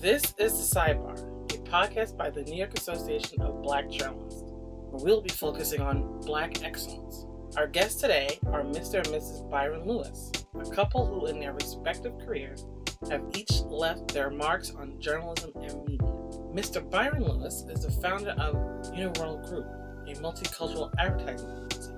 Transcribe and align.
This 0.00 0.32
is 0.38 0.52
The 0.52 0.78
Sidebar, 0.80 1.18
a 1.52 1.58
podcast 1.68 2.16
by 2.16 2.30
the 2.30 2.44
New 2.44 2.54
York 2.54 2.78
Association 2.78 3.42
of 3.42 3.64
Black 3.64 3.90
Journalists, 3.90 4.44
where 4.44 5.04
we'll 5.04 5.20
be 5.20 5.28
focusing 5.28 5.80
on 5.80 6.20
Black 6.20 6.62
excellence. 6.62 7.26
Our 7.56 7.66
guests 7.66 8.00
today 8.00 8.38
are 8.52 8.62
Mr. 8.62 8.98
and 8.98 9.08
Mrs. 9.08 9.50
Byron 9.50 9.88
Lewis, 9.88 10.30
a 10.54 10.70
couple 10.70 11.04
who, 11.04 11.26
in 11.26 11.40
their 11.40 11.52
respective 11.52 12.12
careers, 12.24 12.64
have 13.10 13.24
each 13.36 13.62
left 13.62 14.14
their 14.14 14.30
marks 14.30 14.70
on 14.70 15.00
journalism 15.00 15.50
and 15.56 15.84
media. 15.84 16.06
Mr. 16.54 16.88
Byron 16.88 17.24
Lewis 17.24 17.64
is 17.68 17.84
the 17.84 17.90
founder 18.00 18.36
of 18.38 18.54
Uniworld 18.94 19.48
Group, 19.48 19.66
a 20.06 20.12
multicultural 20.22 20.92
advertising 21.00 21.50
agency. 21.72 21.92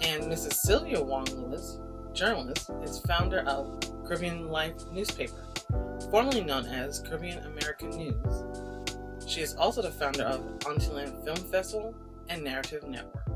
And 0.00 0.22
Mrs. 0.22 0.54
Sylvia 0.54 1.02
Wong 1.02 1.26
Lewis, 1.26 1.78
journalist, 2.14 2.70
is 2.82 3.00
founder 3.00 3.40
of 3.40 3.78
Caribbean 4.06 4.48
Life 4.48 4.90
newspaper, 4.90 5.44
formerly 6.14 6.44
known 6.44 6.64
as 6.66 7.00
Caribbean 7.00 7.40
American 7.40 7.90
News. 7.90 8.44
She 9.26 9.40
is 9.40 9.56
also 9.56 9.82
the 9.82 9.90
founder 9.90 10.22
of 10.22 10.60
Auntyland 10.60 11.24
Film 11.24 11.36
Festival 11.50 11.92
and 12.28 12.44
Narrative 12.44 12.86
Network. 12.86 13.28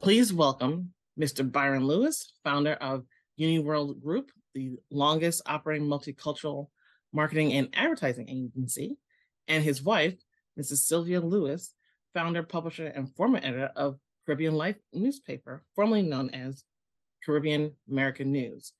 Please 0.00 0.32
welcome 0.32 0.94
Mr. 1.20 1.52
Byron 1.52 1.86
Lewis, 1.86 2.32
founder 2.42 2.72
of 2.72 3.04
Uniworld 3.38 4.02
Group, 4.02 4.30
the 4.54 4.78
longest 4.90 5.42
operating 5.44 5.86
multicultural 5.86 6.68
marketing 7.12 7.52
and 7.52 7.68
advertising 7.74 8.30
agency, 8.30 8.96
and 9.46 9.62
his 9.62 9.82
wife, 9.82 10.14
Mrs. 10.58 10.86
Sylvia 10.86 11.20
Lewis, 11.20 11.74
founder, 12.14 12.42
publisher, 12.42 12.86
and 12.86 13.14
former 13.14 13.40
editor 13.42 13.70
of 13.76 13.98
Caribbean 14.24 14.54
Life 14.54 14.76
newspaper, 14.94 15.64
formerly 15.76 16.00
known 16.00 16.30
as 16.30 16.64
Caribbean 17.22 17.72
American 17.90 18.32
News, 18.32 18.72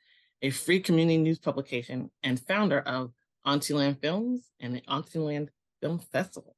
a 0.42 0.50
free 0.50 0.80
community 0.80 1.18
news 1.18 1.38
publication 1.38 2.10
and 2.22 2.40
founder 2.40 2.80
of 2.80 3.12
Auntyland 3.46 4.00
Films 4.00 4.50
and 4.60 4.74
the 4.74 4.80
Auntyland 4.82 5.48
Film 5.80 5.98
Festival. 5.98 6.56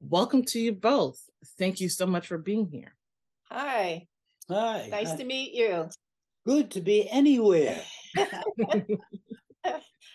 Welcome 0.00 0.44
to 0.46 0.60
you 0.60 0.72
both. 0.72 1.20
Thank 1.58 1.80
you 1.80 1.88
so 1.88 2.06
much 2.06 2.26
for 2.26 2.38
being 2.38 2.66
here. 2.70 2.94
Hi, 3.50 4.06
Hi. 4.48 4.88
nice 4.90 5.10
hi. 5.10 5.16
to 5.16 5.24
meet 5.24 5.54
you. 5.54 5.88
Good 6.46 6.70
to 6.72 6.80
be 6.80 7.08
anywhere. 7.10 7.80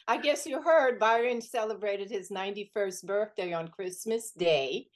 I 0.07 0.17
guess 0.17 0.45
you 0.45 0.61
heard 0.61 0.99
Byron 0.99 1.41
celebrated 1.41 2.09
his 2.09 2.29
91st 2.29 3.05
birthday 3.05 3.53
on 3.53 3.67
Christmas 3.69 4.31
Day. 4.31 4.87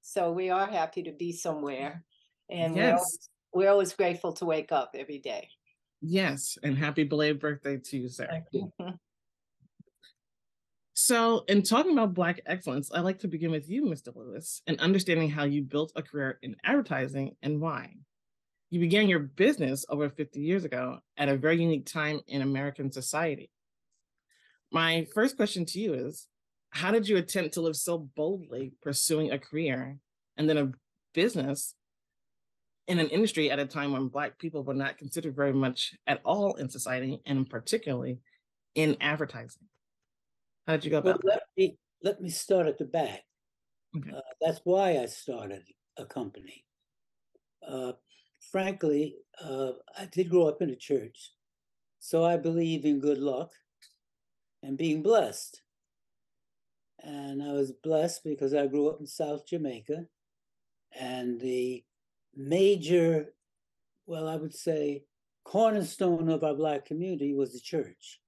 So 0.00 0.32
we 0.32 0.50
are 0.50 0.66
happy 0.66 1.02
to 1.04 1.12
be 1.12 1.32
somewhere. 1.32 2.04
And 2.48 2.74
we're, 2.74 2.82
Yes. 2.82 2.98
always, 2.98 3.28
we're 3.52 3.70
always 3.70 3.92
grateful 3.92 4.32
to 4.34 4.44
wake 4.46 4.72
up 4.72 4.92
every 4.94 5.18
day. 5.18 5.48
Yes, 6.00 6.56
and 6.62 6.76
happy 6.78 7.04
belated 7.04 7.40
birthday 7.40 7.78
to 7.78 7.98
you, 7.98 8.08
sir. 8.08 8.42
Mhm. 8.54 8.98
So, 10.92 11.44
in 11.48 11.62
talking 11.62 11.92
about 11.92 12.12
Black 12.12 12.40
excellence, 12.44 12.90
I'd 12.92 13.00
like 13.04 13.20
to 13.20 13.28
begin 13.28 13.50
with 13.50 13.70
you, 13.70 13.84
Mr. 13.84 14.14
Lewis, 14.14 14.60
and 14.66 14.78
understanding 14.80 15.30
how 15.30 15.44
you 15.44 15.62
built 15.62 15.92
a 15.96 16.02
career 16.02 16.38
in 16.42 16.56
advertising 16.62 17.36
and 17.42 17.58
why. 17.58 17.94
You 18.68 18.80
began 18.80 19.08
your 19.08 19.20
business 19.20 19.86
over 19.88 20.10
50 20.10 20.40
years 20.40 20.64
ago 20.64 20.98
at 21.16 21.30
a 21.30 21.38
very 21.38 21.62
unique 21.62 21.86
time 21.86 22.20
in 22.26 22.42
American 22.42 22.92
society. 22.92 23.50
My 24.70 25.06
first 25.14 25.36
question 25.36 25.64
to 25.66 25.80
you 25.80 25.94
is 25.94 26.28
How 26.70 26.90
did 26.92 27.08
you 27.08 27.16
attempt 27.16 27.54
to 27.54 27.62
live 27.62 27.76
so 27.76 27.98
boldly 27.98 28.72
pursuing 28.82 29.30
a 29.30 29.38
career 29.38 29.98
and 30.36 30.48
then 30.48 30.58
a 30.58 30.72
business 31.14 31.74
in 32.90 32.98
an 32.98 33.08
industry 33.08 33.52
at 33.52 33.60
a 33.60 33.64
time 33.64 33.92
when 33.92 34.08
Black 34.08 34.36
people 34.36 34.64
were 34.64 34.74
not 34.74 34.98
considered 34.98 35.36
very 35.36 35.52
much 35.52 35.94
at 36.08 36.20
all 36.24 36.54
in 36.56 36.68
society, 36.68 37.22
and 37.24 37.48
particularly 37.48 38.18
in 38.74 38.96
advertising? 39.00 39.62
How 40.66 40.74
did 40.74 40.84
you 40.84 40.90
go 40.90 41.00
Well, 41.00 41.14
about 41.14 41.24
let 41.24 41.42
me 41.56 41.78
let 42.02 42.20
me 42.20 42.28
start 42.28 42.66
at 42.66 42.78
the 42.78 42.84
back. 42.84 43.22
Okay. 43.96 44.10
Uh, 44.10 44.20
that's 44.40 44.60
why 44.64 44.98
I 44.98 45.06
started 45.06 45.62
a 45.98 46.04
company. 46.04 46.64
Uh, 47.66 47.92
frankly, 48.50 49.14
uh, 49.40 49.72
I 49.96 50.06
did 50.06 50.28
grow 50.28 50.48
up 50.48 50.60
in 50.60 50.70
a 50.70 50.76
church, 50.76 51.32
so 52.00 52.24
I 52.24 52.38
believe 52.38 52.84
in 52.84 52.98
good 52.98 53.18
luck 53.18 53.52
and 54.64 54.76
being 54.76 55.00
blessed. 55.00 55.62
And 57.04 57.40
I 57.40 57.52
was 57.52 57.70
blessed 57.70 58.24
because 58.24 58.52
I 58.52 58.66
grew 58.66 58.88
up 58.88 58.98
in 58.98 59.06
South 59.06 59.46
Jamaica, 59.46 60.06
and 60.98 61.40
the 61.40 61.84
major, 62.34 63.34
well, 64.06 64.28
I 64.28 64.36
would 64.36 64.54
say, 64.54 65.04
cornerstone 65.44 66.28
of 66.28 66.44
our 66.44 66.54
Black 66.54 66.84
community 66.84 67.34
was 67.34 67.52
the 67.52 67.60
church. 67.60 68.20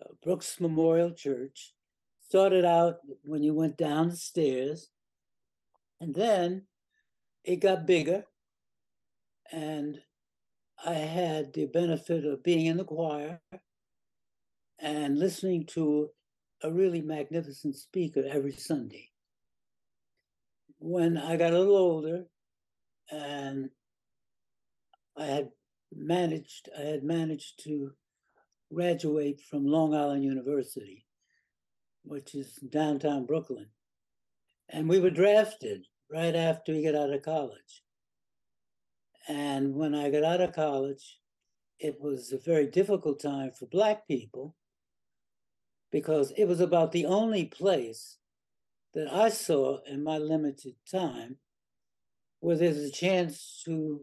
uh, 0.00 0.12
Brooks 0.22 0.60
Memorial 0.60 1.10
Church. 1.10 1.72
Started 2.28 2.64
out 2.64 2.96
when 3.22 3.42
you 3.42 3.54
went 3.54 3.76
down 3.76 4.08
the 4.08 4.16
stairs, 4.16 4.90
and 6.00 6.12
then 6.14 6.66
it 7.44 7.56
got 7.56 7.86
bigger. 7.86 8.24
And 9.52 10.00
I 10.84 10.94
had 10.94 11.52
the 11.52 11.66
benefit 11.66 12.24
of 12.24 12.42
being 12.42 12.66
in 12.66 12.78
the 12.78 12.84
choir 12.84 13.40
and 14.80 15.18
listening 15.18 15.66
to 15.66 16.10
a 16.62 16.72
really 16.72 17.00
magnificent 17.00 17.76
speaker 17.76 18.24
every 18.28 18.52
Sunday. 18.52 19.10
When 20.78 21.16
I 21.16 21.36
got 21.36 21.52
a 21.52 21.58
little 21.58 21.76
older 21.76 22.24
and 23.10 23.70
I 25.16 25.24
had 25.24 25.50
managed, 25.94 26.68
I 26.76 26.82
had 26.82 27.02
managed 27.02 27.62
to 27.64 27.92
graduate 28.72 29.40
from 29.40 29.66
Long 29.66 29.94
Island 29.94 30.24
University, 30.24 31.06
which 32.04 32.34
is 32.34 32.56
downtown 32.70 33.26
Brooklyn. 33.26 33.68
And 34.68 34.88
we 34.88 35.00
were 35.00 35.10
drafted 35.10 35.86
right 36.10 36.34
after 36.34 36.72
we 36.72 36.82
got 36.82 36.94
out 36.94 37.12
of 37.12 37.22
college. 37.22 37.82
And 39.28 39.74
when 39.74 39.94
I 39.94 40.10
got 40.10 40.24
out 40.24 40.40
of 40.40 40.54
college, 40.54 41.18
it 41.78 42.00
was 42.00 42.32
a 42.32 42.38
very 42.38 42.66
difficult 42.66 43.20
time 43.20 43.50
for 43.50 43.66
Black 43.66 44.06
people 44.06 44.54
because 45.90 46.32
it 46.36 46.44
was 46.44 46.60
about 46.60 46.92
the 46.92 47.06
only 47.06 47.44
place 47.44 48.18
that 48.94 49.12
I 49.12 49.28
saw 49.28 49.78
in 49.84 50.02
my 50.02 50.18
limited 50.18 50.74
time 50.90 51.36
where 52.40 52.56
there's 52.56 52.78
a 52.78 52.90
chance 52.90 53.62
to 53.64 54.00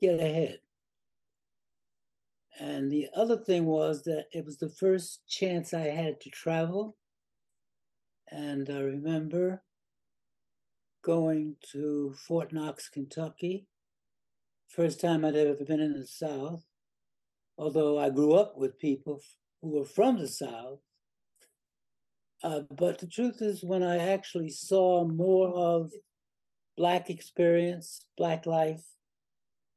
get 0.00 0.20
ahead. 0.20 0.58
And 2.60 2.90
the 2.90 3.08
other 3.14 3.36
thing 3.36 3.66
was 3.66 4.02
that 4.04 4.26
it 4.32 4.44
was 4.44 4.58
the 4.58 4.68
first 4.68 5.20
chance 5.28 5.72
I 5.72 5.86
had 5.86 6.20
to 6.22 6.30
travel. 6.30 6.96
And 8.30 8.68
I 8.68 8.80
remember 8.80 9.62
going 11.04 11.56
to 11.72 12.14
Fort 12.26 12.52
Knox, 12.52 12.88
Kentucky. 12.88 13.66
First 14.68 15.00
time 15.00 15.24
I'd 15.24 15.36
ever 15.36 15.54
been 15.54 15.80
in 15.80 15.94
the 15.94 16.06
South, 16.06 16.64
although 17.56 17.98
I 17.98 18.10
grew 18.10 18.34
up 18.34 18.54
with 18.56 18.78
people 18.78 19.20
who 19.62 19.70
were 19.70 19.86
from 19.86 20.18
the 20.18 20.28
South. 20.28 20.80
Uh, 22.42 22.60
but 22.76 22.98
the 22.98 23.06
truth 23.06 23.40
is, 23.40 23.64
when 23.64 23.82
I 23.82 24.12
actually 24.12 24.50
saw 24.50 25.04
more 25.04 25.48
of 25.54 25.92
Black 26.78 27.10
experience, 27.10 28.06
Black 28.16 28.46
life, 28.46 28.84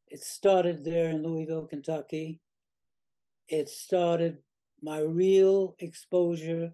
it 0.07 0.21
started 0.21 0.85
there 0.85 1.09
in 1.09 1.23
Louisville, 1.23 1.67
Kentucky 1.67 2.39
it 3.51 3.67
started 3.69 4.37
my 4.81 4.99
real 4.99 5.75
exposure 5.79 6.71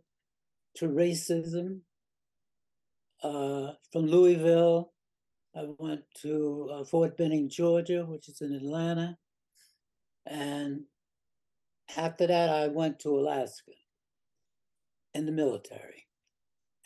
to 0.76 0.88
racism. 0.88 1.82
Uh, 3.24 3.72
from 3.92 4.06
Louisville, 4.06 4.94
I 5.56 5.66
went 5.80 6.02
to 6.22 6.70
uh, 6.72 6.84
Fort 6.86 7.18
Benning, 7.18 7.50
Georgia, 7.50 8.06
which 8.06 8.30
is 8.30 8.42
in 8.42 8.54
Atlanta. 8.54 9.18
And 10.28 10.84
after 11.98 12.28
that, 12.28 12.50
I 12.50 12.68
went 12.68 13.00
to 13.00 13.18
Alaska 13.18 13.72
in 15.16 15.26
the 15.26 15.32
military. 15.32 16.07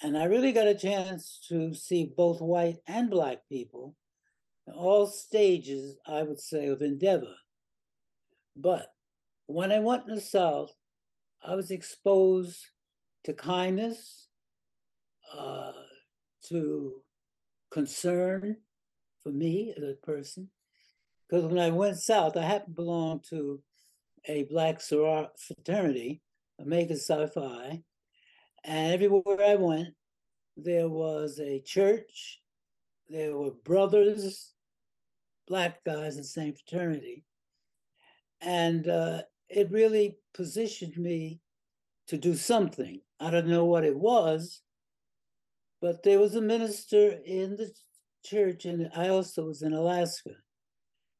And 0.03 0.17
I 0.17 0.25
really 0.25 0.51
got 0.51 0.67
a 0.67 0.75
chance 0.75 1.39
to 1.49 1.73
see 1.73 2.11
both 2.17 2.41
white 2.41 2.77
and 2.87 3.09
Black 3.09 3.47
people 3.47 3.95
all 4.73 5.05
stages, 5.05 5.97
I 6.07 6.23
would 6.23 6.39
say, 6.39 6.67
of 6.67 6.81
endeavor. 6.81 7.35
But 8.55 8.87
when 9.47 9.71
I 9.71 9.79
went 9.79 10.07
in 10.07 10.15
the 10.15 10.21
South, 10.21 10.71
I 11.43 11.55
was 11.55 11.71
exposed 11.71 12.65
to 13.25 13.33
kindness, 13.33 14.27
uh, 15.35 15.71
to 16.49 17.01
concern 17.69 18.57
for 19.23 19.31
me 19.31 19.73
as 19.75 19.83
a 19.83 19.93
person. 20.05 20.49
Because 21.27 21.45
when 21.45 21.59
I 21.59 21.69
went 21.69 21.97
south, 21.97 22.35
I 22.35 22.41
happened 22.41 22.75
to 22.75 22.81
belong 22.81 23.21
to 23.29 23.61
a 24.27 24.43
black 24.43 24.79
soror- 24.79 25.29
fraternity, 25.39 26.21
Omega 26.59 26.97
Psi 26.97 27.27
Phi, 27.27 27.83
and 28.63 28.93
everywhere 28.93 29.41
I 29.41 29.55
went, 29.55 29.89
there 30.57 30.89
was 30.89 31.39
a 31.39 31.61
church, 31.61 32.41
there 33.09 33.35
were 33.35 33.51
brothers, 33.51 34.53
black 35.47 35.83
guys 35.83 36.15
in 36.15 36.21
the 36.21 36.27
same 36.27 36.53
fraternity, 36.53 37.23
and 38.41 38.87
uh, 38.87 39.21
it 39.49 39.71
really 39.71 40.17
positioned 40.33 40.97
me 40.97 41.39
to 42.07 42.17
do 42.17 42.35
something. 42.35 43.01
I 43.19 43.31
don't 43.31 43.47
know 43.47 43.65
what 43.65 43.83
it 43.83 43.97
was, 43.97 44.61
but 45.81 46.03
there 46.03 46.19
was 46.19 46.35
a 46.35 46.41
minister 46.41 47.19
in 47.25 47.55
the 47.55 47.71
church, 48.23 48.65
and 48.65 48.89
I 48.95 49.09
also 49.09 49.45
was 49.45 49.61
in 49.61 49.73
Alaska. 49.73 50.31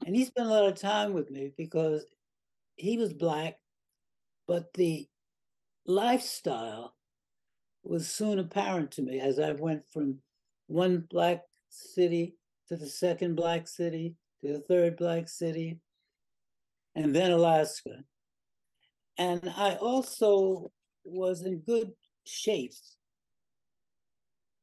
And 0.06 0.16
he 0.16 0.26
spent 0.26 0.48
a 0.48 0.52
lot 0.52 0.66
of 0.66 0.80
time 0.80 1.14
with 1.14 1.30
me 1.30 1.52
because 1.58 2.06
he 2.76 2.98
was 2.98 3.14
black, 3.14 3.58
but 4.48 4.74
the 4.74 5.08
lifestyle 5.86 6.96
was 7.84 8.08
soon 8.08 8.40
apparent 8.40 8.92
to 8.92 9.02
me 9.02 9.20
as 9.20 9.40
I 9.40 9.52
went 9.54 9.84
from 9.92 10.20
one 10.68 11.06
black 11.10 11.42
city 11.70 12.36
to 12.68 12.78
the 12.78 12.88
second 12.88 13.36
black 13.36 13.68
city 13.68 14.16
to 14.44 14.54
the 14.54 14.60
third 14.60 14.98
black 14.98 15.30
city, 15.30 15.80
and 16.96 17.16
then 17.16 17.32
Alaska. 17.32 18.04
And 19.18 19.54
I 19.56 19.76
also 19.76 20.72
was 21.04 21.44
in 21.44 21.60
good 21.60 21.92
shape 22.26 22.74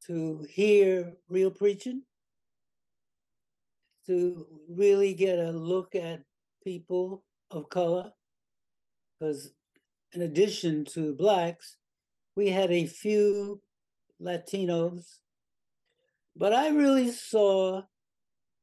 to 0.06 0.46
hear 0.50 1.12
real 1.28 1.50
preaching, 1.50 2.02
to 4.06 4.46
really 4.68 5.14
get 5.14 5.38
a 5.38 5.50
look 5.50 5.94
at 5.94 6.22
people 6.64 7.24
of 7.50 7.68
color, 7.68 8.10
because 9.18 9.52
in 10.12 10.22
addition 10.22 10.84
to 10.86 11.14
blacks, 11.14 11.76
we 12.38 12.50
had 12.50 12.70
a 12.70 12.86
few 12.86 13.60
Latinos, 14.22 15.16
but 16.36 16.52
I 16.52 16.68
really 16.68 17.10
saw 17.10 17.82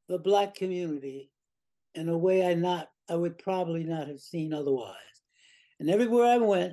the 0.07 0.17
black 0.17 0.55
community 0.55 1.29
in 1.93 2.07
a 2.07 2.17
way 2.17 2.47
I 2.47 2.53
not 2.53 2.87
I 3.09 3.15
would 3.15 3.37
probably 3.37 3.83
not 3.83 4.07
have 4.07 4.21
seen 4.21 4.53
otherwise. 4.53 4.95
And 5.81 5.89
everywhere 5.89 6.25
I 6.25 6.37
went, 6.37 6.71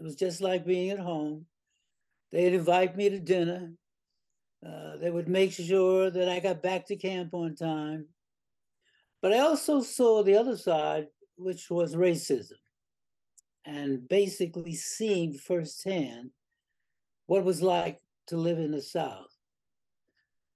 it 0.00 0.02
was 0.02 0.16
just 0.16 0.40
like 0.40 0.64
being 0.64 0.88
at 0.88 0.98
home. 0.98 1.44
They'd 2.32 2.54
invite 2.54 2.96
me 2.96 3.10
to 3.10 3.20
dinner. 3.20 3.74
Uh, 4.66 4.96
they 4.96 5.10
would 5.10 5.28
make 5.28 5.52
sure 5.52 6.10
that 6.10 6.30
I 6.30 6.40
got 6.40 6.62
back 6.62 6.86
to 6.86 6.96
camp 6.96 7.34
on 7.34 7.56
time. 7.56 8.06
But 9.20 9.34
I 9.34 9.40
also 9.40 9.82
saw 9.82 10.22
the 10.22 10.36
other 10.36 10.56
side, 10.56 11.08
which 11.36 11.68
was 11.68 11.94
racism, 11.94 12.56
and 13.66 14.08
basically 14.08 14.74
seeing 14.74 15.34
firsthand 15.34 16.30
what 17.28 17.40
it 17.40 17.44
was 17.44 17.62
like 17.62 18.00
to 18.26 18.36
live 18.36 18.58
in 18.58 18.72
the 18.72 18.82
South. 18.82 19.36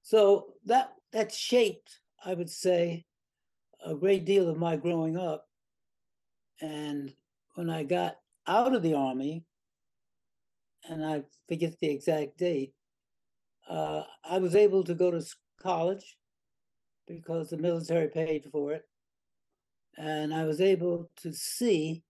So 0.03 0.55
that 0.65 0.95
that 1.13 1.33
shaped, 1.33 2.01
I 2.25 2.35
would 2.35 2.51
say, 2.51 3.05
a 3.85 3.95
great 3.95 4.25
deal 4.25 4.49
of 4.49 4.57
my 4.57 4.77
growing 4.77 5.17
up. 5.17 5.47
And 6.61 7.13
when 7.55 7.69
I 7.69 7.85
got 7.85 8.17
out 8.47 8.75
of 8.75 8.83
the 8.83 8.95
army, 8.95 9.45
and 10.89 11.05
I 11.05 11.23
forget 11.47 11.79
the 11.79 11.91
exact 11.91 12.39
date, 12.39 12.73
uh, 13.69 14.05
I 14.25 14.39
was 14.39 14.57
able 14.57 14.83
to 14.85 14.95
go 14.95 15.11
to 15.11 15.23
college 15.61 16.17
because 17.07 17.51
the 17.51 17.59
military 17.59 18.09
paid 18.09 18.47
for 18.51 18.73
it. 18.73 18.89
And 19.99 20.33
I 20.33 20.45
was 20.45 20.61
able 20.63 21.11
to 21.23 21.35
see 21.35 22.03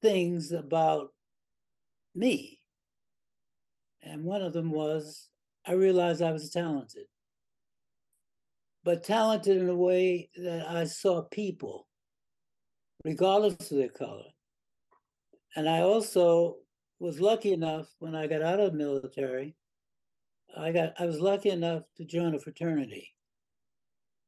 things 0.00 0.52
about 0.52 1.12
me. 2.14 2.55
And 4.06 4.24
one 4.24 4.42
of 4.42 4.52
them 4.52 4.70
was 4.70 5.28
I 5.66 5.72
realized 5.72 6.22
I 6.22 6.32
was 6.32 6.50
talented 6.50 7.06
but 8.86 9.02
talented 9.02 9.56
in 9.56 9.68
a 9.68 9.74
way 9.74 10.30
that 10.36 10.64
I 10.70 10.84
saw 10.84 11.20
people, 11.20 11.88
regardless 13.04 13.72
of 13.72 13.78
their 13.78 13.88
color. 13.88 14.30
And 15.56 15.68
I 15.68 15.80
also 15.80 16.58
was 17.00 17.20
lucky 17.20 17.52
enough 17.52 17.88
when 17.98 18.14
I 18.14 18.28
got 18.28 18.42
out 18.42 18.60
of 18.60 18.70
the 18.70 18.78
military, 18.78 19.56
I 20.56 20.70
got 20.70 20.92
I 21.00 21.06
was 21.06 21.18
lucky 21.18 21.50
enough 21.50 21.82
to 21.96 22.04
join 22.04 22.36
a 22.36 22.38
fraternity 22.38 23.12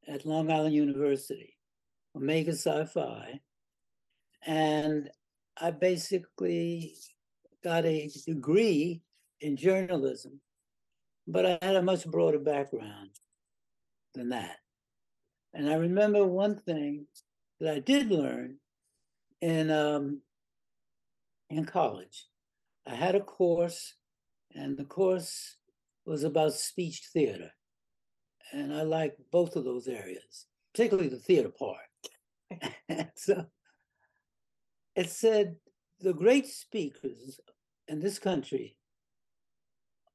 at 0.09 0.27
Long 0.27 0.51
Island 0.51 0.75
University, 0.75 1.57
Omega 2.17 2.53
Psi 2.53 2.85
Phi. 2.87 3.41
And 4.45 5.09
I 5.57 5.71
basically 5.71 6.97
got 7.63 7.85
a 7.85 8.11
degree 8.27 9.03
in 9.41 9.57
journalism, 9.57 10.41
but 11.27 11.47
I 11.47 11.59
had 11.63 11.77
a 11.77 11.83
much 11.83 12.07
broader 12.07 12.39
background 12.39 13.11
than 14.15 14.31
that. 14.31 14.57
And 15.55 15.69
I 15.69 15.75
remember 15.75 16.27
one 16.27 16.57
thing 16.57 17.07
that 17.61 17.75
I 17.75 17.79
did 17.81 18.11
learn 18.11 18.59
in 19.41 19.71
um, 19.71 20.21
in 21.51 21.65
college. 21.65 22.27
I 22.87 22.95
had 22.95 23.15
a 23.15 23.21
course, 23.21 23.95
and 24.55 24.77
the 24.77 24.85
course 24.85 25.57
was 26.07 26.25
about 26.25 26.55
speech 26.55 27.03
theater, 27.13 27.51
and 28.53 28.75
I 28.75 28.83
liked 28.83 29.21
both 29.31 29.57
of 29.57 29.65
those 29.65 29.89
areas, 29.89 30.47
particularly 30.73 31.09
the 31.09 31.19
theater 31.19 31.51
part. 31.51 31.77
so 33.17 33.45
it 34.97 35.11
said 35.11 35.57
the 36.01 36.15
great 36.15 36.47
speakers 36.47 37.41
in 37.89 38.01
this 38.01 38.19
country 38.19 38.78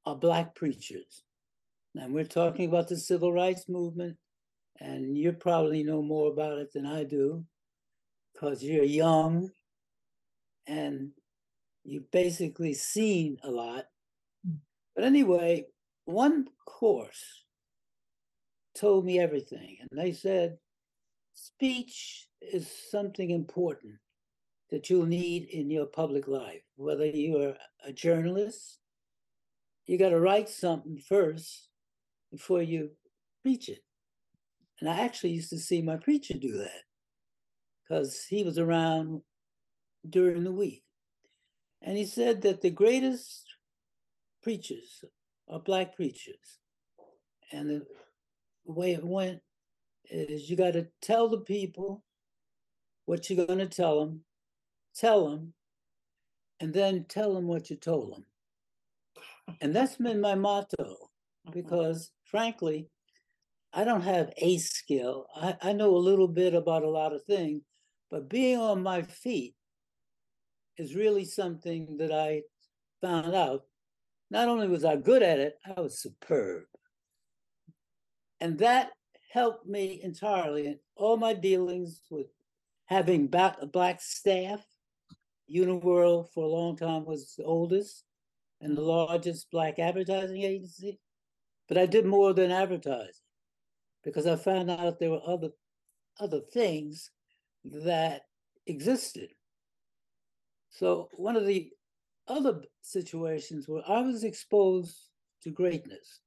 are 0.06 0.16
black 0.16 0.56
preachers. 0.56 1.24
And 1.96 2.14
we're 2.14 2.26
talking 2.26 2.68
about 2.68 2.88
the 2.88 2.98
civil 2.98 3.32
rights 3.32 3.70
movement, 3.70 4.18
and 4.80 5.18
you 5.18 5.32
probably 5.34 5.84
know 5.84 6.02
more 6.02 6.32
about 6.32 6.58
it 6.58 6.74
than 6.74 6.86
I 6.86 7.04
do 7.04 7.46
because 8.34 8.64
you're 8.64 8.84
young 8.84 9.50
and 10.66 11.12
you've 11.84 12.10
basically 12.12 12.74
seen 12.74 13.38
a 13.44 13.52
lot. 13.52 13.86
But 14.96 15.06
anyway, 15.06 15.66
one 16.06 16.48
course 16.66 17.44
told 18.76 19.06
me 19.06 19.20
everything, 19.20 19.78
and 19.80 19.90
they 20.00 20.12
said 20.12 20.58
speech 21.36 22.28
is 22.42 22.72
something 22.90 23.30
important 23.30 23.96
that 24.72 24.90
you'll 24.90 25.06
need 25.06 25.44
in 25.50 25.70
your 25.70 25.86
public 25.86 26.28
life, 26.28 26.64
whether 26.76 27.06
you're 27.06 27.56
a 27.86 27.94
journalist, 27.94 28.80
you 29.86 29.98
got 29.98 30.10
to 30.10 30.20
write 30.20 30.50
something 30.50 30.98
first 30.98 31.70
before 32.32 32.62
you 32.62 32.92
preach 33.42 33.70
it. 33.70 33.80
And 34.80 34.90
I 34.90 35.02
actually 35.02 35.32
used 35.32 35.50
to 35.52 35.60
see 35.60 35.82
my 35.82 35.98
preacher 35.98 36.34
do 36.34 36.58
that 36.58 36.84
because 37.84 38.26
he 38.26 38.44
was 38.44 38.58
around 38.58 39.22
during 40.10 40.44
the 40.44 40.52
week. 40.52 40.84
And 41.82 41.98
he 41.98 42.06
said 42.06 42.42
that 42.42 42.62
the 42.62 42.70
greatest 42.70 43.46
preachers 44.42 45.04
are 45.50 45.60
black 45.60 45.96
preachers. 45.96 46.60
And 47.52 47.70
the 47.70 47.86
way 48.66 48.94
it 48.94 49.04
went 49.04 49.42
is 50.10 50.50
you 50.50 50.56
got 50.56 50.74
to 50.74 50.88
tell 51.02 51.30
the 51.30 51.40
people 51.40 52.04
what 53.06 53.30
you're 53.30 53.46
going 53.46 53.60
to 53.60 53.68
tell 53.68 54.00
them, 54.00 54.22
tell 54.96 55.30
them, 55.30 55.54
and 56.60 56.74
then 56.74 57.06
tell 57.10 57.34
them 57.34 57.48
what 57.48 57.70
you 57.70 57.76
told 57.76 58.14
them. 58.14 58.26
And 59.62 59.76
that's 59.76 59.98
been 59.98 60.22
my 60.22 60.36
motto 60.36 60.76
mm-hmm. 60.80 61.52
because 61.52 62.12
frankly, 62.26 62.90
I 63.74 63.84
don't 63.84 64.02
have 64.02 64.32
a 64.38 64.58
skill. 64.58 65.28
I, 65.36 65.56
I 65.62 65.74
know 65.74 65.96
a 65.96 65.98
little 65.98 66.28
bit 66.28 66.54
about 66.54 66.84
a 66.84 66.90
lot 66.90 67.14
of 67.14 67.24
things, 67.24 67.64
but 68.12 68.30
being 68.30 68.60
on 68.60 68.84
my 68.84 69.02
feet 69.02 69.56
is 70.78 70.96
really 70.96 71.26
something 71.26 71.98
that 71.98 72.12
I 72.12 72.42
found 73.02 73.34
out. 73.34 73.64
Not 74.30 74.48
only 74.48 74.68
was 74.68 74.86
I 74.86 74.96
good 74.96 75.24
at 75.24 75.40
it, 75.40 75.56
I 75.66 75.80
was 75.80 76.00
superb. 76.00 76.64
And 78.40 78.58
that 78.60 78.92
helped 79.32 79.66
me 79.66 80.02
entirely 80.04 80.68
in 80.68 80.80
all 80.96 81.18
my 81.18 81.34
dealings 81.34 82.02
with 82.10 82.28
having 82.86 83.28
back, 83.28 83.58
a 83.62 83.66
black 83.66 84.02
staff. 84.02 84.64
Uniworld 85.54 86.32
for 86.34 86.44
a 86.46 86.48
long 86.48 86.76
time 86.76 87.06
was 87.06 87.36
the 87.38 87.44
oldest 87.44 88.06
and 88.64 88.78
the 88.78 88.82
largest 88.82 89.52
black 89.52 89.78
advertising 89.78 90.42
agency. 90.42 90.98
But 91.68 91.78
I 91.78 91.86
did 91.86 92.06
more 92.06 92.34
than 92.34 92.52
advertising 92.52 93.12
because 94.04 94.26
I 94.26 94.38
found 94.38 94.72
out 94.72 95.00
there 95.00 95.12
were 95.12 95.22
other 95.28 95.50
other 96.20 96.40
things 96.54 97.12
that 97.66 98.22
existed. 98.68 99.30
So 100.70 101.10
one 101.16 101.36
of 101.36 101.46
the 101.46 101.72
other 102.28 102.62
situations 102.82 103.68
where 103.68 103.84
I 103.88 104.02
was 104.02 104.24
exposed 104.24 104.96
to 105.42 105.52
greatness, 105.52 106.22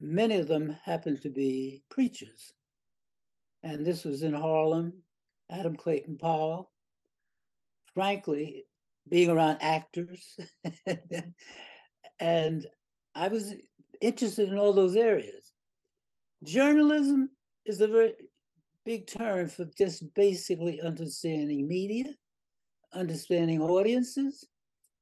many 0.00 0.36
of 0.36 0.48
them 0.48 0.76
happened 0.84 1.22
to 1.22 1.30
be 1.30 1.82
preachers. 1.90 2.52
And 3.62 3.86
this 3.86 4.04
was 4.04 4.22
in 4.22 4.34
Harlem, 4.34 4.92
Adam 5.50 5.76
Clayton 5.76 6.18
Powell. 6.18 6.72
Frankly, 7.94 8.64
being 9.08 9.30
around 9.30 9.58
actors. 9.60 10.36
and 12.20 12.66
I 13.14 13.28
was 13.28 13.54
interested 14.00 14.48
in 14.48 14.58
all 14.58 14.72
those 14.72 14.96
areas. 14.96 15.52
Journalism 16.44 17.30
is 17.64 17.80
a 17.80 17.86
very 17.86 18.14
big 18.84 19.06
term 19.06 19.48
for 19.48 19.66
just 19.76 20.12
basically 20.14 20.80
understanding 20.80 21.68
media, 21.68 22.06
understanding 22.92 23.60
audiences, 23.60 24.44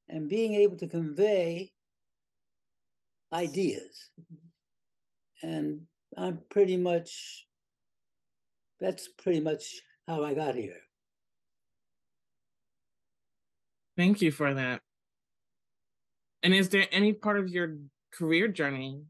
and 0.09 0.29
being 0.29 0.55
able 0.55 0.77
to 0.77 0.89
convey 0.89 1.73
ideas. 3.33 4.11
And 5.43 5.83
I'm 6.17 6.41
pretty 6.51 6.77
much, 6.77 7.47
that's 8.81 9.09
pretty 9.23 9.41
much 9.41 9.81
how 10.07 10.25
I 10.25 10.35
got 10.35 10.55
here. 10.55 10.77
Thank 13.97 14.23
you 14.23 14.31
for 14.31 14.55
that. 14.55 14.81
And 16.43 16.55
is 16.55 16.69
there 16.69 16.87
any 16.91 17.13
part 17.13 17.39
of 17.39 17.49
your 17.49 17.77
career 18.13 18.49
journey 18.49 19.03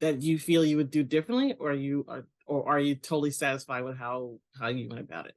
that 0.00 0.22
you 0.22 0.38
feel 0.38 0.64
you 0.64 0.78
would 0.78 0.90
do 0.90 1.02
differently, 1.02 1.54
or 1.58 1.72
you 1.72 2.06
are, 2.08 2.26
or 2.46 2.66
are 2.68 2.80
you 2.80 2.94
totally 2.94 3.30
satisfied 3.30 3.84
with 3.84 3.98
how 3.98 4.38
how 4.58 4.68
you 4.68 4.88
went 4.88 5.00
about 5.02 5.26
it? 5.26 5.34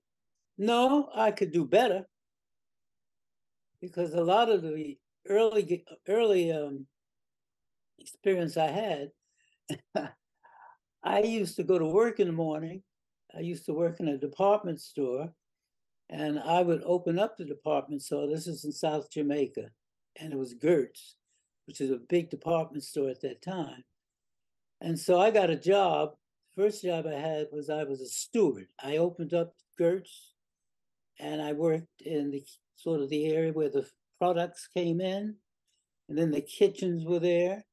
No, 0.58 1.10
I 1.14 1.32
could 1.32 1.52
do 1.52 1.66
better 1.66 2.06
because 3.82 4.14
a 4.14 4.24
lot 4.24 4.50
of 4.50 4.62
the 4.62 4.98
early 5.28 5.84
early 6.08 6.52
um, 6.52 6.88
experience 8.00 8.56
I 8.56 8.68
had, 8.68 9.10
I 11.04 11.20
used 11.20 11.58
to 11.58 11.64
go 11.64 11.78
to 11.78 11.86
work 11.86 12.20
in 12.20 12.28
the 12.28 12.34
morning. 12.34 12.82
I 13.36 13.42
used 13.42 13.66
to 13.66 13.74
work 13.74 14.00
in 14.00 14.08
a 14.08 14.18
department 14.18 14.80
store, 14.80 15.34
and 16.10 16.40
I 16.40 16.62
would 16.62 16.84
open 16.86 17.20
up 17.20 17.38
the 17.38 17.46
department 17.46 18.02
store. 18.02 18.28
This 18.28 18.48
is 18.48 18.64
in 18.66 18.72
South 18.72 19.10
Jamaica, 19.10 19.70
and 20.20 20.34
it 20.34 20.38
was 20.38 20.56
Gertz, 20.56 21.16
which 21.66 21.82
is 21.82 21.92
a 21.92 21.98
big 22.10 22.30
department 22.30 22.84
store 22.84 23.10
at 23.10 23.22
that 23.22 23.42
time. 23.42 23.84
And 24.82 25.00
so 25.00 25.20
I 25.20 25.32
got 25.32 25.50
a 25.50 25.56
job. 25.56 26.16
First 26.56 26.84
job 26.84 27.08
I 27.08 27.14
had 27.14 27.48
was 27.52 27.70
I 27.70 27.84
was 27.84 28.02
a 28.02 28.06
steward. 28.06 28.68
I 28.84 28.98
opened 28.98 29.34
up 29.34 29.56
Gertz, 29.80 30.32
and 31.20 31.42
I 31.42 31.54
worked 31.54 32.02
in 32.02 32.32
the 32.32 32.44
sort 32.76 33.02
of 33.02 33.10
the 33.10 33.28
area 33.28 33.54
where 33.54 33.70
the 33.70 33.88
products 34.20 34.68
came 34.68 35.02
in, 35.02 35.36
and 36.10 36.18
then 36.18 36.32
the 36.32 36.42
kitchens 36.42 37.06
were 37.06 37.20
there, 37.20 37.64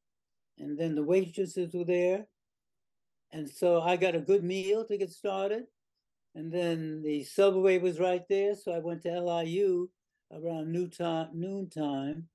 and 0.59 0.79
then 0.79 0.95
the 0.95 1.03
waitresses 1.03 1.75
were 1.75 1.85
there. 1.85 2.27
And 3.33 3.49
so 3.49 3.81
I 3.81 3.97
got 3.97 4.15
a 4.15 4.21
good 4.21 4.45
meal 4.45 4.85
to 4.87 4.97
get 4.97 5.11
started. 5.11 5.65
And 6.35 6.53
then 6.53 7.03
the 7.03 7.25
subway 7.25 7.79
was 7.79 7.99
right 7.99 8.23
there. 8.29 8.55
So 8.55 8.73
I 8.73 8.79
went 8.79 9.03
to 9.03 9.21
LIU 9.21 9.91
around 10.33 10.73
noon 10.73 10.91
time, 10.91 11.29
noontime. 11.35 12.29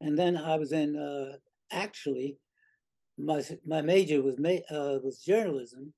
And 0.00 0.18
then 0.18 0.36
I 0.36 0.56
was 0.56 0.72
in, 0.72 0.96
uh, 0.96 1.38
actually, 1.70 2.38
my, 3.16 3.42
my 3.64 3.80
major 3.80 4.22
was, 4.22 4.38
ma- 4.38 4.66
uh, 4.70 4.98
was 5.02 5.22
journalism. 5.24 5.94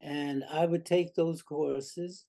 And 0.00 0.44
I 0.50 0.66
would 0.66 0.86
take 0.86 1.14
those 1.14 1.42
courses. 1.42 2.26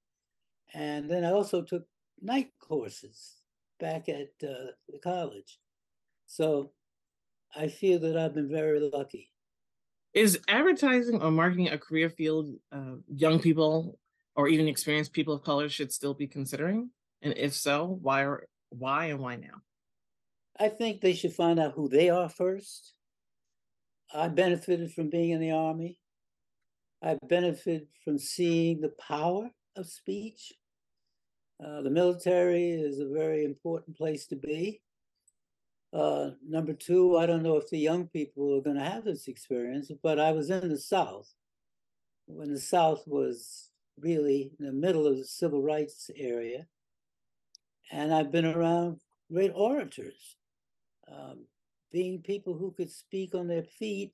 And 0.73 1.09
then 1.09 1.23
I 1.23 1.31
also 1.31 1.61
took 1.61 1.83
night 2.21 2.49
courses 2.59 3.35
back 3.79 4.09
at 4.09 4.29
uh, 4.43 4.71
the 4.89 4.99
college. 5.03 5.59
So 6.25 6.71
I 7.55 7.67
feel 7.67 7.99
that 7.99 8.17
I've 8.17 8.33
been 8.33 8.49
very 8.49 8.79
lucky. 8.91 9.31
Is 10.15 10.39
advertising 10.47 11.21
or 11.21 11.29
marketing 11.29 11.67
a 11.67 11.77
career 11.77 12.09
field 12.09 12.55
uh, 12.71 12.95
young 13.13 13.37
people 13.37 13.99
or 14.37 14.47
even 14.47 14.69
experienced 14.69 15.11
people 15.11 15.33
of 15.33 15.43
color 15.43 15.67
should 15.67 15.91
still 15.91 16.13
be 16.13 16.25
considering? 16.25 16.89
And 17.21 17.37
if 17.37 17.53
so, 17.53 17.99
why 18.01 18.23
or 18.23 18.47
why 18.69 19.07
and 19.07 19.19
why 19.19 19.35
now? 19.35 19.61
I 20.57 20.69
think 20.69 21.01
they 21.01 21.11
should 21.11 21.33
find 21.33 21.59
out 21.59 21.73
who 21.73 21.89
they 21.89 22.09
are 22.09 22.29
first. 22.29 22.93
I 24.13 24.29
benefited 24.29 24.93
from 24.93 25.09
being 25.09 25.31
in 25.31 25.41
the 25.41 25.51
army. 25.51 25.99
I 27.03 27.17
benefited 27.27 27.87
from 28.05 28.17
seeing 28.17 28.79
the 28.79 28.93
power 29.05 29.49
of 29.75 29.85
speech. 29.85 30.53
Uh, 31.61 31.81
the 31.81 31.89
military 31.89 32.71
is 32.71 32.99
a 32.99 33.07
very 33.09 33.43
important 33.43 33.97
place 33.97 34.27
to 34.27 34.37
be. 34.37 34.81
Uh, 35.95 36.31
number 36.45 36.73
two, 36.73 37.17
I 37.17 37.25
don't 37.25 37.41
know 37.41 37.55
if 37.55 37.69
the 37.69 37.77
young 37.77 38.07
people 38.07 38.57
are 38.57 38.61
going 38.61 38.75
to 38.75 38.83
have 38.83 39.05
this 39.05 39.29
experience, 39.29 39.89
but 40.03 40.19
I 40.19 40.33
was 40.33 40.49
in 40.49 40.67
the 40.67 40.77
South 40.77 41.33
when 42.25 42.51
the 42.51 42.59
South 42.59 43.03
was 43.07 43.69
really 43.97 44.51
in 44.59 44.65
the 44.65 44.73
middle 44.73 45.07
of 45.07 45.15
the 45.15 45.23
civil 45.23 45.61
rights 45.61 46.09
area. 46.17 46.65
And 47.93 48.13
I've 48.13 48.29
been 48.29 48.45
around 48.45 48.99
great 49.31 49.53
orators, 49.55 50.35
um, 51.09 51.45
being 51.93 52.21
people 52.21 52.57
who 52.57 52.73
could 52.75 52.91
speak 52.91 53.33
on 53.33 53.47
their 53.47 53.63
feet 53.63 54.11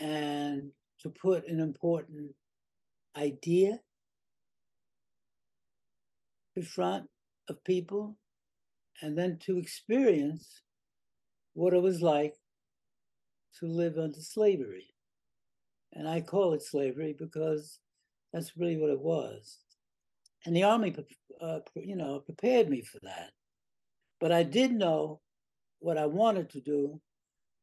and 0.00 0.72
to 1.02 1.08
put 1.08 1.46
an 1.46 1.60
important 1.60 2.32
idea 3.16 3.78
in 6.56 6.62
front 6.64 7.08
of 7.48 7.62
people 7.62 8.16
and 9.02 9.16
then 9.16 9.38
to 9.46 9.58
experience 9.58 10.62
what 11.54 11.74
it 11.74 11.82
was 11.82 12.02
like 12.02 12.34
to 13.58 13.66
live 13.66 13.98
under 13.98 14.20
slavery. 14.20 14.94
And 15.92 16.08
I 16.08 16.20
call 16.20 16.52
it 16.52 16.62
slavery 16.62 17.14
because 17.18 17.78
that's 18.32 18.56
really 18.56 18.76
what 18.76 18.90
it 18.90 19.00
was. 19.00 19.58
And 20.44 20.54
the 20.54 20.64
army, 20.64 20.94
uh, 21.40 21.60
you 21.74 21.96
know, 21.96 22.20
prepared 22.20 22.68
me 22.68 22.82
for 22.82 22.98
that. 23.02 23.30
But 24.20 24.32
I 24.32 24.42
did 24.42 24.72
know 24.72 25.20
what 25.80 25.98
I 25.98 26.06
wanted 26.06 26.50
to 26.50 26.60
do 26.60 27.00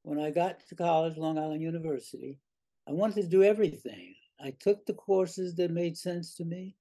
when 0.04 0.20
I 0.20 0.32
got 0.32 0.60
to 0.68 0.76
college, 0.76 1.18
Long 1.18 1.38
Island 1.38 1.62
University. 1.62 2.40
I 2.88 2.92
wanted 2.92 3.22
to 3.24 3.28
do 3.30 3.44
everything. 3.44 4.16
I 4.44 4.54
took 4.60 4.86
the 4.86 4.94
courses 4.94 5.56
that 5.56 5.72
made 5.72 5.98
sense 5.98 6.36
to 6.36 6.46
me. 6.46 6.76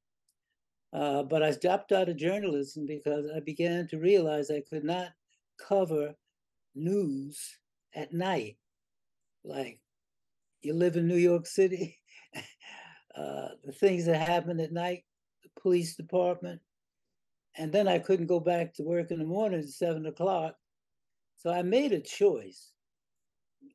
Uh, 0.93 1.23
but 1.23 1.43
I 1.43 1.53
dropped 1.53 1.93
out 1.93 2.09
of 2.09 2.17
journalism 2.17 2.87
because 2.87 3.31
I 3.35 3.41
began 3.41 3.89
to 3.89 3.99
realize 3.99 4.51
I 4.51 4.63
could 4.69 4.85
not 4.85 5.09
cover 5.59 6.15
news 6.75 7.59
at 7.95 8.13
night. 8.13 8.59
Like, 9.45 9.81
you 10.61 10.75
live 10.75 10.97
in 10.97 11.09
New 11.09 11.17
York 11.17 11.47
City, 11.47 11.99
uh, 13.17 13.49
the 13.65 13.73
things 13.73 14.05
that 14.07 14.29
happen 14.29 14.61
at 14.61 14.73
night, 14.73 15.05
the 15.43 15.61
police 15.61 15.97
department. 15.97 16.61
And 17.57 17.73
then 17.73 17.89
I 17.89 17.99
couldn't 17.99 18.27
go 18.27 18.41
back 18.41 18.75
to 18.75 18.83
work 18.83 19.11
in 19.11 19.19
the 19.19 19.25
morning 19.25 19.61
at 19.61 19.69
seven 19.69 20.07
o'clock. 20.07 20.57
So 21.37 21.51
I 21.51 21.63
made 21.63 21.93
a 21.93 22.01
choice. 22.01 22.71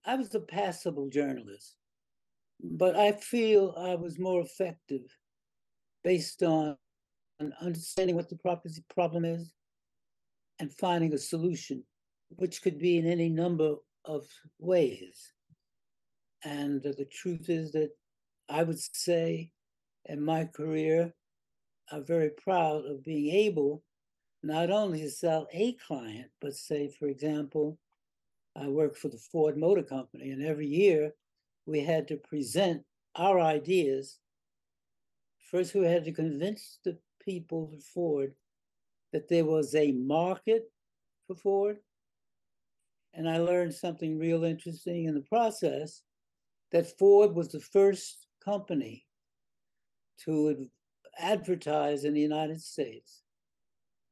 I 0.05 0.15
was 0.15 0.33
a 0.35 0.39
passable 0.39 1.09
journalist, 1.09 1.75
but 2.61 2.95
I 2.95 3.11
feel 3.11 3.75
I 3.77 3.95
was 3.95 4.19
more 4.19 4.41
effective 4.41 5.03
based 6.03 6.43
on 6.43 6.77
and 7.39 7.53
understanding 7.61 8.15
what 8.15 8.29
the 8.29 8.83
problem 8.93 9.25
is 9.25 9.53
and 10.59 10.73
finding 10.73 11.13
a 11.13 11.17
solution, 11.17 11.83
which 12.29 12.61
could 12.61 12.79
be 12.79 12.97
in 12.97 13.05
any 13.05 13.29
number 13.29 13.75
of 14.05 14.25
ways. 14.59 15.33
And 16.43 16.81
the 16.81 17.07
truth 17.11 17.49
is 17.49 17.71
that 17.73 17.91
I 18.49 18.63
would 18.63 18.79
say 18.79 19.51
in 20.05 20.21
my 20.23 20.45
career, 20.45 21.13
I'm 21.91 22.05
very 22.05 22.31
proud 22.31 22.85
of 22.85 23.03
being 23.03 23.33
able 23.33 23.83
not 24.43 24.69
only 24.69 25.01
to 25.01 25.09
sell 25.09 25.47
a 25.51 25.73
client, 25.73 26.29
but 26.41 26.55
say, 26.55 26.89
for 26.99 27.07
example, 27.07 27.77
I 28.55 28.67
work 28.67 28.95
for 28.95 29.09
the 29.09 29.17
Ford 29.17 29.57
Motor 29.57 29.83
Company, 29.83 30.31
and 30.31 30.43
every 30.43 30.67
year 30.67 31.13
we 31.65 31.81
had 31.81 32.07
to 32.07 32.17
present 32.17 32.83
our 33.15 33.39
ideas. 33.39 34.19
First, 35.51 35.75
we 35.75 35.85
had 35.85 36.05
to 36.05 36.11
convince 36.11 36.79
the 36.83 36.97
people 37.27 37.67
for 37.67 37.81
Ford 37.93 38.33
that 39.11 39.27
there 39.27 39.45
was 39.45 39.75
a 39.75 39.91
market 39.91 40.63
for 41.27 41.35
Ford. 41.35 41.77
And 43.13 43.29
I 43.29 43.39
learned 43.39 43.73
something 43.73 44.17
real 44.17 44.43
interesting 44.43 45.05
in 45.05 45.13
the 45.13 45.21
process 45.21 46.03
that 46.71 46.97
Ford 46.97 47.35
was 47.35 47.49
the 47.49 47.59
first 47.59 48.27
company 48.43 49.05
to 50.23 50.67
advertise 51.19 52.05
in 52.05 52.13
the 52.13 52.21
United 52.21 52.61
States 52.61 53.23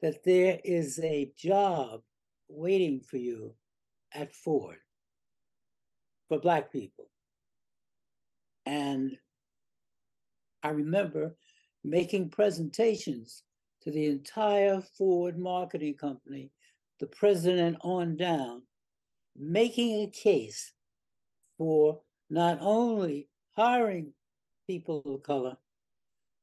that 0.01 0.23
there 0.23 0.59
is 0.63 0.99
a 0.99 1.31
job 1.37 2.01
waiting 2.49 2.99
for 2.99 3.17
you 3.17 3.53
at 4.13 4.33
Ford 4.33 4.77
for 6.27 6.39
Black 6.39 6.71
people. 6.71 7.09
And 8.65 9.17
I 10.63 10.69
remember 10.69 11.35
making 11.85 12.29
presentations 12.29 13.43
to 13.83 13.91
the 13.91 14.07
entire 14.07 14.81
Ford 14.97 15.37
marketing 15.37 15.95
company, 15.95 16.51
the 16.99 17.07
president 17.07 17.77
on 17.81 18.17
down, 18.17 18.63
making 19.37 20.01
a 20.01 20.07
case 20.07 20.73
for 21.57 22.01
not 22.29 22.57
only 22.61 23.29
hiring 23.55 24.11
people 24.67 25.03
of 25.05 25.21
color, 25.23 25.55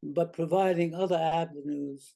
but 0.03 0.33
providing 0.33 0.95
other 0.95 1.19
avenues 1.19 2.15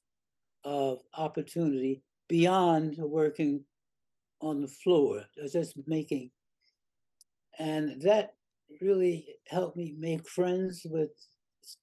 of 0.64 1.00
opportunity 1.14 2.02
beyond 2.28 2.96
working 2.98 3.64
on 4.40 4.60
the 4.60 4.68
floor, 4.68 5.24
just 5.52 5.76
making. 5.86 6.30
And 7.58 8.00
that 8.02 8.34
really 8.80 9.26
helped 9.48 9.76
me 9.76 9.94
make 9.98 10.28
friends 10.28 10.82
with 10.88 11.10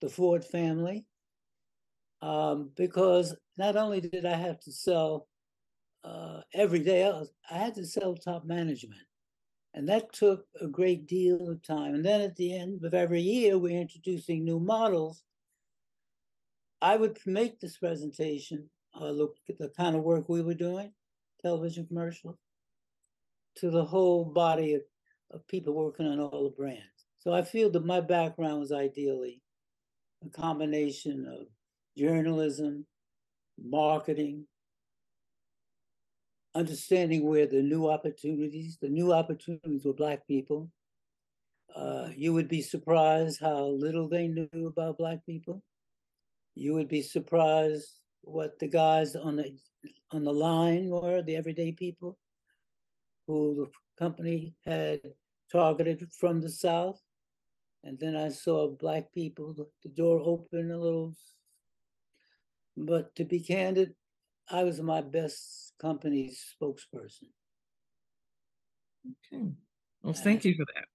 the 0.01 0.09
Ford 0.09 0.45
family 0.45 1.05
um, 2.23 2.69
because 2.77 3.35
not 3.57 3.75
only 3.75 3.99
did 3.99 4.25
I 4.25 4.35
have 4.35 4.59
to 4.61 4.71
sell 4.71 5.27
uh, 6.05 6.39
every 6.53 6.79
day 6.79 7.03
else, 7.03 7.29
I 7.51 7.55
had 7.55 7.75
to 7.75 7.85
sell 7.85 8.15
top 8.15 8.45
management. 8.45 9.01
And 9.73 9.89
that 9.89 10.13
took 10.13 10.45
a 10.61 10.67
great 10.67 11.05
deal 11.05 11.49
of 11.49 11.61
time. 11.63 11.95
And 11.95 12.05
then 12.05 12.21
at 12.21 12.37
the 12.37 12.57
end 12.57 12.85
of 12.85 12.93
every 12.93 13.19
year, 13.19 13.57
we're 13.57 13.79
introducing 13.79 14.45
new 14.45 14.59
models. 14.59 15.23
I 16.81 16.95
would 16.95 17.17
make 17.25 17.59
this 17.59 17.77
presentation, 17.77 18.69
uh, 18.99 19.09
look 19.09 19.35
at 19.49 19.57
the 19.57 19.69
kind 19.75 19.95
of 19.95 20.03
work 20.03 20.29
we 20.29 20.41
were 20.41 20.53
doing, 20.53 20.93
television 21.41 21.87
commercials, 21.87 22.37
to 23.57 23.69
the 23.69 23.83
whole 23.83 24.23
body 24.23 24.75
of, 24.75 24.81
of 25.31 25.45
people 25.47 25.73
working 25.73 26.07
on 26.07 26.21
all 26.21 26.43
the 26.45 26.55
brands. 26.55 27.07
So 27.19 27.33
I 27.33 27.41
feel 27.41 27.69
that 27.71 27.85
my 27.85 27.99
background 27.99 28.61
was 28.61 28.71
ideally 28.71 29.41
a 30.25 30.29
combination 30.29 31.25
of 31.27 31.47
journalism, 31.97 32.85
marketing, 33.61 34.45
understanding 36.55 37.25
where 37.25 37.47
the 37.47 37.61
new 37.61 37.89
opportunities, 37.89 38.77
the 38.81 38.89
new 38.89 39.13
opportunities 39.13 39.85
were 39.85 39.93
Black 39.93 40.27
people. 40.27 40.69
Uh, 41.75 42.09
you 42.15 42.33
would 42.33 42.47
be 42.47 42.61
surprised 42.61 43.39
how 43.39 43.65
little 43.65 44.07
they 44.07 44.27
knew 44.27 44.67
about 44.67 44.97
Black 44.97 45.25
people. 45.25 45.63
You 46.55 46.73
would 46.75 46.87
be 46.87 47.01
surprised 47.01 47.99
what 48.21 48.59
the 48.59 48.67
guys 48.67 49.15
on 49.15 49.35
the 49.37 49.57
on 50.11 50.23
the 50.23 50.33
line 50.33 50.89
were, 50.89 51.21
the 51.21 51.35
everyday 51.35 51.71
people 51.71 52.17
who 53.27 53.55
the 53.55 54.03
company 54.03 54.55
had 54.65 55.01
targeted 55.51 56.07
from 56.19 56.41
the 56.41 56.49
South. 56.49 57.01
And 57.83 57.99
then 57.99 58.15
I 58.15 58.29
saw 58.29 58.69
Black 58.69 59.11
people, 59.13 59.53
the, 59.53 59.89
door 59.89 60.21
open 60.23 60.71
a 60.71 60.77
little. 60.77 61.13
But 62.75 63.15
to 63.15 63.25
be 63.25 63.39
candid, 63.39 63.93
I 64.49 64.63
was 64.63 64.81
my 64.81 65.01
best 65.01 65.73
company's 65.79 66.43
spokesperson. 66.61 67.29
Okay. 69.33 69.51
Well, 70.01 70.13
thank 70.13 70.45
you 70.45 70.55
for 70.55 70.65
that. 70.65 70.85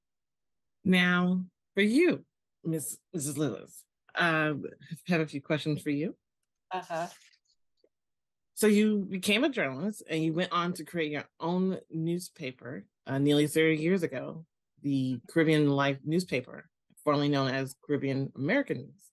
Now, 0.84 1.44
for 1.74 1.82
you, 1.82 2.24
Miss 2.64 2.98
Mrs. 3.16 3.36
Lewis, 3.36 3.84
I 4.14 4.52
have 5.06 5.20
a 5.20 5.26
few 5.26 5.40
questions 5.40 5.82
for 5.82 5.90
you. 5.90 6.16
Uh-huh. 6.70 7.06
So 8.54 8.66
you 8.66 9.06
became 9.08 9.44
a 9.44 9.48
journalist 9.48 10.02
and 10.10 10.22
you 10.22 10.32
went 10.32 10.52
on 10.52 10.72
to 10.74 10.84
create 10.84 11.12
your 11.12 11.28
own 11.38 11.78
newspaper 11.90 12.84
uh, 13.06 13.18
nearly 13.18 13.46
30 13.46 13.76
years 13.76 14.02
ago, 14.02 14.44
the 14.82 15.20
Caribbean 15.30 15.70
Life 15.70 15.98
newspaper, 16.04 16.68
formerly 17.04 17.28
known 17.28 17.48
as 17.48 17.76
Caribbean 17.86 18.32
American 18.36 18.78
News. 18.78 19.07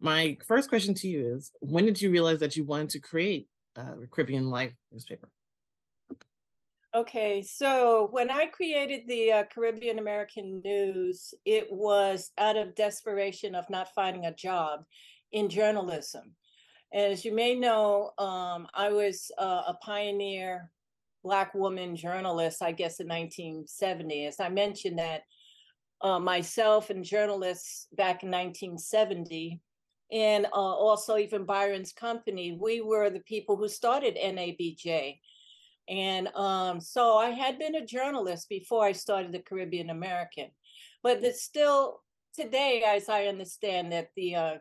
My 0.00 0.36
first 0.46 0.68
question 0.68 0.94
to 0.94 1.08
you 1.08 1.34
is, 1.36 1.52
when 1.60 1.86
did 1.86 2.00
you 2.00 2.10
realize 2.10 2.40
that 2.40 2.56
you 2.56 2.64
wanted 2.64 2.90
to 2.90 3.00
create 3.00 3.48
a 3.76 3.94
Caribbean 4.10 4.50
Life 4.50 4.74
newspaper? 4.92 5.28
Okay, 6.94 7.42
so 7.42 8.08
when 8.10 8.30
I 8.30 8.46
created 8.46 9.02
the 9.06 9.32
uh, 9.32 9.44
Caribbean 9.52 9.98
American 9.98 10.62
News, 10.64 11.34
it 11.44 11.70
was 11.70 12.30
out 12.38 12.56
of 12.56 12.74
desperation 12.74 13.54
of 13.54 13.68
not 13.68 13.92
finding 13.94 14.24
a 14.26 14.34
job 14.34 14.84
in 15.32 15.50
journalism. 15.50 16.34
And 16.92 17.12
As 17.12 17.24
you 17.24 17.34
may 17.34 17.54
know, 17.54 18.12
um, 18.18 18.66
I 18.72 18.90
was 18.90 19.30
uh, 19.36 19.62
a 19.68 19.74
pioneer 19.82 20.70
Black 21.22 21.52
woman 21.54 21.96
journalist, 21.96 22.62
I 22.62 22.72
guess, 22.72 23.00
in 23.00 23.08
1970. 23.08 24.26
As 24.26 24.40
I 24.40 24.48
mentioned 24.48 24.98
that 24.98 25.22
uh, 26.00 26.18
myself 26.18 26.88
and 26.88 27.04
journalists 27.04 27.88
back 27.92 28.22
in 28.22 28.30
1970 28.30 29.60
and 30.12 30.46
uh, 30.46 30.48
also 30.56 31.16
even 31.16 31.44
Byron's 31.44 31.92
company, 31.92 32.56
we 32.60 32.80
were 32.80 33.10
the 33.10 33.20
people 33.20 33.56
who 33.56 33.68
started 33.68 34.16
NABJ. 34.16 35.18
And 35.88 36.28
um, 36.34 36.80
so 36.80 37.16
I 37.16 37.30
had 37.30 37.58
been 37.58 37.76
a 37.76 37.86
journalist 37.86 38.48
before 38.48 38.84
I 38.84 38.92
started 38.92 39.32
the 39.32 39.38
Caribbean 39.38 39.90
American, 39.90 40.48
but 41.02 41.22
it's 41.22 41.42
still 41.42 42.00
today, 42.34 42.82
as 42.86 43.08
I 43.08 43.26
understand 43.26 43.92
that 43.92 44.08
the 44.16 44.34
uh, 44.34 44.54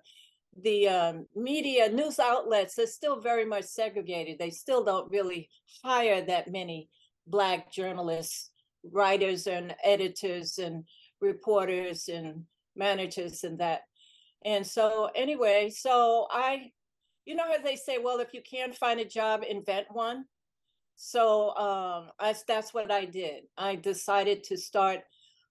the 0.64 0.88
um, 0.88 1.26
media 1.36 1.90
news 1.90 2.18
outlets 2.20 2.80
are 2.80 2.88
still 2.88 3.20
very 3.20 3.46
much 3.46 3.66
segregated. 3.66 4.40
They 4.40 4.52
still 4.52 4.84
don't 4.84 5.12
really 5.12 5.50
hire 5.84 6.22
that 6.26 6.52
many 6.52 6.90
black 7.28 7.72
journalists, 7.72 8.52
writers, 8.92 9.48
and 9.48 9.76
editors, 9.84 10.58
and 10.58 10.86
reporters, 11.22 12.08
and 12.08 12.44
managers, 12.76 13.44
and 13.44 13.60
that. 13.60 13.82
And 14.46 14.66
so, 14.66 15.10
anyway, 15.16 15.72
so 15.72 16.28
I, 16.30 16.72
you 17.26 17.36
know 17.36 17.46
how 17.46 17.58
they 17.58 17.76
say, 17.76 17.98
well, 17.98 18.20
if 18.20 18.34
you 18.34 18.42
can't 18.42 18.76
find 18.76 19.00
a 19.00 19.06
job, 19.06 19.44
invent 19.48 19.88
one. 19.92 20.26
So 20.96 21.50
um, 21.58 22.12
I, 22.20 22.34
that's 22.48 22.74
what 22.74 22.92
I 22.92 23.06
did. 23.06 23.46
I 23.58 23.76
decided 23.76 24.44
to 24.46 24.58
start 24.58 25.02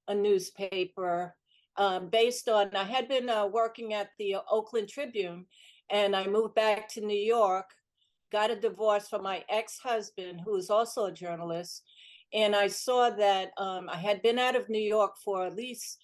a 0.06 0.14
newspaper 0.14 1.34
um, 1.76 2.08
based 2.08 2.48
on, 2.48 2.74
I 2.74 2.84
had 2.84 3.08
been 3.08 3.28
uh, 3.28 3.46
working 3.46 3.94
at 3.94 4.10
the 4.18 4.36
Oakland 4.48 4.88
Tribune 4.88 5.46
and 5.90 6.14
I 6.14 6.26
moved 6.26 6.54
back 6.54 6.88
to 6.90 7.00
New 7.00 7.18
York, 7.18 7.66
got 8.30 8.50
a 8.50 8.56
divorce 8.56 9.08
from 9.08 9.22
my 9.24 9.44
ex 9.48 9.78
husband, 9.78 10.40
who 10.44 10.52
was 10.52 10.70
also 10.70 11.06
a 11.06 11.12
journalist. 11.12 11.82
And 12.32 12.54
I 12.54 12.68
saw 12.68 13.10
that 13.10 13.50
um, 13.58 13.88
I 13.88 13.96
had 13.96 14.22
been 14.22 14.38
out 14.38 14.56
of 14.56 14.68
New 14.68 14.78
York 14.78 15.16
for 15.22 15.46
at 15.46 15.56
least 15.56 15.98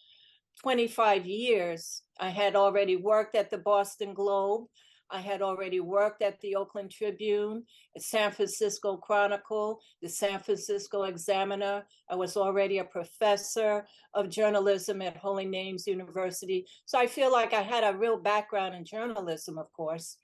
25 0.62 1.26
years. 1.26 2.02
I 2.18 2.30
had 2.30 2.54
already 2.54 2.96
worked 2.96 3.34
at 3.34 3.50
the 3.50 3.58
Boston 3.58 4.14
Globe. 4.14 4.66
I 5.12 5.20
had 5.20 5.42
already 5.42 5.80
worked 5.80 6.22
at 6.22 6.40
the 6.40 6.54
Oakland 6.54 6.92
Tribune, 6.92 7.64
the 7.94 8.00
San 8.00 8.30
Francisco 8.30 8.96
Chronicle, 8.96 9.80
the 10.02 10.08
San 10.08 10.38
Francisco 10.40 11.04
Examiner. 11.04 11.84
I 12.08 12.14
was 12.14 12.36
already 12.36 12.78
a 12.78 12.84
professor 12.84 13.86
of 14.14 14.30
journalism 14.30 15.02
at 15.02 15.16
Holy 15.16 15.46
Names 15.46 15.86
University. 15.86 16.66
So 16.84 16.98
I 16.98 17.06
feel 17.06 17.32
like 17.32 17.52
I 17.52 17.62
had 17.62 17.82
a 17.82 17.96
real 17.96 18.18
background 18.18 18.74
in 18.74 18.84
journalism, 18.84 19.58
of 19.58 19.72
course. 19.72 20.16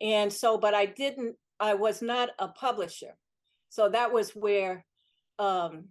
And 0.00 0.32
so, 0.32 0.56
but 0.56 0.74
I 0.74 0.86
didn't, 0.86 1.34
I 1.58 1.74
was 1.74 2.00
not 2.00 2.30
a 2.38 2.48
publisher. 2.48 3.16
So 3.70 3.88
that 3.88 4.12
was 4.12 4.30
where 4.36 4.84
um, 5.38 5.86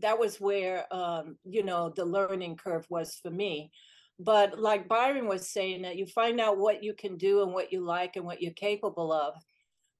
that 0.00 0.18
was 0.18 0.40
where 0.40 0.92
um, 0.94 1.36
you 1.44 1.62
know 1.62 1.92
the 1.94 2.04
learning 2.04 2.56
curve 2.56 2.86
was 2.88 3.18
for 3.22 3.30
me. 3.30 3.70
But 4.18 4.58
like 4.58 4.88
byron 4.88 5.26
was 5.26 5.48
saying 5.48 5.82
that 5.82 5.96
you 5.96 6.06
find 6.06 6.40
out 6.40 6.58
what 6.58 6.82
you 6.82 6.94
can 6.94 7.16
do 7.16 7.42
and 7.42 7.52
what 7.52 7.72
you 7.72 7.84
like 7.84 8.16
and 8.16 8.24
what 8.24 8.40
you're 8.40 8.52
capable 8.52 9.12
of. 9.12 9.34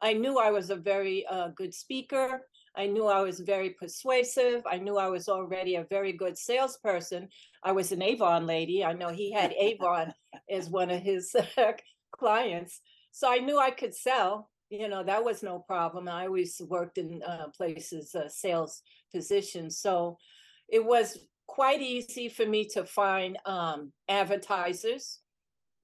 I 0.01 0.13
knew 0.13 0.39
i 0.39 0.51
was 0.51 0.71
a 0.71 0.77
very 0.77 1.27
uh, 1.27 1.49
good 1.57 1.75
speaker. 1.75 2.43
I 2.77 2.87
knew 2.87 3.07
i 3.07 3.21
was 3.21 3.41
very 3.41 3.71
persuasive. 3.71 4.63
I 4.67 4.79
knew 4.79 4.97
i 4.99 5.09
was 5.09 5.29
already 5.29 5.77
a 5.77 5.87
very 5.91 6.13
good 6.13 6.37
salesperson. 6.39 7.29
I 7.63 7.73
was 7.73 7.93
an 7.93 8.03
avon 8.03 8.47
lady. 8.47 8.85
I 8.85 8.93
know 8.93 9.09
he 9.09 9.33
had 9.33 9.53
avon 9.59 10.13
as 10.51 10.69
one 10.69 10.91
of 10.91 11.03
his 11.03 11.35
clients. 12.13 12.81
So 13.13 13.31
i 13.31 13.39
knew 13.39 13.59
i 13.59 13.71
could 13.71 13.95
sell 13.95 14.51
you 14.71 14.89
know 14.89 15.03
that 15.03 15.25
was 15.25 15.43
no 15.43 15.59
problem. 15.59 16.09
I 16.09 16.27
always 16.27 16.61
worked 16.69 16.99
in 16.99 17.23
uh, 17.23 17.49
places 17.57 18.15
uh, 18.15 18.29
sales 18.29 18.83
positions 19.13 19.79
so 19.79 20.19
it 20.69 20.85
was 20.85 21.19
quite 21.47 21.81
easy 21.81 22.29
for 22.29 22.45
me 22.45 22.65
to 22.65 22.85
find 22.85 23.39
um, 23.47 23.93
advertisers 24.09 25.21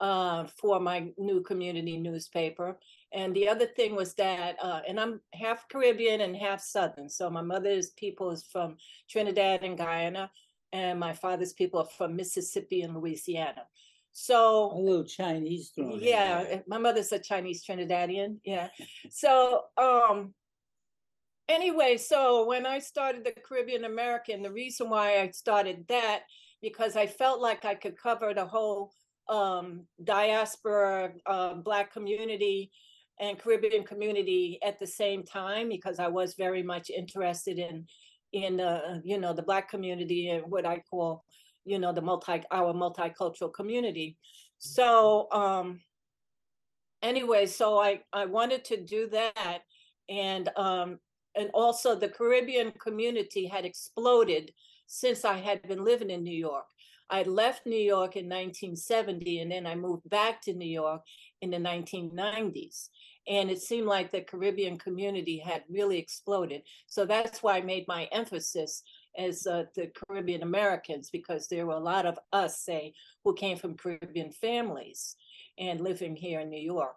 uh, 0.01 0.45
for 0.61 0.81
my 0.81 1.13
new 1.17 1.41
community 1.43 1.97
newspaper 1.97 2.77
and 3.13 3.35
the 3.37 3.49
other 3.49 3.67
thing 3.67 3.95
was 3.95 4.15
that 4.15 4.57
uh, 4.61 4.81
and 4.89 4.99
i'm 4.99 5.21
half 5.33 5.69
caribbean 5.69 6.23
and 6.23 6.37
half 6.37 6.61
southern 6.61 7.09
so 7.09 7.31
my 7.31 7.43
mother's 7.43 7.91
people 7.91 8.33
is 8.33 8.43
from 8.43 8.77
trinidad 9.09 9.63
and 9.63 9.79
guyana 9.79 10.29
and 10.73 10.99
my 10.99 11.13
father's 11.13 11.53
people 11.53 11.79
are 11.79 11.97
from 11.97 12.17
mississippi 12.17 12.83
and 12.83 12.97
louisiana 12.97 13.63
so 14.13 14.73
a 14.73 14.79
little 14.79 15.05
Chinese 15.05 15.71
thrown 15.75 15.99
Yeah, 16.01 16.45
eh, 16.49 16.61
my 16.67 16.79
mother's 16.79 17.13
a 17.13 17.19
Chinese 17.19 17.65
Trinidadian. 17.65 18.39
Yeah. 18.45 18.69
so 19.11 19.63
um 19.77 20.35
anyway, 21.49 21.97
so 21.97 22.47
when 22.47 22.67
I 22.67 22.79
started 22.79 23.25
the 23.25 23.33
Caribbean 23.33 23.85
American, 23.85 24.43
the 24.43 24.53
reason 24.53 24.91
why 24.91 25.21
I 25.21 25.31
started 25.31 25.87
that 25.89 26.23
because 26.61 26.97
I 26.97 27.07
felt 27.07 27.41
like 27.41 27.65
I 27.65 27.75
could 27.75 27.97
cover 27.99 28.35
the 28.35 28.47
whole 28.47 28.93
um 29.29 29.87
diaspora 30.03 31.13
uh, 31.27 31.55
black 31.55 31.93
community 31.93 32.71
and 33.21 33.39
Caribbean 33.39 33.85
community 33.85 34.59
at 34.65 34.79
the 34.79 34.87
same 34.87 35.23
time 35.23 35.69
because 35.69 35.99
I 35.99 36.09
was 36.09 36.35
very 36.35 36.63
much 36.63 36.91
interested 36.91 37.59
in 37.59 37.87
in 38.33 38.61
uh, 38.61 39.01
you 39.05 39.19
know 39.19 39.33
the 39.33 39.43
black 39.43 39.71
community 39.71 40.29
and 40.31 40.45
what 40.51 40.67
I 40.67 40.83
call 40.91 41.25
you 41.65 41.79
know 41.79 41.93
the 41.93 42.01
multi 42.01 42.43
our 42.51 42.73
multicultural 42.73 43.53
community 43.53 44.17
so 44.59 45.31
um 45.33 45.81
anyway 47.03 47.47
so 47.47 47.79
i 47.79 48.01
i 48.13 48.25
wanted 48.25 48.65
to 48.65 48.83
do 48.83 49.09
that 49.09 49.61
and 50.09 50.51
um 50.57 50.99
and 51.37 51.51
also 51.55 51.95
the 51.95 52.09
caribbean 52.09 52.73
community 52.73 53.47
had 53.47 53.65
exploded 53.65 54.53
since 54.87 55.25
i 55.25 55.37
had 55.37 55.63
been 55.63 55.85
living 55.85 56.11
in 56.11 56.23
new 56.23 56.37
york 56.37 56.67
I 57.13 57.25
left 57.25 57.67
New 57.67 57.77
York 57.77 58.17
in 58.17 58.25
1970 58.25 59.41
and 59.41 59.53
then 59.53 59.67
I 59.67 59.75
moved 59.75 60.09
back 60.09 60.41
to 60.43 60.55
New 60.55 60.65
York 60.65 61.03
in 61.43 61.51
the 61.51 61.59
1990s. 61.59 62.89
And 63.29 63.51
it 63.51 63.61
seemed 63.61 63.87
like 63.87 64.11
the 64.11 64.23
Caribbean 64.23 64.79
community 64.79 65.39
had 65.39 65.63
really 65.71 65.99
exploded. 65.99 66.63
So 66.87 67.05
that's 67.05 67.43
why 67.43 67.59
I 67.59 67.61
made 67.61 67.85
my 67.87 68.05
emphasis 68.13 68.83
as 69.17 69.47
uh, 69.47 69.65
the 69.75 69.91
Caribbean 69.95 70.43
Americans, 70.43 71.11
because 71.11 71.49
there 71.49 71.67
were 71.67 71.75
a 71.75 71.81
lot 71.81 72.07
of 72.07 72.19
us, 72.33 72.61
say, 72.61 72.95
who 73.25 73.35
came 73.35 73.57
from 73.57 73.77
Caribbean 73.77 74.33
families 74.33 75.17
and 75.59 75.81
living 75.81 76.17
here 76.17 76.41
in 76.41 76.51
New 76.51 76.61
York. 76.61 76.97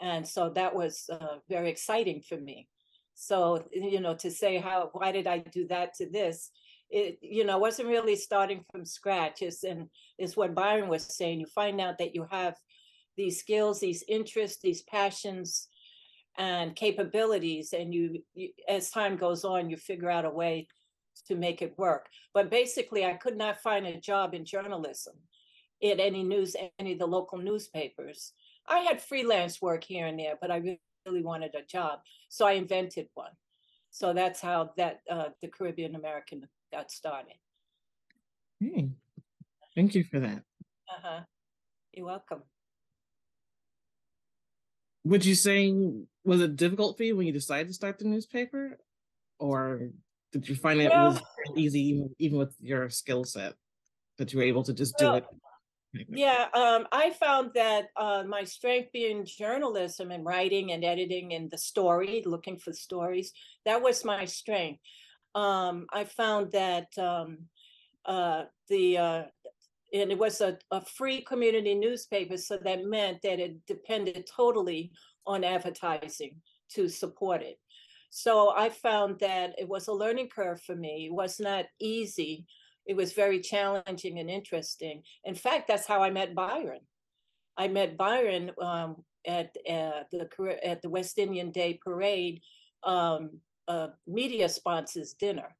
And 0.00 0.26
so 0.26 0.50
that 0.50 0.74
was 0.74 1.10
uh, 1.10 1.38
very 1.48 1.68
exciting 1.70 2.22
for 2.22 2.36
me. 2.36 2.68
So, 3.14 3.64
you 3.72 4.00
know, 4.00 4.14
to 4.14 4.30
say 4.30 4.58
how, 4.58 4.90
why 4.92 5.10
did 5.10 5.26
I 5.26 5.38
do 5.38 5.66
that 5.68 5.94
to 5.94 6.08
this? 6.08 6.50
It, 6.90 7.18
you 7.20 7.44
know, 7.44 7.58
wasn't 7.58 7.88
really 7.88 8.14
starting 8.16 8.64
from 8.70 8.84
scratch. 8.84 9.42
It's, 9.42 9.64
and 9.64 9.88
it's 10.18 10.36
what 10.36 10.54
Byron 10.54 10.88
was 10.88 11.16
saying. 11.16 11.40
You 11.40 11.46
find 11.46 11.80
out 11.80 11.98
that 11.98 12.14
you 12.14 12.26
have 12.30 12.54
these 13.16 13.40
skills, 13.40 13.80
these 13.80 14.04
interests, 14.08 14.60
these 14.62 14.82
passions, 14.82 15.68
and 16.38 16.76
capabilities, 16.76 17.72
and 17.72 17.92
you, 17.92 18.22
you 18.32 18.50
as 18.68 18.90
time 18.90 19.16
goes 19.16 19.44
on, 19.44 19.68
you 19.68 19.76
figure 19.76 20.08
out 20.08 20.24
a 20.24 20.30
way 20.30 20.68
to 21.26 21.34
make 21.34 21.62
it 21.62 21.78
work. 21.78 22.08
But 22.34 22.50
basically, 22.50 23.04
I 23.04 23.14
could 23.14 23.36
not 23.36 23.60
find 23.60 23.86
a 23.86 24.00
job 24.00 24.34
in 24.34 24.44
journalism 24.44 25.14
at 25.82 26.00
any 26.00 26.22
news, 26.22 26.56
any 26.78 26.92
of 26.92 26.98
the 26.98 27.06
local 27.06 27.38
newspapers. 27.38 28.32
I 28.66 28.78
had 28.80 29.00
freelance 29.00 29.62
work 29.62 29.84
here 29.84 30.06
and 30.06 30.18
there, 30.18 30.34
but 30.40 30.50
I 30.50 30.78
really 31.06 31.22
wanted 31.22 31.54
a 31.54 31.62
job, 31.62 32.00
so 32.28 32.46
I 32.46 32.52
invented 32.52 33.08
one. 33.14 33.30
So 33.90 34.12
that's 34.12 34.40
how 34.40 34.72
that 34.76 35.00
uh, 35.10 35.30
the 35.40 35.48
Caribbean 35.48 35.94
American 35.94 36.46
got 36.72 36.90
started. 36.90 37.34
Hey, 38.60 38.90
thank 39.74 39.94
you 39.94 40.04
for 40.04 40.20
that. 40.20 40.42
Uh 40.88 41.00
huh. 41.02 41.20
You're 41.92 42.06
welcome. 42.06 42.42
Would 45.04 45.24
you 45.24 45.34
say 45.34 45.72
was 46.24 46.42
it 46.42 46.56
difficult 46.56 46.98
for 46.98 47.04
you 47.04 47.16
when 47.16 47.26
you 47.26 47.32
decided 47.32 47.68
to 47.68 47.74
start 47.74 47.98
the 47.98 48.04
newspaper, 48.04 48.78
or 49.38 49.90
did 50.32 50.48
you 50.48 50.54
find 50.54 50.80
it 50.80 50.92
was 50.92 51.20
easy 51.56 51.80
even, 51.80 52.14
even 52.18 52.38
with 52.38 52.54
your 52.60 52.90
skill 52.90 53.24
set 53.24 53.54
that 54.18 54.32
you 54.32 54.38
were 54.38 54.44
able 54.44 54.62
to 54.62 54.72
just 54.72 54.96
do 54.98 55.06
well, 55.06 55.14
it? 55.16 55.24
Yeah, 56.08 56.48
um, 56.52 56.86
I 56.92 57.10
found 57.10 57.52
that 57.54 57.86
uh, 57.96 58.24
my 58.28 58.44
strength 58.44 58.90
being 58.92 59.24
journalism 59.24 60.10
and 60.10 60.24
writing 60.24 60.72
and 60.72 60.84
editing 60.84 61.32
and 61.32 61.50
the 61.50 61.56
story, 61.58 62.22
looking 62.26 62.58
for 62.58 62.72
stories, 62.72 63.32
that 63.64 63.80
was 63.82 64.04
my 64.04 64.26
strength. 64.26 64.80
Um, 65.34 65.86
I 65.92 66.04
found 66.04 66.52
that 66.52 66.88
um, 66.98 67.38
uh, 68.04 68.44
the 68.68 68.98
uh, 68.98 69.22
and 69.94 70.12
it 70.12 70.18
was 70.18 70.42
a, 70.42 70.58
a 70.70 70.84
free 70.84 71.22
community 71.22 71.74
newspaper, 71.74 72.36
so 72.36 72.58
that 72.58 72.84
meant 72.84 73.22
that 73.22 73.40
it 73.40 73.56
depended 73.66 74.28
totally 74.34 74.90
on 75.26 75.44
advertising 75.44 76.36
to 76.74 76.88
support 76.88 77.42
it. 77.42 77.58
So 78.10 78.54
I 78.56 78.70
found 78.70 79.18
that 79.20 79.54
it 79.58 79.68
was 79.68 79.88
a 79.88 79.92
learning 79.92 80.28
curve 80.28 80.60
for 80.62 80.74
me. 80.74 81.06
It 81.06 81.14
was 81.14 81.38
not 81.38 81.66
easy 81.78 82.46
it 82.88 82.96
was 82.96 83.12
very 83.12 83.38
challenging 83.38 84.18
and 84.18 84.30
interesting. 84.30 85.02
In 85.24 85.34
fact, 85.34 85.68
that's 85.68 85.86
how 85.86 86.02
I 86.02 86.10
met 86.10 86.34
Byron. 86.34 86.80
I 87.56 87.68
met 87.68 87.98
Byron 87.98 88.50
um, 88.60 89.04
at 89.26 89.52
the 89.54 90.58
at 90.64 90.80
the 90.80 90.88
West 90.88 91.18
Indian 91.18 91.50
Day 91.50 91.78
Parade 91.84 92.40
um, 92.82 93.38
uh, 93.68 93.88
media 94.06 94.48
sponsors 94.48 95.12
dinner, 95.12 95.54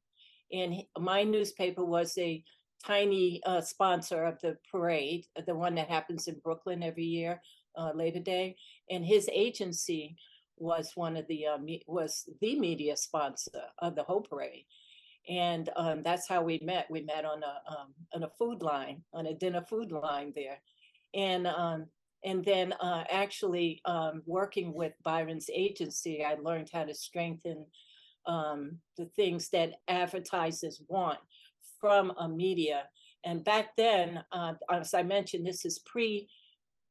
and 0.51 0.73
he, 0.73 0.89
my 0.97 1.23
newspaper 1.23 1.85
was 1.85 2.17
a 2.17 2.43
tiny 2.83 3.41
uh, 3.45 3.61
sponsor 3.61 4.25
of 4.25 4.39
the 4.41 4.57
parade, 4.71 5.25
the 5.45 5.53
one 5.53 5.75
that 5.75 5.89
happens 5.89 6.27
in 6.27 6.39
Brooklyn 6.43 6.81
every 6.81 7.03
year, 7.03 7.39
uh, 7.77 7.91
Labor 7.93 8.21
Day, 8.21 8.55
and 8.89 9.05
his 9.05 9.29
agency 9.31 10.15
was 10.59 10.91
one 10.95 11.17
of 11.17 11.27
the 11.27 11.47
uh, 11.47 11.57
was 11.87 12.29
the 12.41 12.59
media 12.59 12.95
sponsor 12.95 13.61
of 13.79 13.95
the 13.95 14.03
whole 14.03 14.21
parade 14.21 14.65
and 15.29 15.69
um, 15.75 16.01
that's 16.03 16.27
how 16.27 16.41
we 16.41 16.59
met. 16.63 16.87
We 16.89 17.01
met 17.01 17.23
on 17.23 17.43
a 17.43 17.61
um, 17.71 17.93
on 18.13 18.23
a 18.23 18.31
food 18.37 18.61
line, 18.61 19.03
on 19.13 19.27
a 19.27 19.33
dinner 19.33 19.61
food 19.61 19.91
line 19.91 20.33
there, 20.35 20.59
and 21.13 21.45
um, 21.45 21.85
and 22.23 22.43
then 22.43 22.73
uh, 22.73 23.03
actually 23.09 23.81
um, 23.85 24.23
working 24.25 24.73
with 24.73 24.93
Byron's 25.03 25.49
agency, 25.53 26.23
I 26.23 26.35
learned 26.35 26.69
how 26.73 26.83
to 26.83 26.93
strengthen 26.93 27.65
um, 28.25 28.79
the 28.97 29.05
things 29.15 29.49
that 29.49 29.75
advertisers 29.87 30.81
want 30.87 31.19
from 31.79 32.11
a 32.17 32.27
media. 32.27 32.83
And 33.23 33.43
back 33.43 33.75
then, 33.77 34.23
uh, 34.31 34.53
as 34.71 34.93
I 34.93 35.03
mentioned, 35.03 35.45
this 35.45 35.63
is 35.63 35.79
pre 35.79 36.27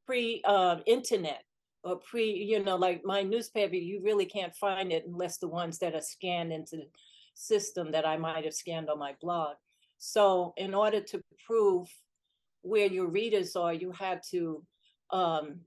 pre 0.05 0.41
uh, 0.45 0.77
internet 0.85 1.43
or 1.83 1.97
pre, 1.97 2.31
you 2.31 2.63
know, 2.63 2.75
like 2.75 3.01
my 3.05 3.21
newspaper. 3.23 3.75
You 3.75 4.01
really 4.03 4.25
can't 4.25 4.55
find 4.55 4.91
it 4.91 5.05
unless 5.07 5.37
the 5.37 5.47
ones 5.47 5.79
that 5.79 5.95
are 5.95 6.01
scanned 6.01 6.51
into 6.51 6.77
the 6.77 6.87
system 7.33 7.91
that 7.91 8.05
I 8.05 8.17
might 8.17 8.45
have 8.45 8.53
scanned 8.53 8.89
on 8.89 8.99
my 8.99 9.15
blog. 9.21 9.55
So 9.97 10.53
in 10.57 10.73
order 10.73 11.01
to 11.01 11.21
prove 11.45 11.87
where 12.61 12.87
your 12.87 13.07
readers 13.07 13.55
are, 13.55 13.73
you 13.73 13.91
had 13.91 14.21
to 14.31 14.63
um, 15.11 15.61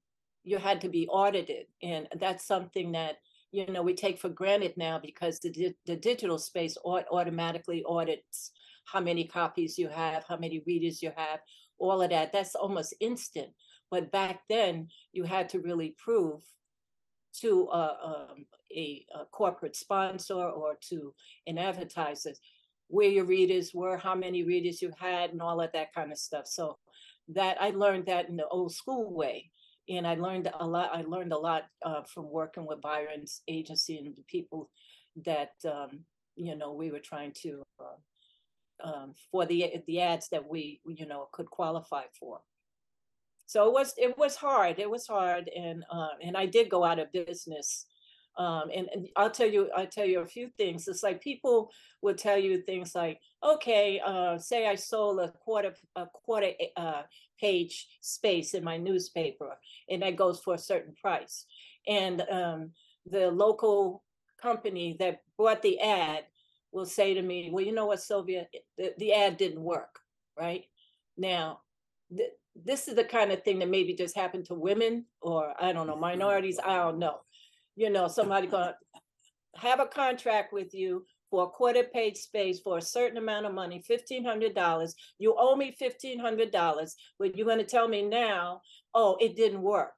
you 0.44 0.58
had 0.58 0.80
to 0.80 0.88
be 0.88 1.08
audited, 1.08 1.66
and 1.82 2.08
that's 2.20 2.46
something 2.46 2.92
that 2.92 3.16
you 3.50 3.66
know 3.66 3.82
we 3.82 3.94
take 3.94 4.18
for 4.18 4.28
granted 4.28 4.74
now 4.76 4.98
because 4.98 5.38
the 5.40 5.74
the 5.86 5.96
digital 5.96 6.38
space 6.38 6.76
automatically 6.84 7.82
audits 7.86 8.52
how 8.84 9.00
many 9.00 9.24
copies 9.26 9.78
you 9.78 9.88
have, 9.88 10.24
how 10.28 10.36
many 10.36 10.62
readers 10.66 11.02
you 11.02 11.12
have, 11.16 11.40
all 11.78 12.02
of 12.02 12.10
that. 12.10 12.32
That's 12.32 12.54
almost 12.54 12.94
instant. 13.00 13.48
But 13.92 14.10
back 14.10 14.40
then, 14.48 14.88
you 15.12 15.24
had 15.24 15.50
to 15.50 15.60
really 15.60 15.94
prove 16.02 16.42
to 17.40 17.68
a, 17.70 17.98
um, 18.02 18.46
a, 18.74 19.04
a, 19.14 19.26
corporate 19.26 19.76
sponsor 19.76 20.34
or 20.48 20.78
to 20.88 21.12
an 21.46 21.58
advertiser 21.58 22.32
where 22.88 23.10
your 23.10 23.26
readers 23.26 23.72
were, 23.74 23.98
how 23.98 24.14
many 24.14 24.44
readers 24.44 24.80
you 24.80 24.92
had, 24.98 25.32
and 25.32 25.42
all 25.42 25.60
of 25.60 25.72
that 25.72 25.92
kind 25.92 26.10
of 26.10 26.16
stuff. 26.16 26.46
So 26.46 26.78
that 27.28 27.60
I 27.60 27.70
learned 27.70 28.06
that 28.06 28.30
in 28.30 28.36
the 28.36 28.48
old 28.48 28.72
school 28.72 29.12
way. 29.12 29.50
And 29.90 30.06
I 30.06 30.14
learned 30.14 30.50
a 30.58 30.66
lot. 30.66 30.90
I 30.94 31.02
learned 31.02 31.34
a 31.34 31.38
lot 31.38 31.64
uh, 31.84 32.02
from 32.04 32.30
working 32.30 32.66
with 32.66 32.80
Byron's 32.80 33.42
agency 33.46 33.98
and 33.98 34.16
the 34.16 34.24
people 34.26 34.70
that 35.26 35.52
um, 35.70 36.00
you 36.34 36.56
know 36.56 36.72
we 36.72 36.90
were 36.90 36.98
trying 36.98 37.32
to 37.42 37.62
uh, 37.78 38.88
um, 38.88 39.14
for 39.30 39.44
the 39.44 39.82
the 39.86 40.00
ads 40.00 40.30
that 40.30 40.48
we 40.48 40.80
you 40.86 41.04
know 41.04 41.28
could 41.32 41.50
qualify 41.50 42.04
for 42.18 42.40
so 43.52 43.66
it 43.66 43.72
was 43.72 43.92
it 43.98 44.16
was 44.16 44.34
hard 44.36 44.78
it 44.78 44.88
was 44.88 45.06
hard 45.06 45.50
and 45.54 45.84
uh, 45.90 46.14
and 46.22 46.36
i 46.36 46.46
did 46.46 46.70
go 46.70 46.84
out 46.84 46.98
of 46.98 47.12
business 47.12 47.86
um, 48.38 48.70
and, 48.74 48.88
and, 48.94 49.08
i'll 49.16 49.30
tell 49.30 49.48
you 49.48 49.68
i'll 49.76 49.86
tell 49.86 50.06
you 50.06 50.20
a 50.20 50.26
few 50.26 50.48
things 50.56 50.88
it's 50.88 51.02
like 51.02 51.20
people 51.20 51.70
would 52.00 52.16
tell 52.16 52.38
you 52.38 52.62
things 52.62 52.94
like 52.94 53.20
okay 53.44 54.00
uh, 54.04 54.38
say 54.38 54.66
i 54.66 54.74
sold 54.74 55.20
a 55.20 55.28
quarter 55.44 55.74
a 55.96 56.06
quarter 56.06 56.52
uh, 56.76 57.02
page 57.38 57.88
space 58.00 58.54
in 58.54 58.64
my 58.64 58.78
newspaper 58.78 59.50
and 59.90 60.00
that 60.02 60.16
goes 60.16 60.40
for 60.40 60.54
a 60.54 60.58
certain 60.58 60.94
price 61.00 61.44
and 61.86 62.22
um, 62.30 62.70
the 63.10 63.30
local 63.30 64.02
company 64.40 64.96
that 64.98 65.20
bought 65.36 65.60
the 65.60 65.78
ad 65.80 66.24
will 66.72 66.86
say 66.86 67.12
to 67.12 67.20
me 67.20 67.50
well 67.52 67.64
you 67.64 67.72
know 67.72 67.86
what 67.86 68.00
sylvia 68.00 68.46
the, 68.78 68.94
the 68.96 69.12
ad 69.12 69.36
didn't 69.36 69.62
work 69.62 69.98
right? 70.38 70.64
Now 71.16 71.60
this 72.54 72.88
is 72.88 72.94
the 72.94 73.04
kind 73.04 73.32
of 73.32 73.42
thing 73.42 73.58
that 73.58 73.68
maybe 73.70 73.94
just 73.94 74.16
happened 74.16 74.44
to 74.46 74.54
women 74.54 75.06
or 75.20 75.54
I 75.60 75.72
don't 75.72 75.86
know, 75.86 75.96
minorities. 75.96 76.58
I 76.62 76.76
don't 76.76 76.98
know. 76.98 77.20
You 77.76 77.90
know, 77.90 78.08
somebody 78.08 78.46
gonna 78.46 78.76
have 79.56 79.80
a 79.80 79.86
contract 79.86 80.52
with 80.52 80.74
you 80.74 81.04
for 81.30 81.44
a 81.44 81.48
quarter 81.48 81.82
page 81.82 82.18
space 82.18 82.60
for 82.60 82.76
a 82.76 82.82
certain 82.82 83.16
amount 83.16 83.46
of 83.46 83.54
money, 83.54 83.82
fifteen 83.86 84.24
hundred 84.24 84.54
dollars. 84.54 84.94
You 85.18 85.34
owe 85.38 85.56
me 85.56 85.74
fifteen 85.78 86.18
hundred 86.18 86.50
dollars, 86.50 86.94
but 87.18 87.36
you're 87.36 87.46
gonna 87.46 87.64
tell 87.64 87.88
me 87.88 88.02
now, 88.02 88.60
oh, 88.94 89.16
it 89.20 89.36
didn't 89.36 89.62
work. 89.62 89.94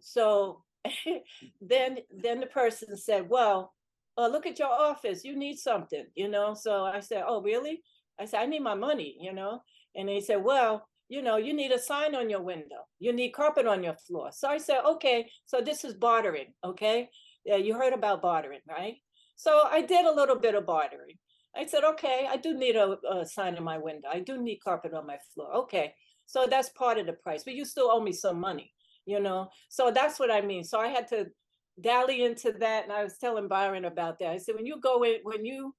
So 0.00 0.62
then 1.60 1.98
then 2.10 2.40
the 2.40 2.46
person 2.46 2.96
said, 2.96 3.28
Well, 3.28 3.74
uh, 4.16 4.28
look 4.28 4.46
at 4.46 4.58
your 4.58 4.72
office, 4.72 5.24
you 5.24 5.36
need 5.36 5.58
something, 5.58 6.06
you 6.14 6.28
know. 6.28 6.54
So 6.54 6.84
I 6.84 7.00
said, 7.00 7.24
Oh, 7.26 7.42
really? 7.42 7.82
I 8.18 8.24
said, 8.24 8.40
I 8.40 8.46
need 8.46 8.62
my 8.62 8.74
money, 8.74 9.16
you 9.20 9.32
know. 9.34 9.60
And 9.94 10.08
they 10.08 10.20
said, 10.20 10.42
Well, 10.42 10.87
you 11.08 11.22
know, 11.22 11.36
you 11.36 11.54
need 11.54 11.72
a 11.72 11.78
sign 11.78 12.14
on 12.14 12.28
your 12.28 12.42
window. 12.42 12.86
You 12.98 13.12
need 13.12 13.30
carpet 13.30 13.66
on 13.66 13.82
your 13.82 13.96
floor. 14.06 14.30
So 14.32 14.48
I 14.48 14.58
said, 14.58 14.80
okay, 14.84 15.28
so 15.46 15.60
this 15.60 15.84
is 15.84 15.94
bartering. 15.94 16.52
Okay. 16.62 17.08
Yeah, 17.44 17.56
you 17.56 17.74
heard 17.74 17.94
about 17.94 18.22
bartering, 18.22 18.60
right? 18.68 18.96
So 19.36 19.62
I 19.70 19.80
did 19.82 20.04
a 20.04 20.14
little 20.14 20.38
bit 20.38 20.54
of 20.54 20.66
bartering. 20.66 21.16
I 21.56 21.64
said, 21.64 21.82
okay, 21.84 22.26
I 22.28 22.36
do 22.36 22.54
need 22.54 22.76
a, 22.76 22.98
a 23.10 23.24
sign 23.24 23.56
on 23.56 23.64
my 23.64 23.78
window. 23.78 24.08
I 24.12 24.20
do 24.20 24.40
need 24.40 24.58
carpet 24.62 24.92
on 24.92 25.06
my 25.06 25.16
floor. 25.34 25.52
Okay. 25.56 25.94
So 26.26 26.46
that's 26.48 26.68
part 26.70 26.98
of 26.98 27.06
the 27.06 27.14
price, 27.14 27.42
but 27.42 27.54
you 27.54 27.64
still 27.64 27.90
owe 27.90 28.02
me 28.02 28.12
some 28.12 28.38
money, 28.38 28.70
you 29.06 29.18
know? 29.18 29.48
So 29.70 29.90
that's 29.90 30.20
what 30.20 30.30
I 30.30 30.42
mean. 30.42 30.62
So 30.62 30.78
I 30.78 30.88
had 30.88 31.08
to 31.08 31.28
dally 31.80 32.22
into 32.24 32.52
that. 32.60 32.84
And 32.84 32.92
I 32.92 33.02
was 33.02 33.16
telling 33.16 33.48
Byron 33.48 33.86
about 33.86 34.18
that. 34.18 34.28
I 34.28 34.36
said, 34.36 34.54
when 34.54 34.66
you 34.66 34.78
go 34.78 35.04
in, 35.04 35.20
when 35.22 35.46
you, 35.46 35.74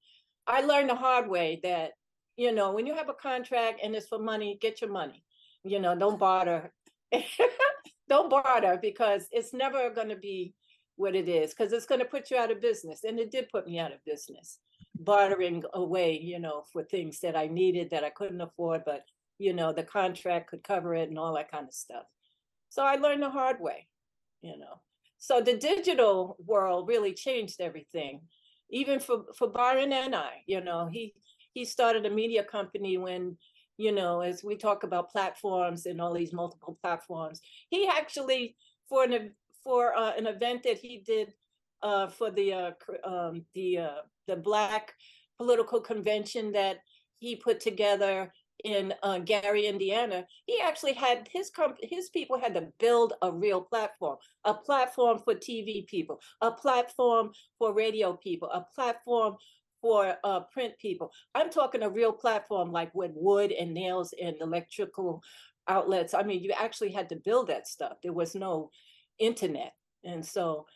I 0.48 0.62
learned 0.62 0.90
the 0.90 0.96
hard 0.96 1.28
way 1.28 1.60
that 1.62 1.92
you 2.40 2.52
know, 2.52 2.72
when 2.72 2.86
you 2.86 2.94
have 2.94 3.10
a 3.10 3.14
contract 3.28 3.80
and 3.84 3.94
it's 3.94 4.08
for 4.08 4.18
money, 4.18 4.56
get 4.62 4.80
your 4.80 4.90
money. 4.90 5.22
You 5.62 5.78
know, 5.78 5.94
don't 5.94 6.18
barter. 6.18 6.72
don't 8.08 8.30
barter 8.30 8.78
because 8.80 9.26
it's 9.30 9.52
never 9.52 9.90
going 9.90 10.08
to 10.08 10.16
be 10.16 10.54
what 10.96 11.14
it 11.14 11.28
is 11.28 11.52
because 11.52 11.70
it's 11.74 11.84
going 11.84 11.98
to 11.98 12.06
put 12.06 12.30
you 12.30 12.38
out 12.38 12.50
of 12.50 12.62
business. 12.62 13.04
And 13.04 13.18
it 13.18 13.30
did 13.30 13.50
put 13.50 13.66
me 13.66 13.78
out 13.78 13.92
of 13.92 14.02
business, 14.06 14.58
bartering 14.98 15.64
away, 15.74 16.18
you 16.18 16.38
know, 16.38 16.64
for 16.72 16.82
things 16.82 17.20
that 17.20 17.36
I 17.36 17.46
needed 17.46 17.90
that 17.90 18.04
I 18.04 18.08
couldn't 18.10 18.40
afford, 18.40 18.84
but, 18.86 19.02
you 19.38 19.52
know, 19.52 19.74
the 19.74 19.82
contract 19.82 20.48
could 20.48 20.64
cover 20.64 20.94
it 20.94 21.10
and 21.10 21.18
all 21.18 21.34
that 21.34 21.50
kind 21.50 21.68
of 21.68 21.74
stuff. 21.74 22.04
So 22.70 22.82
I 22.82 22.94
learned 22.94 23.22
the 23.22 23.28
hard 23.28 23.60
way, 23.60 23.86
you 24.40 24.56
know. 24.56 24.80
So 25.18 25.42
the 25.42 25.58
digital 25.58 26.38
world 26.46 26.88
really 26.88 27.12
changed 27.12 27.60
everything, 27.60 28.22
even 28.70 28.98
for, 28.98 29.24
for 29.36 29.46
Byron 29.46 29.92
and 29.92 30.14
I, 30.14 30.42
you 30.46 30.62
know, 30.62 30.88
he, 30.90 31.12
he 31.52 31.64
started 31.64 32.06
a 32.06 32.10
media 32.10 32.42
company 32.42 32.98
when 32.98 33.36
you 33.80 33.92
know, 33.92 34.20
as 34.20 34.44
we 34.44 34.56
talk 34.56 34.82
about 34.82 35.10
platforms 35.10 35.86
and 35.86 36.02
all 36.02 36.12
these 36.12 36.34
multiple 36.34 36.76
platforms, 36.82 37.40
he 37.70 37.88
actually 37.88 38.54
for 38.90 39.04
an 39.04 39.32
for 39.64 39.96
uh, 39.96 40.12
an 40.18 40.26
event 40.26 40.62
that 40.64 40.76
he 40.76 40.98
did 40.98 41.32
uh, 41.82 42.06
for 42.08 42.30
the 42.30 42.52
uh, 42.52 42.70
um, 43.04 43.42
the 43.54 43.78
uh, 43.78 44.02
the 44.26 44.36
Black 44.36 44.92
political 45.38 45.80
convention 45.80 46.52
that 46.52 46.80
he 47.20 47.36
put 47.36 47.58
together 47.58 48.30
in 48.64 48.92
uh, 49.02 49.18
Gary, 49.18 49.66
Indiana, 49.66 50.26
he 50.44 50.60
actually 50.60 50.92
had 50.92 51.28
his 51.32 51.48
comp- 51.48 51.78
his 51.80 52.10
people 52.10 52.38
had 52.38 52.54
to 52.54 52.68
build 52.78 53.14
a 53.22 53.32
real 53.32 53.62
platform, 53.62 54.18
a 54.44 54.52
platform 54.52 55.20
for 55.24 55.34
TV 55.34 55.86
people, 55.86 56.20
a 56.42 56.50
platform 56.50 57.30
for 57.58 57.72
radio 57.72 58.12
people, 58.14 58.50
a 58.50 58.66
platform 58.74 59.36
for 59.80 60.16
uh, 60.24 60.40
print 60.52 60.74
people. 60.78 61.12
I'm 61.34 61.50
talking 61.50 61.82
a 61.82 61.90
real 61.90 62.12
platform 62.12 62.72
like 62.72 62.94
with 62.94 63.12
wood 63.14 63.52
and 63.52 63.72
nails 63.72 64.14
and 64.22 64.36
electrical 64.40 65.22
outlets. 65.68 66.14
I 66.14 66.22
mean, 66.22 66.42
you 66.42 66.52
actually 66.56 66.92
had 66.92 67.08
to 67.10 67.16
build 67.16 67.48
that 67.48 67.68
stuff. 67.68 67.98
There 68.02 68.12
was 68.12 68.34
no 68.34 68.70
internet. 69.18 69.72
And 70.04 70.24
so 70.24 70.66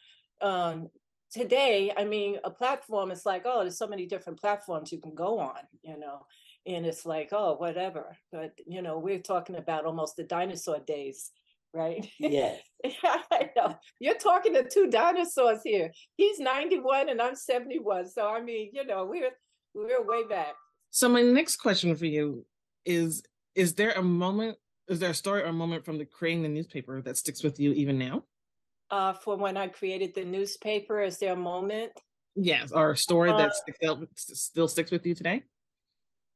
um, 0.41 0.89
today, 1.31 1.93
I 1.97 2.05
mean, 2.05 2.39
a 2.45 2.51
platform 2.51 3.11
is 3.11 3.27
like, 3.27 3.43
oh, 3.45 3.61
there's 3.63 3.79
so 3.79 3.89
many 3.89 4.07
different 4.07 4.41
platforms 4.41 4.93
you 4.93 5.01
can 5.01 5.15
go 5.15 5.39
on, 5.39 5.61
you 5.83 5.99
know, 5.99 6.27
and 6.67 6.87
it's 6.87 7.05
like, 7.05 7.31
oh, 7.33 7.57
whatever. 7.57 8.17
But, 8.33 8.53
you 8.67 8.83
know, 8.83 8.99
we're 8.99 9.19
talking 9.21 9.57
about 9.57 9.85
almost 9.85 10.17
the 10.17 10.25
dinosaur 10.25 10.79
days 10.81 11.31
right? 11.75 12.09
Yes. 12.19 12.61
I 13.03 13.51
know. 13.57 13.77
You're 13.99 14.19
talking 14.19 14.55
to 14.55 14.69
two 14.69 14.89
dinosaurs 14.89 15.61
here. 15.65 15.91
He's 16.17 16.39
91 16.39 17.09
and 17.09 17.21
I'm 17.21 17.35
71. 17.35 18.09
So 18.09 18.29
I 18.29 18.43
mean, 18.43 18.71
you 18.73 18.87
know, 18.87 19.07
we're 19.07 19.31
we're 19.75 20.07
way 20.07 20.27
back. 20.29 20.55
So 20.91 21.09
my 21.09 21.23
next 21.23 21.57
question 21.57 21.95
for 21.97 22.07
you 22.07 22.47
is 22.85 23.23
is 23.55 23.75
there 23.75 23.93
a 23.93 24.03
moment 24.03 24.59
is 24.89 24.99
there 24.99 25.11
a 25.11 25.15
story 25.15 25.43
or 25.43 25.47
a 25.47 25.53
moment 25.53 25.85
from 25.85 25.99
the 25.99 26.05
creating 26.05 26.43
the 26.43 26.49
newspaper 26.49 27.01
that 27.03 27.17
sticks 27.17 27.43
with 27.43 27.59
you 27.59 27.73
even 27.73 27.99
now? 27.99 28.25
Uh 28.91 29.15
for 29.15 29.37
when 29.37 29.57
I 29.57 29.69
created 29.69 30.15
the 30.15 30.25
newspaper, 30.25 31.03
is 31.03 31.19
there 31.19 31.33
a 31.33 31.37
moment? 31.37 31.93
Yes, 32.37 32.73
or 32.73 32.93
a 32.93 32.97
story 32.97 33.31
uh, 33.31 33.37
that 33.39 33.55
sticks 33.55 33.79
out, 33.87 34.07
still 34.17 34.69
sticks 34.69 34.91
with 34.91 35.07
you 35.07 35.15
today? 35.15 35.45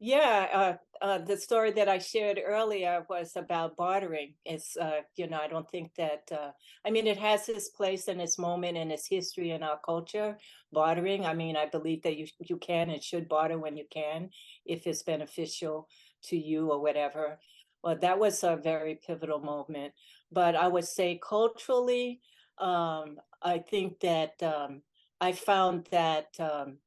Yeah, 0.00 0.48
uh, 0.52 0.74
uh, 1.00 1.18
the 1.18 1.36
story 1.36 1.70
that 1.72 1.88
I 1.88 1.98
shared 1.98 2.40
earlier 2.44 3.04
was 3.08 3.36
about 3.36 3.76
bartering. 3.76 4.34
It's, 4.44 4.76
uh, 4.76 5.00
you 5.16 5.28
know, 5.28 5.38
I 5.38 5.48
don't 5.48 5.70
think 5.70 5.94
that, 5.96 6.22
uh, 6.32 6.50
I 6.84 6.90
mean, 6.90 7.06
it 7.06 7.18
has 7.18 7.48
its 7.48 7.68
place 7.68 8.08
and 8.08 8.20
its 8.20 8.38
moment 8.38 8.76
and 8.76 8.90
its 8.90 9.06
history 9.06 9.50
in 9.50 9.62
our 9.62 9.78
culture, 9.84 10.38
bartering. 10.72 11.24
I 11.24 11.34
mean, 11.34 11.56
I 11.56 11.66
believe 11.66 12.02
that 12.02 12.16
you, 12.16 12.26
you 12.40 12.56
can 12.56 12.90
and 12.90 13.02
should 13.02 13.28
barter 13.28 13.58
when 13.58 13.76
you 13.76 13.84
can, 13.90 14.30
if 14.66 14.86
it's 14.86 15.02
beneficial 15.02 15.88
to 16.24 16.36
you 16.36 16.70
or 16.70 16.80
whatever. 16.80 17.38
Well, 17.82 17.96
that 18.00 18.18
was 18.18 18.42
a 18.42 18.56
very 18.56 18.96
pivotal 18.96 19.40
moment. 19.40 19.94
But 20.32 20.56
I 20.56 20.68
would 20.68 20.86
say 20.86 21.20
culturally, 21.26 22.20
um, 22.58 23.18
I 23.42 23.58
think 23.58 24.00
that 24.00 24.42
um, 24.42 24.82
I 25.20 25.32
found 25.32 25.86
that 25.90 26.28
um, 26.40 26.78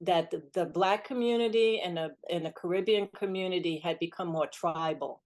that 0.00 0.30
the, 0.30 0.42
the 0.54 0.66
black 0.66 1.04
community 1.04 1.80
and 1.80 1.96
the 1.96 2.10
and 2.30 2.46
the 2.46 2.52
Caribbean 2.52 3.08
community 3.16 3.78
had 3.78 3.98
become 3.98 4.28
more 4.28 4.46
tribal, 4.46 5.22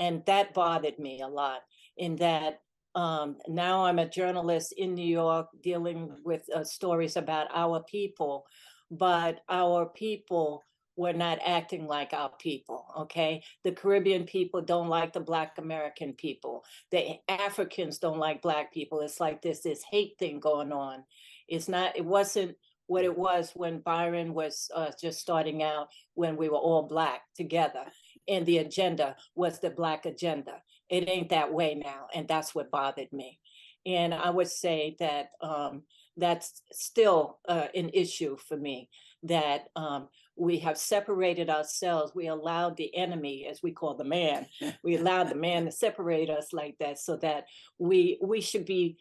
and 0.00 0.24
that 0.26 0.54
bothered 0.54 0.98
me 0.98 1.20
a 1.20 1.28
lot. 1.28 1.60
In 1.96 2.16
that 2.16 2.60
um, 2.94 3.36
now 3.46 3.84
I'm 3.84 3.98
a 3.98 4.08
journalist 4.08 4.74
in 4.76 4.94
New 4.94 5.06
York 5.06 5.48
dealing 5.62 6.16
with 6.24 6.42
uh, 6.54 6.64
stories 6.64 7.16
about 7.16 7.48
our 7.54 7.82
people, 7.84 8.44
but 8.90 9.40
our 9.48 9.86
people 9.86 10.64
were 10.96 11.12
not 11.12 11.38
acting 11.46 11.86
like 11.86 12.12
our 12.12 12.32
people. 12.40 12.86
Okay, 12.98 13.42
the 13.62 13.70
Caribbean 13.70 14.24
people 14.24 14.60
don't 14.60 14.88
like 14.88 15.12
the 15.12 15.20
Black 15.20 15.56
American 15.58 16.12
people. 16.12 16.64
The 16.90 17.18
Africans 17.28 17.98
don't 17.98 18.18
like 18.18 18.42
Black 18.42 18.72
people. 18.74 19.00
It's 19.00 19.20
like 19.20 19.40
this 19.40 19.60
this 19.60 19.84
hate 19.88 20.18
thing 20.18 20.40
going 20.40 20.72
on. 20.72 21.04
It's 21.46 21.68
not. 21.68 21.96
It 21.96 22.04
wasn't 22.04 22.56
what 22.88 23.04
it 23.04 23.16
was 23.16 23.52
when 23.54 23.78
Byron 23.78 24.34
was 24.34 24.68
uh, 24.74 24.90
just 25.00 25.20
starting 25.20 25.62
out, 25.62 25.88
when 26.14 26.36
we 26.36 26.48
were 26.48 26.56
all 26.56 26.82
Black 26.82 27.22
together. 27.36 27.84
And 28.26 28.44
the 28.44 28.58
agenda 28.58 29.14
was 29.36 29.60
the 29.60 29.70
Black 29.70 30.04
agenda. 30.04 30.62
It 30.90 31.08
ain't 31.08 31.28
that 31.28 31.52
way 31.52 31.74
now. 31.74 32.08
And 32.14 32.26
that's 32.26 32.54
what 32.54 32.70
bothered 32.70 33.12
me. 33.12 33.38
And 33.86 34.12
I 34.12 34.30
would 34.30 34.48
say 34.48 34.96
that 34.98 35.30
um, 35.40 35.82
that's 36.16 36.62
still 36.72 37.38
uh, 37.48 37.68
an 37.74 37.90
issue 37.90 38.36
for 38.36 38.56
me 38.56 38.88
that 39.22 39.68
um, 39.76 40.08
we 40.36 40.58
have 40.58 40.78
separated 40.78 41.50
ourselves. 41.50 42.12
We 42.14 42.28
allowed 42.28 42.76
the 42.76 42.94
enemy, 42.96 43.46
as 43.50 43.62
we 43.62 43.72
call 43.72 43.94
the 43.94 44.04
man, 44.04 44.46
we 44.82 44.96
allowed 44.96 45.30
the 45.30 45.34
man 45.34 45.64
to 45.64 45.72
separate 45.72 46.30
us 46.30 46.52
like 46.52 46.76
that 46.80 46.98
so 46.98 47.16
that 47.16 47.44
we 47.78 48.18
we 48.22 48.40
should 48.40 48.64
be 48.64 48.98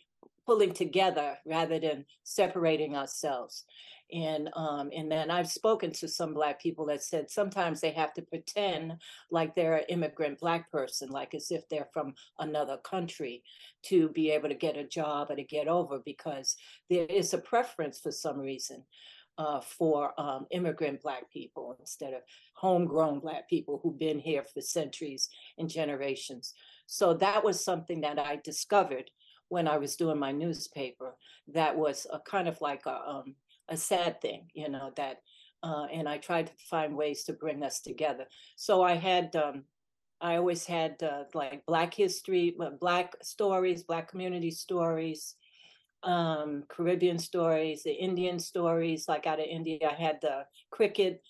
pulling 0.48 0.72
together 0.72 1.38
rather 1.46 1.78
than 1.78 2.06
separating 2.24 2.96
ourselves. 2.96 3.66
And 4.14 4.50
um, 4.56 4.90
and 4.96 5.12
then 5.12 5.30
I've 5.30 5.50
spoken 5.50 5.92
to 5.92 6.08
some 6.08 6.34
black 6.34 6.62
people 6.62 6.86
that 6.86 7.04
said 7.04 7.30
sometimes 7.30 7.82
they 7.82 7.92
have 7.92 8.14
to 8.14 8.22
pretend 8.22 8.94
like 9.30 9.54
they're 9.54 9.76
an 9.76 9.84
immigrant 9.90 10.40
black 10.40 10.72
person, 10.72 11.10
like 11.10 11.36
as 11.36 11.52
if 11.52 11.68
they're 11.68 11.90
from 11.92 12.14
another 12.40 12.78
country, 12.78 13.44
to 13.88 14.08
be 14.10 14.32
able 14.32 14.48
to 14.48 14.56
get 14.56 14.78
a 14.78 14.88
job 14.88 15.30
or 15.30 15.36
to 15.36 15.44
get 15.44 15.68
over, 15.68 16.00
because 16.06 16.56
there 16.90 17.06
is 17.08 17.34
a 17.34 17.38
preference 17.38 18.00
for 18.00 18.12
some 18.12 18.40
reason 18.40 18.82
uh, 19.38 19.62
for 19.62 20.20
um, 20.20 20.46
immigrant 20.52 21.02
Black 21.02 21.30
people 21.32 21.76
instead 21.80 22.14
of 22.14 22.22
homegrown 22.54 23.20
Black 23.20 23.50
people 23.50 23.80
who've 23.82 24.00
been 24.00 24.20
here 24.20 24.44
for 24.44 24.62
centuries 24.62 25.30
and 25.58 25.70
generations. 25.70 26.54
So 26.88 27.14
that 27.16 27.44
was 27.44 27.64
something 27.64 28.02
that 28.02 28.18
I 28.18 28.40
discovered 28.44 29.12
when 29.50 29.68
I 29.68 29.78
was 29.78 29.96
doing 29.96 30.20
my 30.20 30.32
newspaper. 30.32 31.16
That 31.48 31.78
was 31.78 32.08
a 32.12 32.20
kind 32.20 32.48
of 32.48 32.60
like 32.62 32.86
a 32.86 33.10
um, 33.10 33.36
a 33.70 33.78
sad 33.78 34.22
thing, 34.22 34.50
you 34.54 34.70
know. 34.70 34.92
That 34.96 35.18
uh, 35.64 35.88
and 35.92 36.08
I 36.08 36.18
tried 36.18 36.48
to 36.48 36.54
find 36.70 36.96
ways 36.96 37.24
to 37.26 37.34
bring 37.34 37.64
us 37.64 37.82
together. 37.82 38.26
So 38.56 38.82
I 38.82 38.96
had. 38.96 39.36
Um, 39.36 39.64
I 40.20 40.38
always 40.38 40.66
had 40.66 41.02
uh, 41.04 41.26
like 41.36 41.64
Black 41.68 41.94
history, 41.94 42.56
uh, 42.60 42.72
Black 42.82 43.14
stories, 43.22 43.84
Black 43.84 44.10
community 44.10 44.50
stories, 44.50 45.36
um, 46.04 46.64
Caribbean 46.70 47.20
stories, 47.20 47.84
the 47.84 47.94
Indian 47.94 48.40
stories. 48.40 49.08
Like 49.08 49.28
out 49.28 49.40
of 49.40 49.46
India, 49.46 49.78
I 49.90 49.94
had 49.94 50.20
the 50.22 50.46
cricket 50.72 51.22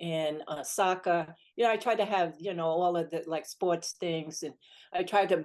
and 0.00 0.42
uh, 0.48 0.62
soccer. 0.62 1.34
You 1.56 1.64
know, 1.64 1.70
I 1.70 1.76
tried 1.76 1.96
to 1.96 2.04
have 2.04 2.34
you 2.38 2.54
know 2.54 2.66
all 2.66 2.96
of 2.96 3.10
the 3.10 3.22
like 3.26 3.46
sports 3.46 3.94
things, 3.98 4.42
and 4.42 4.54
I 4.92 5.04
tried 5.04 5.30
to 5.30 5.44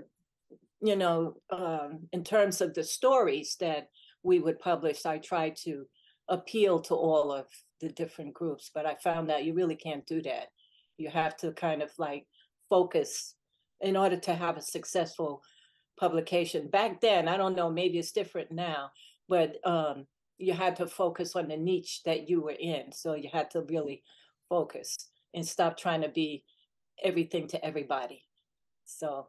you 0.81 0.95
know, 0.95 1.35
um, 1.51 2.07
in 2.13 2.23
terms 2.23 2.61
of 2.61 2.73
the 2.73 2.83
stories 2.83 3.57
that 3.59 3.89
we 4.23 4.39
would 4.39 4.59
publish, 4.59 5.05
I 5.05 5.17
tried 5.17 5.55
to 5.63 5.85
appeal 6.29 6.79
to 6.81 6.95
all 6.95 7.31
of 7.31 7.47
the 7.81 7.89
different 7.89 8.33
groups, 8.33 8.71
but 8.73 8.85
I 8.85 8.95
found 8.95 9.29
that 9.29 9.43
you 9.43 9.53
really 9.53 9.75
can't 9.75 10.05
do 10.05 10.21
that. 10.23 10.47
You 10.97 11.09
have 11.09 11.35
to 11.37 11.51
kind 11.53 11.81
of 11.81 11.91
like 11.97 12.27
focus 12.69 13.35
in 13.81 13.95
order 13.97 14.17
to 14.17 14.35
have 14.35 14.57
a 14.57 14.61
successful 14.61 15.41
publication. 15.99 16.67
Back 16.67 17.01
then, 17.01 17.27
I 17.27 17.37
don't 17.37 17.55
know, 17.55 17.69
maybe 17.69 17.99
it's 17.99 18.11
different 18.11 18.51
now, 18.51 18.91
but 19.27 19.55
um, 19.65 20.05
you 20.37 20.53
had 20.53 20.75
to 20.77 20.87
focus 20.87 21.35
on 21.35 21.47
the 21.47 21.57
niche 21.57 22.01
that 22.05 22.29
you 22.29 22.41
were 22.41 22.55
in. 22.59 22.91
So 22.91 23.13
you 23.13 23.29
had 23.31 23.49
to 23.51 23.61
really 23.61 24.03
focus 24.47 24.97
and 25.33 25.45
stop 25.45 25.77
trying 25.77 26.01
to 26.01 26.09
be 26.09 26.43
everything 27.03 27.47
to 27.49 27.63
everybody. 27.65 28.23
So 28.85 29.27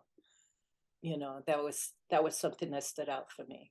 you 1.03 1.19
know 1.19 1.43
that 1.47 1.63
was 1.63 1.93
that 2.11 2.23
was 2.23 2.37
something 2.37 2.71
that 2.71 2.85
stood 2.85 3.09
out 3.09 3.31
for 3.33 3.45
me. 3.45 3.71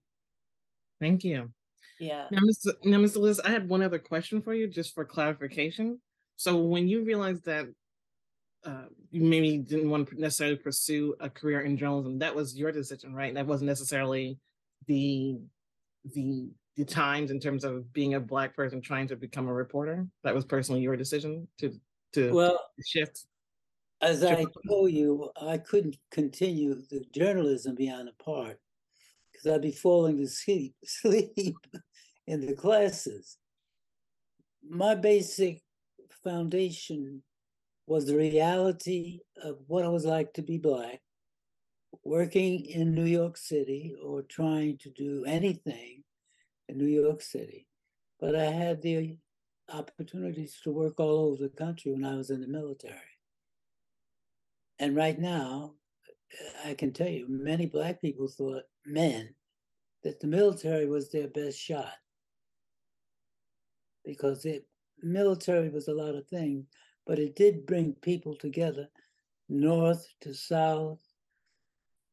Thank 1.00 1.24
you. 1.24 1.52
Yeah. 2.00 2.28
Now 2.32 2.40
mr 2.40 2.74
now 2.84 2.98
liz 2.98 3.40
i 3.42 3.50
had 3.50 3.68
one 3.68 3.82
other 3.82 4.00
question 4.00 4.42
for 4.42 4.54
you 4.54 4.68
just 4.68 4.94
for 4.94 5.06
clarification. 5.06 6.00
So 6.36 6.58
when 6.58 6.88
you 6.88 7.04
realized 7.04 7.46
that 7.46 7.66
uh, 8.66 8.86
you 9.10 9.22
maybe 9.22 9.58
didn't 9.58 9.90
want 9.90 10.10
to 10.10 10.20
necessarily 10.20 10.58
pursue 10.58 11.16
a 11.22 11.30
career 11.30 11.62
in 11.62 11.78
journalism 11.78 12.20
that 12.20 12.36
was 12.36 12.58
your 12.58 12.72
decision 12.72 13.14
right? 13.14 13.34
That 13.34 13.48
wasn't 13.48 13.68
necessarily 13.68 14.40
the 14.88 15.40
the 16.14 16.50
the 16.76 16.86
times 16.86 17.30
in 17.30 17.42
terms 17.42 17.66
of 17.66 17.92
being 17.92 18.14
a 18.14 18.20
black 18.22 18.56
person 18.56 18.82
trying 18.82 19.08
to 19.10 19.18
become 19.18 19.50
a 19.50 19.54
reporter? 19.54 20.08
That 20.24 20.34
was 20.34 20.46
personally 20.46 20.82
your 20.82 20.96
decision 20.96 21.48
to 21.60 21.74
to 22.14 22.34
Well, 22.34 22.60
shift? 22.86 23.26
As 24.02 24.24
I 24.24 24.46
told 24.68 24.92
you, 24.92 25.30
I 25.42 25.58
couldn't 25.58 25.98
continue 26.12 26.76
the 26.90 27.04
journalism 27.14 27.76
beyond 27.76 28.10
a 28.10 28.24
part 28.24 28.60
because 29.32 29.52
I'd 29.52 29.62
be 29.62 29.72
falling 29.72 30.18
to 30.18 30.28
sleep, 30.28 30.76
sleep 30.86 31.58
in 32.28 32.46
the 32.46 32.54
classes. 32.54 33.38
My 34.68 34.96
basic 34.96 35.62
foundation 36.24 37.24
was 37.88 38.06
the 38.06 38.16
reality 38.16 39.20
of 39.44 39.58
what 39.68 39.84
it 39.84 39.90
was 39.90 40.06
like 40.06 40.34
to 40.34 40.42
be 40.42 40.58
black, 40.58 41.02
working 42.04 42.66
in 42.66 42.94
New 42.94 43.06
York 43.06 43.36
City 43.36 43.96
or 44.02 44.22
trying 44.22 44.78
to 44.78 44.90
do 44.92 45.26
anything 45.26 46.04
in 46.68 46.78
New 46.78 46.88
York 46.88 47.22
City. 47.22 47.68
But 48.20 48.36
I 48.36 48.46
had 48.46 48.82
the 48.82 49.18
opportunities 49.74 50.60
to 50.64 50.72
work 50.72 51.00
all 51.00 51.32
over 51.32 51.44
the 51.44 51.50
country 51.50 51.92
when 51.92 52.06
I 52.06 52.16
was 52.16 52.30
in 52.30 52.42
the 52.42 52.48
military. 52.48 53.19
And 54.80 54.96
right 54.96 55.20
now, 55.20 55.74
I 56.66 56.74
can 56.74 56.94
tell 56.94 57.08
you, 57.10 57.26
many 57.28 57.66
black 57.66 58.02
people 58.02 58.28
thought, 58.28 58.64
men, 58.86 59.34
that 60.04 60.20
the 60.20 60.28
military 60.28 60.88
was 60.88 61.10
their 61.10 61.28
best 61.28 61.60
shot. 61.60 61.94
Because 64.06 64.44
the 64.44 64.64
military 65.02 65.70
was 65.70 65.88
a 65.88 65.94
lot 65.94 66.16
of 66.16 66.28
things, 66.28 66.66
but 67.06 67.20
it 67.20 67.36
did 67.36 67.66
bring 67.66 67.94
people 68.02 68.36
together, 68.36 68.88
north 69.50 70.08
to 70.22 70.34
south, 70.34 71.02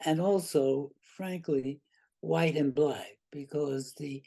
and 0.04 0.20
also, 0.20 0.90
frankly, 1.16 1.80
white 2.20 2.56
and 2.56 2.74
black, 2.74 3.18
because 3.30 3.94
the 3.94 4.22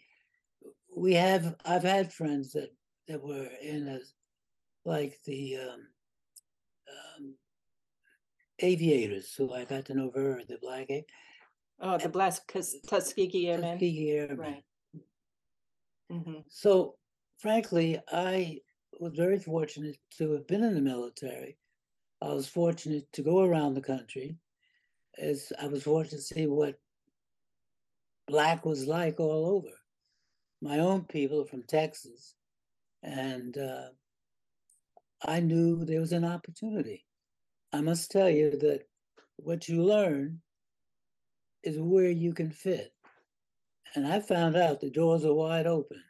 we 0.95 1.13
have 1.13 1.55
I've 1.65 1.83
had 1.83 2.11
friends 2.13 2.51
that 2.53 2.69
that 3.07 3.21
were 3.21 3.49
in 3.61 3.87
a 3.87 3.99
like 4.85 5.19
the 5.25 5.57
um, 5.57 5.87
um, 7.17 7.35
aviators 8.59 9.33
who 9.35 9.53
I 9.53 9.65
got 9.65 9.85
to 9.85 9.93
know 9.93 10.09
very 10.09 10.43
the 10.45 10.57
black 10.61 10.89
a- 10.89 11.05
Oh, 11.81 11.97
the 11.97 12.09
Black 12.09 12.33
Tuskegee 12.47 13.47
Airmen. 13.49 13.71
Tuskegee 13.79 14.11
Airmen. 14.11 14.37
Right. 14.37 14.63
Mhm. 16.11 16.43
So, 16.49 16.97
frankly, 17.37 17.99
I 18.11 18.59
was 18.99 19.13
very 19.15 19.39
fortunate 19.39 19.97
to 20.17 20.31
have 20.33 20.47
been 20.47 20.63
in 20.63 20.73
the 20.73 20.81
military. 20.81 21.57
I 22.21 22.33
was 22.33 22.49
fortunate 22.49 23.09
to 23.13 23.21
go 23.21 23.39
around 23.39 23.75
the 23.75 23.81
country, 23.81 24.37
as 25.17 25.53
I 25.57 25.67
was 25.67 25.83
fortunate 25.83 26.17
to 26.17 26.23
see 26.23 26.47
what 26.47 26.77
black 28.27 28.65
was 28.65 28.85
like 28.85 29.19
all 29.21 29.45
over. 29.45 29.79
My 30.61 30.79
own 30.79 31.05
people 31.05 31.45
from 31.45 31.63
Texas, 31.63 32.35
and 33.03 33.57
uh, 33.57 33.89
I 35.25 35.39
knew 35.39 35.85
there 35.85 36.01
was 36.01 36.11
an 36.11 36.25
opportunity. 36.25 37.05
I 37.73 37.81
must 37.81 38.11
tell 38.11 38.29
you 38.29 38.51
that 38.51 38.81
what 39.37 39.67
you 39.69 39.83
learn 39.83 40.41
is 41.63 41.77
where 41.79 42.09
you 42.09 42.33
can 42.33 42.51
fit. 42.51 42.91
And 43.95 44.07
I 44.07 44.19
found 44.19 44.55
out 44.55 44.79
the 44.79 44.89
doors 44.89 45.25
are 45.25 45.33
wide 45.33 45.67
open. 45.67 46.01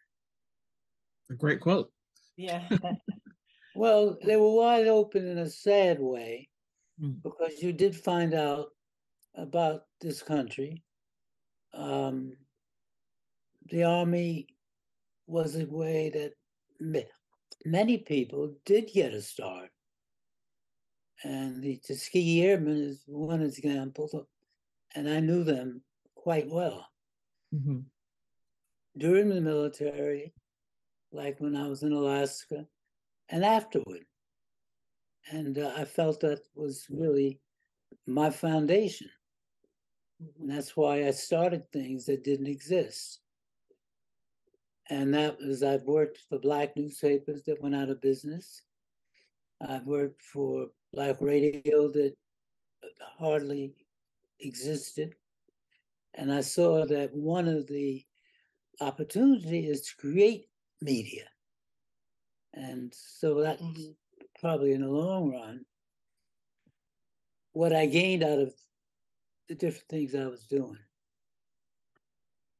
A 1.32 1.36
great 1.36 1.60
quote. 1.62 1.92
Yeah. 2.38 2.68
Well, 3.76 4.18
they 4.26 4.36
were 4.36 4.56
wide 4.56 4.88
open 4.88 5.26
in 5.26 5.38
a 5.38 5.50
sad 5.50 6.00
way 6.00 6.50
Mm. 7.02 7.22
because 7.24 7.62
you 7.62 7.72
did 7.72 7.96
find 7.96 8.34
out 8.34 8.70
about 9.36 9.84
this 10.02 10.22
country. 10.22 10.84
Um, 11.74 12.34
the 13.72 13.84
army 13.86 14.48
was 15.26 15.56
a 15.56 15.66
way 15.66 16.10
that 16.10 16.34
many 17.64 18.00
people 18.00 18.54
did 18.66 18.90
get 18.94 19.14
a 19.14 19.22
start. 19.22 19.70
And 21.24 21.62
the 21.62 21.78
Tuskegee 21.78 22.44
Airmen 22.44 22.78
is 22.78 23.04
one 23.06 23.42
example, 23.42 24.30
and 24.96 25.10
I 25.10 25.20
knew 25.20 25.44
them 25.44 25.84
quite 26.16 26.50
well 26.50 26.88
Mhm. 27.54 27.86
during 28.98 29.30
the 29.30 29.42
military, 29.42 30.34
like 31.12 31.40
when 31.40 31.56
I 31.56 31.68
was 31.68 31.84
in 31.84 31.92
Alaska, 31.92 32.68
and 33.30 33.44
afterward. 33.44 34.06
And 35.32 35.58
uh, 35.58 35.74
I 35.76 35.86
felt 35.86 36.22
that 36.22 36.42
was 36.56 36.90
really 36.90 37.42
my 38.06 38.30
foundation. 38.30 39.10
And 40.20 40.50
that's 40.50 40.76
why 40.76 41.06
I 41.06 41.12
started 41.12 41.72
things 41.72 42.06
that 42.06 42.24
didn't 42.24 42.48
exist. 42.48 43.22
And 44.90 45.14
that 45.14 45.38
was, 45.40 45.64
I've 45.64 45.84
worked 45.84 46.18
for 46.30 46.40
black 46.40 46.76
newspapers 46.76 47.44
that 47.44 47.62
went 47.62 47.76
out 47.76 47.90
of 47.90 48.02
business. 48.02 48.64
I've 49.62 49.86
worked 49.86 50.22
for 50.24 50.72
black 50.94 51.22
radio 51.22 51.88
that 51.92 52.16
hardly 53.02 53.76
existed. 54.40 55.16
And 56.16 56.32
I 56.32 56.42
saw 56.42 56.86
that 56.86 57.14
one 57.14 57.48
of 57.48 57.68
the 57.68 58.06
opportunity 58.82 59.68
is 59.68 59.82
to 59.82 59.96
create 59.98 60.50
media. 60.82 61.30
And 62.54 62.94
so 62.94 63.42
that's 63.42 63.62
Mhm. 63.62 63.98
probably 64.40 64.74
in 64.74 64.82
the 64.82 64.88
long 64.88 65.32
run 65.32 65.66
what 67.54 67.74
I 67.74 67.86
gained 67.86 68.24
out 68.24 68.40
of 68.40 68.56
the 69.48 69.56
different 69.56 69.88
things 69.90 70.16
I 70.16 70.28
was 70.28 70.48
doing. 70.48 70.80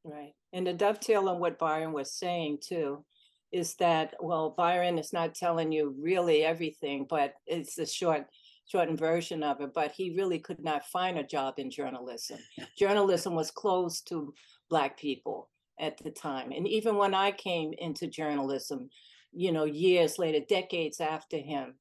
Right. 0.04 0.34
And 0.54 0.66
to 0.66 0.74
dovetail 0.74 1.30
on 1.30 1.40
what 1.40 1.60
Byron 1.60 1.94
was 1.94 2.12
saying 2.12 2.60
too, 2.60 3.06
is 3.52 3.76
that, 3.76 4.14
well, 4.20 4.52
Byron 4.58 4.98
is 4.98 5.14
not 5.14 5.36
telling 5.36 5.72
you 5.72 5.96
really 6.00 6.44
everything, 6.44 7.06
but 7.10 7.34
it's 7.48 7.76
the 7.76 7.86
short, 7.86 8.28
shortened 8.68 9.00
version 9.00 9.44
of 9.44 9.62
it, 9.62 9.74
but 9.74 9.92
he 9.92 10.16
really 10.16 10.40
could 10.40 10.64
not 10.64 10.86
find 10.86 11.18
a 11.18 11.24
job 11.24 11.56
in 11.58 11.72
journalism. 11.72 12.40
Journalism 12.78 13.36
was 13.36 13.52
closed 13.52 14.08
to 14.10 14.34
Black 14.70 14.98
people 14.98 15.50
at 15.80 15.98
the 15.98 16.12
time. 16.12 16.52
And 16.52 16.68
even 16.68 16.96
when 16.96 17.14
I 17.14 17.32
came 17.32 17.74
into 17.78 18.08
journalism, 18.08 18.90
you 19.32 19.52
know, 19.52 19.66
years 19.66 20.20
later, 20.20 20.40
decades 20.48 21.00
after 21.00 21.38
him, 21.38 21.76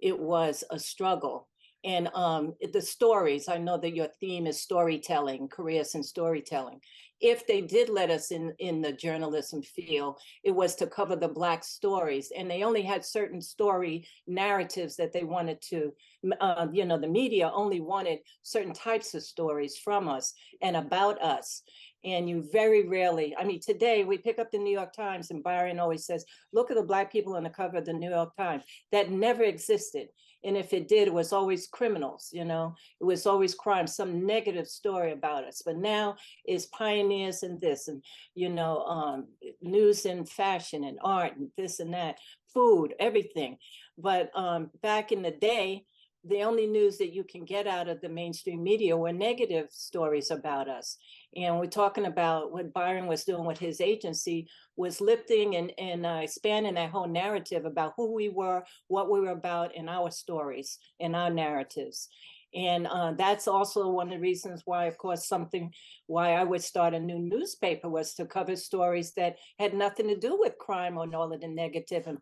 it 0.00 0.18
was 0.18 0.64
a 0.70 0.78
struggle. 0.78 1.48
And 1.84 2.08
um, 2.14 2.54
the 2.72 2.80
stories, 2.80 3.48
I 3.48 3.58
know 3.58 3.76
that 3.78 3.94
your 3.94 4.08
theme 4.20 4.46
is 4.46 4.60
storytelling, 4.60 5.48
careers 5.48 5.94
in 5.94 6.02
storytelling. 6.02 6.80
If 7.20 7.46
they 7.46 7.60
did 7.60 7.88
let 7.88 8.10
us 8.10 8.32
in 8.32 8.52
in 8.58 8.82
the 8.82 8.92
journalism 8.92 9.62
field 9.62 10.18
it 10.42 10.50
was 10.50 10.74
to 10.76 10.88
cover 10.88 11.14
the 11.14 11.28
black 11.28 11.62
stories 11.62 12.32
and 12.36 12.50
they 12.50 12.64
only 12.64 12.82
had 12.82 13.04
certain 13.04 13.40
story 13.40 14.04
narratives 14.26 14.96
that 14.96 15.12
they 15.12 15.22
wanted 15.22 15.62
to 15.70 15.92
uh, 16.40 16.66
you 16.72 16.84
know 16.84 16.98
the 16.98 17.06
media 17.06 17.48
only 17.54 17.80
wanted 17.80 18.18
certain 18.42 18.72
types 18.72 19.14
of 19.14 19.22
stories 19.22 19.78
from 19.78 20.08
us 20.08 20.34
and 20.62 20.76
about 20.76 21.22
us. 21.22 21.62
And 22.04 22.28
you 22.28 22.44
very 22.52 22.88
rarely 22.88 23.36
i 23.38 23.44
mean 23.44 23.60
today 23.60 24.02
we 24.02 24.18
pick 24.18 24.40
up 24.40 24.50
the 24.50 24.58
new 24.58 24.72
york 24.72 24.92
times 24.92 25.30
and 25.30 25.44
byron 25.44 25.78
always 25.78 26.04
says 26.04 26.24
look 26.52 26.72
at 26.72 26.76
the 26.76 26.82
black 26.82 27.12
people 27.12 27.36
on 27.36 27.44
the 27.44 27.50
cover 27.50 27.76
of 27.76 27.84
the 27.84 27.92
new 27.92 28.10
york 28.10 28.34
times. 28.36 28.64
That 28.90 29.12
never 29.12 29.44
existed 29.44 30.08
and 30.44 30.56
if 30.56 30.72
it 30.72 30.88
did 30.88 31.08
it 31.08 31.14
was 31.14 31.32
always 31.32 31.66
criminals 31.66 32.30
you 32.32 32.44
know? 32.44 32.74
It 33.00 33.04
was 33.04 33.26
always 33.26 33.54
crime 33.54 33.86
some 33.86 34.26
negative 34.26 34.68
story 34.68 35.12
about 35.12 35.44
us. 35.44 35.62
But 35.64 35.76
now 35.76 36.16
is 36.46 36.66
pioneers 36.66 37.42
in 37.42 37.58
this 37.58 37.88
and 37.88 38.02
you 38.34 38.48
know 38.48 38.84
um 38.84 39.26
news 39.60 40.06
and 40.06 40.28
fashion 40.28 40.84
and 40.84 40.98
art 41.02 41.36
and 41.36 41.48
this 41.56 41.80
and 41.80 41.94
that 41.94 42.18
food 42.52 42.94
everything. 42.98 43.58
But 43.98 44.30
um 44.34 44.70
back 44.82 45.12
in 45.12 45.22
the 45.22 45.30
day 45.30 45.84
the 46.24 46.42
only 46.42 46.66
news 46.66 46.98
that 46.98 47.12
you 47.12 47.24
can 47.24 47.44
get 47.44 47.66
out 47.66 47.88
of 47.88 48.00
the 48.00 48.08
mainstream 48.08 48.62
media 48.62 48.96
were 48.96 49.12
negative 49.12 49.66
stories 49.70 50.30
about 50.30 50.68
us. 50.68 50.96
And 51.34 51.58
we're 51.58 51.66
talking 51.66 52.06
about 52.06 52.52
what 52.52 52.72
byron 52.72 53.06
was 53.06 53.24
doing 53.24 53.44
with 53.44 53.58
his 53.58 53.80
agency 53.80 54.48
was 54.76 55.00
lifting 55.00 55.56
and, 55.56 55.72
and 55.78 56.06
uh, 56.06 56.20
expanding 56.22 56.74
that 56.74 56.90
whole 56.90 57.08
narrative 57.08 57.64
about 57.64 57.94
who 57.96 58.14
we 58.14 58.28
were 58.28 58.62
what 58.86 59.10
we 59.10 59.20
were 59.20 59.30
about 59.30 59.74
in 59.74 59.88
our 59.88 60.10
stories 60.10 60.78
and 61.00 61.16
our 61.16 61.30
narratives. 61.30 62.08
And 62.54 62.86
uh, 62.86 63.12
that's 63.12 63.48
also 63.48 63.88
one 63.88 64.08
of 64.08 64.14
the 64.14 64.20
reasons 64.20 64.62
why 64.66 64.84
of 64.84 64.98
course 64.98 65.26
something 65.26 65.72
why 66.06 66.34
I 66.34 66.44
would 66.44 66.62
start 66.62 66.92
a 66.94 67.00
new 67.00 67.18
newspaper 67.18 67.88
was 67.88 68.14
to 68.14 68.26
cover 68.26 68.56
stories 68.56 69.14
that 69.14 69.36
had 69.58 69.72
nothing 69.72 70.06
to 70.08 70.16
do 70.16 70.38
with 70.38 70.58
crime 70.58 70.98
or 70.98 71.06
all 71.14 71.32
of 71.32 71.40
the 71.40 71.48
negative 71.48 72.06
and 72.06 72.18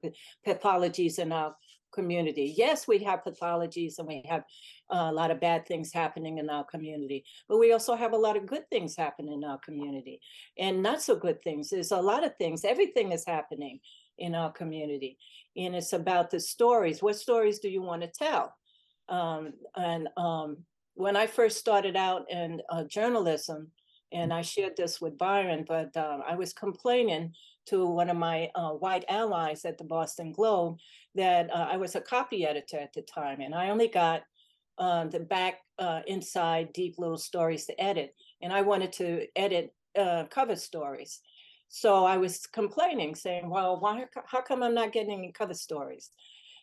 pathologies 0.47 1.19
in 1.19 1.33
our 1.33 1.57
community. 1.93 2.55
Yes, 2.57 2.89
we 2.89 2.99
have 2.99 3.25
pathologies 3.25 3.99
and 3.99 4.09
we 4.09 4.23
have 4.29 4.45
uh, 4.93 5.09
a 5.11 5.13
lot 5.13 5.31
of 5.31 5.41
bad 5.41 5.67
things 5.67 5.93
happening 5.93 6.39
in 6.39 6.51
our 6.51 6.65
community, 6.65 7.25
but 7.49 7.59
we 7.59 7.73
also 7.73 7.95
have 7.95 8.13
a 8.13 8.17
lot 8.17 8.37
of 8.37 8.47
good 8.47 8.69
things 8.71 8.97
happening 8.97 9.35
in 9.35 9.45
our 9.45 9.59
community 9.59 10.21
and 10.59 10.83
not 10.83 11.03
so 11.03 11.17
good 11.17 11.43
things. 11.43 11.71
There's 11.71 11.93
a 11.93 11.97
lot 11.97 12.25
of 12.25 12.37
things, 12.37 12.65
everything 12.65 13.13
is 13.13 13.25
happening 13.27 13.81
in 14.19 14.35
our 14.35 14.53
community. 14.53 15.19
And 15.57 15.75
it's 15.75 15.93
about 15.93 16.31
the 16.31 16.41
stories. 16.41 17.03
What 17.03 17.17
stories 17.17 17.59
do 17.59 17.69
you 17.69 17.83
want 17.83 18.03
to 18.03 18.09
tell? 18.09 18.55
Um, 19.09 19.53
and 19.77 20.09
um, 20.17 20.59
when 20.95 21.17
I 21.17 21.27
first 21.27 21.59
started 21.59 21.97
out 21.97 22.31
in 22.31 22.61
uh, 22.71 22.85
journalism, 22.85 23.71
and 24.13 24.33
I 24.33 24.43
shared 24.43 24.77
this 24.77 25.01
with 25.01 25.19
Byron, 25.19 25.65
but 25.67 25.97
uh, 25.97 26.19
I 26.27 26.35
was 26.35 26.53
complaining 26.53 27.33
to 27.71 27.87
one 27.87 28.11
of 28.11 28.17
my 28.17 28.51
uh, 28.55 28.71
white 28.71 29.05
allies 29.09 29.65
at 29.65 29.79
the 29.79 29.85
Boston 29.85 30.33
Globe 30.33 30.79
that 31.15 31.51
uh, 31.51 31.69
I 31.71 31.77
was 31.77 31.95
a 31.95 32.01
copy 32.01 32.47
editor 32.47 32.79
at 32.79 32.93
the 32.93 33.03
time, 33.03 33.41
and 33.41 33.55
I 33.55 33.71
only 33.71 33.89
got 33.89 34.23
uh, 34.79 35.07
the 35.07 35.21
back 35.21 35.59
uh, 35.79 36.01
inside 36.07 36.73
deep 36.73 36.97
little 36.99 37.19
stories 37.19 37.67
to 37.67 37.81
edit, 37.81 38.15
and 38.43 38.53
I 38.53 38.63
wanted 38.63 38.93
to 38.95 39.27
edit 39.37 39.75
uh, 39.99 40.25
cover 40.25 40.57
stories. 40.57 41.21
So 41.69 42.05
I 42.05 42.17
was 42.17 42.47
complaining, 42.47 43.15
saying, 43.15 43.49
"Well, 43.49 43.79
why? 43.81 44.05
How 44.27 44.43
come 44.43 44.63
I'm 44.63 44.75
not 44.75 44.93
getting 44.93 45.13
any 45.13 45.33
cover 45.33 45.55
stories?" 45.55 46.11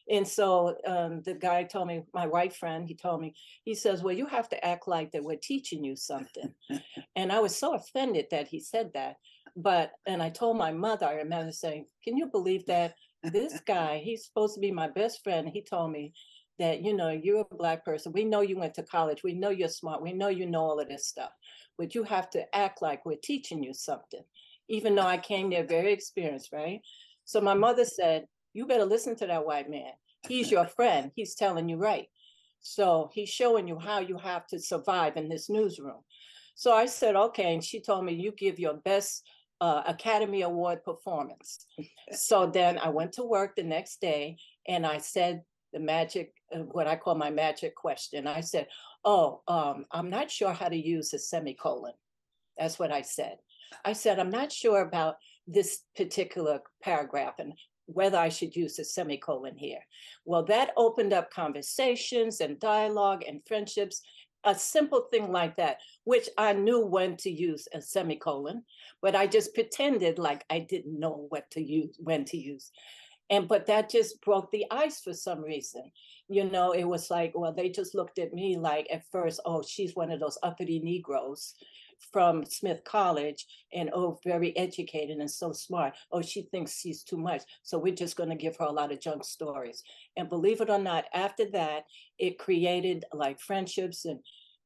And 0.10 0.28
so 0.28 0.76
um, 0.86 1.22
the 1.24 1.34
guy 1.34 1.64
told 1.64 1.88
me, 1.88 2.04
my 2.14 2.28
white 2.28 2.56
friend, 2.56 2.88
he 2.88 2.96
told 2.96 3.20
me, 3.20 3.36
he 3.64 3.76
says, 3.76 4.04
Well, 4.04 4.16
you 4.16 4.26
have 4.28 4.48
to 4.50 4.66
act 4.66 4.88
like 4.88 5.12
that 5.12 5.24
we're 5.24 5.38
teaching 5.38 5.84
you 5.84 5.96
something. 5.96 6.54
and 7.16 7.32
I 7.32 7.40
was 7.40 7.56
so 7.56 7.76
offended 7.76 8.28
that 8.32 8.48
he 8.48 8.60
said 8.60 8.92
that. 8.94 9.18
But, 9.58 9.92
and 10.06 10.22
I 10.22 10.30
told 10.30 10.56
my 10.56 10.72
mother, 10.72 11.08
I 11.08 11.16
remember 11.16 11.52
saying, 11.52 11.88
Can 12.04 12.16
you 12.16 12.28
believe 12.28 12.66
that 12.68 12.94
this 13.24 13.60
guy, 13.68 14.02
he's 14.04 14.26
supposed 14.26 14.54
to 14.56 14.62
be 14.62 14.72
my 14.72 14.88
best 14.88 15.24
friend. 15.24 15.50
He 15.50 15.62
told 15.62 15.92
me 15.92 16.14
that, 16.60 16.84
you 16.84 16.96
know, 16.96 17.10
you're 17.10 17.46
a 17.52 17.56
Black 17.56 17.84
person. 17.84 18.12
We 18.14 18.24
know 18.24 18.42
you 18.42 18.58
went 18.58 18.74
to 18.76 18.84
college. 18.84 19.24
We 19.24 19.34
know 19.34 19.50
you're 19.50 19.68
smart. 19.68 20.02
We 20.02 20.14
know 20.14 20.30
you 20.30 20.46
know 20.46 20.62
all 20.62 20.80
of 20.80 20.88
this 20.88 21.08
stuff. 21.08 21.32
But 21.78 21.94
you 21.94 22.04
have 22.04 22.30
to 22.32 22.56
act 22.56 22.82
like 22.82 23.06
we're 23.06 23.18
teaching 23.22 23.64
you 23.64 23.74
something, 23.74 24.24
even 24.68 24.96
though 24.96 25.06
I 25.06 25.18
came 25.18 25.50
there 25.50 25.66
very 25.66 25.94
experienced, 25.94 26.52
right? 26.52 26.82
So 27.26 27.42
my 27.42 27.54
mother 27.54 27.86
said, 27.86 28.26
you 28.54 28.66
better 28.66 28.86
listen 28.86 29.16
to 29.18 29.28
that 29.28 29.46
white 29.46 29.70
man. 29.70 29.92
He's 30.28 30.50
your 30.50 30.66
friend. 30.76 31.12
He's 31.16 31.36
telling 31.36 31.70
you 31.70 31.78
right. 31.78 32.08
So 32.60 33.10
he's 33.14 33.30
showing 33.30 33.68
you 33.68 33.78
how 33.78 34.00
you 34.00 34.18
have 34.18 34.48
to 34.48 34.60
survive 34.60 35.16
in 35.16 35.30
this 35.30 35.50
newsroom. 35.50 36.02
So 36.56 36.74
I 36.74 36.88
said, 36.88 37.16
okay. 37.16 37.54
And 37.54 37.64
she 37.64 37.80
told 37.80 38.04
me, 38.04 38.14
you 38.14 38.32
give 38.32 38.60
your 38.60 38.74
best 38.74 39.24
uh, 39.62 39.84
Academy 39.88 40.42
Award 40.42 40.84
performance. 40.84 41.66
so 42.12 42.48
then 42.48 42.78
I 42.78 42.90
went 42.90 43.14
to 43.14 43.24
work 43.24 43.56
the 43.56 43.64
next 43.64 44.02
day 44.02 44.38
and 44.68 44.86
I 44.86 44.98
said 44.98 45.44
the 45.74 45.80
magic, 45.80 46.34
uh, 46.56 46.60
what 46.60 46.88
I 46.88 46.96
call 46.96 47.16
my 47.16 47.30
magic 47.30 47.76
question. 47.76 48.28
I 48.28 48.42
said, 48.42 48.68
oh, 49.04 49.42
um, 49.48 49.86
I'm 49.92 50.10
not 50.10 50.32
sure 50.32 50.54
how 50.54 50.70
to 50.70 50.78
use 50.78 51.14
a 51.14 51.20
semicolon. 51.20 51.94
That's 52.58 52.80
what 52.80 52.92
I 52.92 53.02
said. 53.02 53.38
I 53.84 53.94
said, 53.94 54.20
I'm 54.20 54.30
not 54.30 54.52
sure 54.52 54.82
about 54.82 55.16
this 55.48 55.84
particular 55.96 56.62
paragraph. 56.82 57.36
And 57.40 57.54
whether 57.88 58.18
I 58.18 58.30
should 58.30 58.56
use 58.56 58.78
a 58.80 58.84
semicolon 58.84 59.58
here. 59.58 59.80
Well, 60.26 60.44
that 60.46 60.72
opened 60.76 61.14
up 61.14 61.32
conversations 61.32 62.42
and 62.42 62.60
dialogue 62.60 63.24
and 63.28 63.42
friendships, 63.48 64.02
a 64.44 64.56
simple 64.56 65.08
thing 65.12 65.32
like 65.32 65.56
that, 65.58 65.78
which 66.04 66.30
I 66.38 66.54
knew 66.54 66.86
when 66.86 67.18
to 67.18 67.30
use 67.30 67.68
a 67.74 67.82
semicolon, 67.82 68.64
but 69.02 69.16
I 69.16 69.28
just 69.28 69.54
pretended 69.54 70.20
like 70.20 70.46
I 70.50 70.60
didn't 70.60 71.00
know 71.00 71.26
what 71.30 71.50
to 71.52 71.62
use, 71.62 71.96
when 72.00 72.26
to 72.26 72.38
use. 72.38 72.72
And 73.30 73.48
but 73.48 73.66
that 73.66 73.90
just 73.90 74.22
broke 74.22 74.50
the 74.52 74.66
ice 74.72 75.02
for 75.02 75.14
some 75.14 75.42
reason. 75.42 75.92
You 76.30 76.46
know, 76.50 76.72
it 76.72 76.86
was 76.86 77.10
like, 77.10 77.34
well, 77.36 77.54
they 77.54 77.70
just 77.70 77.94
looked 77.94 78.20
at 78.20 78.34
me 78.34 78.58
like 78.58 78.88
at 78.92 79.04
first, 79.12 79.42
oh, 79.46 79.64
she's 79.64 79.96
one 79.96 80.12
of 80.12 80.20
those 80.20 80.38
uppity 80.44 80.80
Negroes 80.80 81.56
from 82.12 82.46
Smith 82.46 82.82
College 82.86 83.46
and 83.74 83.90
oh, 83.94 84.20
very 84.26 84.56
educated 84.58 85.18
and 85.18 85.30
so 85.30 85.52
smart. 85.52 85.94
Oh, 86.12 86.22
she 86.22 86.44
thinks 86.44 86.80
she's 86.80 87.04
too 87.04 87.18
much. 87.18 87.44
So 87.64 87.78
we're 87.78 87.96
just 87.96 88.16
going 88.16 88.30
to 88.30 88.36
give 88.36 88.56
her 88.58 88.66
a 88.66 88.72
lot 88.72 88.92
of 88.92 89.02
junk 89.02 89.24
stories. 89.24 89.84
And 90.16 90.30
believe 90.30 90.62
it 90.62 90.70
or 90.70 90.80
not, 90.80 91.06
after 91.14 91.50
that, 91.52 91.84
it 92.18 92.40
created 92.40 93.06
like 93.14 93.40
friendships 93.40 94.06
and 94.06 94.20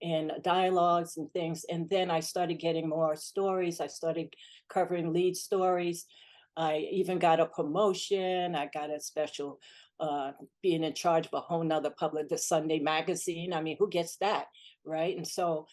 and 0.04 0.32
dialogues 0.42 1.18
and 1.18 1.32
things. 1.32 1.64
And 1.70 1.88
then 1.88 2.10
I 2.10 2.22
started 2.22 2.56
getting 2.56 2.90
more 2.90 3.16
stories. 3.16 3.80
I 3.80 3.86
started 3.86 4.34
covering 4.68 5.14
lead 5.14 5.38
stories. 5.38 6.08
I 6.58 6.88
even 6.92 7.20
got 7.20 7.40
a 7.40 7.46
promotion. 7.46 8.56
I 8.56 8.68
got 8.74 8.90
a 8.90 9.00
special 9.00 9.60
uh, 10.00 10.32
being 10.64 10.84
in 10.84 10.94
charge 10.96 11.28
of 11.28 11.34
a 11.34 11.40
whole 11.40 11.64
nother 11.64 11.92
public, 11.92 12.30
the 12.30 12.38
Sunday 12.38 12.80
magazine. 12.80 13.54
I 13.54 13.62
mean, 13.62 13.78
who 13.78 13.90
gets 13.90 14.18
that? 14.18 14.48
Right. 14.84 15.16
And 15.16 15.28
so 15.28 15.68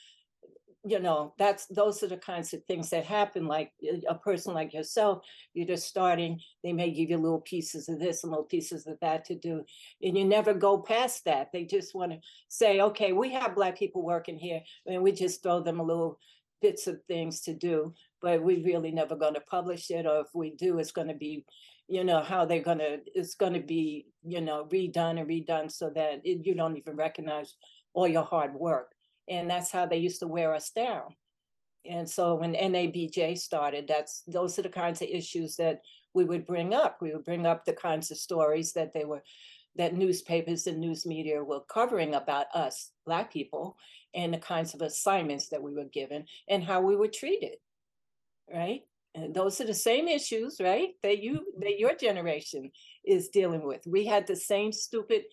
you 0.84 1.00
know 1.00 1.34
that's 1.38 1.66
those 1.66 2.02
are 2.04 2.08
the 2.08 2.16
kinds 2.16 2.54
of 2.54 2.62
things 2.64 2.90
that 2.90 3.04
happen 3.04 3.46
like 3.46 3.72
a 4.08 4.14
person 4.14 4.54
like 4.54 4.72
yourself 4.72 5.24
you're 5.52 5.66
just 5.66 5.88
starting 5.88 6.40
they 6.62 6.72
may 6.72 6.90
give 6.92 7.10
you 7.10 7.18
little 7.18 7.40
pieces 7.40 7.88
of 7.88 7.98
this 7.98 8.22
and 8.22 8.30
little 8.30 8.44
pieces 8.44 8.86
of 8.86 8.96
that 9.00 9.24
to 9.24 9.34
do 9.34 9.64
and 10.02 10.16
you 10.16 10.24
never 10.24 10.54
go 10.54 10.78
past 10.78 11.24
that. 11.24 11.50
They 11.52 11.64
just 11.64 11.94
want 11.94 12.12
to 12.12 12.18
say 12.48 12.80
okay 12.80 13.12
we 13.12 13.32
have 13.32 13.54
black 13.54 13.78
people 13.78 14.02
working 14.02 14.38
here 14.38 14.60
and 14.86 15.02
we 15.02 15.12
just 15.12 15.42
throw 15.42 15.60
them 15.60 15.80
a 15.80 15.84
little 15.84 16.18
bits 16.60 16.86
of 16.86 17.00
things 17.06 17.40
to 17.42 17.54
do 17.54 17.92
but 18.20 18.42
we 18.42 18.62
really 18.64 18.90
never 18.90 19.16
going 19.16 19.34
to 19.34 19.40
publish 19.40 19.90
it 19.90 20.06
or 20.06 20.20
if 20.20 20.28
we 20.34 20.50
do 20.50 20.78
it's 20.78 20.92
going 20.92 21.08
to 21.08 21.14
be 21.14 21.44
you 21.88 22.04
know 22.04 22.20
how 22.20 22.44
they're 22.44 22.62
going 22.62 22.78
to 22.78 22.98
it's 23.14 23.34
going 23.34 23.54
to 23.54 23.60
be 23.60 24.06
you 24.24 24.40
know 24.40 24.66
redone 24.70 25.20
and 25.20 25.28
redone 25.28 25.70
so 25.70 25.90
that 25.90 26.20
it, 26.24 26.44
you 26.44 26.54
don't 26.54 26.76
even 26.76 26.96
recognize 26.96 27.54
all 27.94 28.08
your 28.08 28.24
hard 28.24 28.54
work 28.54 28.92
and 29.28 29.48
that's 29.48 29.70
how 29.70 29.86
they 29.86 29.98
used 29.98 30.20
to 30.20 30.26
wear 30.26 30.54
us 30.54 30.70
down. 30.70 31.14
And 31.88 32.08
so 32.08 32.34
when 32.34 32.54
NABJ 32.54 33.38
started, 33.38 33.86
that's 33.88 34.22
those 34.26 34.58
are 34.58 34.62
the 34.62 34.68
kinds 34.68 35.00
of 35.00 35.08
issues 35.08 35.56
that 35.56 35.80
we 36.14 36.24
would 36.24 36.46
bring 36.46 36.74
up. 36.74 36.98
We 37.00 37.12
would 37.12 37.24
bring 37.24 37.46
up 37.46 37.64
the 37.64 37.72
kinds 37.72 38.10
of 38.10 38.18
stories 38.18 38.72
that 38.72 38.92
they 38.92 39.04
were 39.04 39.22
that 39.76 39.94
newspapers 39.94 40.66
and 40.66 40.80
news 40.80 41.06
media 41.06 41.42
were 41.42 41.60
covering 41.60 42.14
about 42.14 42.46
us, 42.52 42.90
Black 43.06 43.32
people, 43.32 43.76
and 44.12 44.34
the 44.34 44.38
kinds 44.38 44.74
of 44.74 44.82
assignments 44.82 45.48
that 45.50 45.62
we 45.62 45.72
were 45.72 45.84
given 45.84 46.24
and 46.48 46.64
how 46.64 46.80
we 46.80 46.96
were 46.96 47.08
treated. 47.08 47.56
Right? 48.52 48.82
And 49.14 49.34
those 49.34 49.60
are 49.60 49.66
the 49.66 49.74
same 49.74 50.08
issues, 50.08 50.60
right? 50.60 50.90
That 51.02 51.22
you 51.22 51.46
that 51.60 51.78
your 51.78 51.94
generation 51.94 52.70
is 53.04 53.28
dealing 53.28 53.66
with. 53.66 53.86
We 53.86 54.04
had 54.04 54.26
the 54.26 54.36
same 54.36 54.72
stupid 54.72 55.24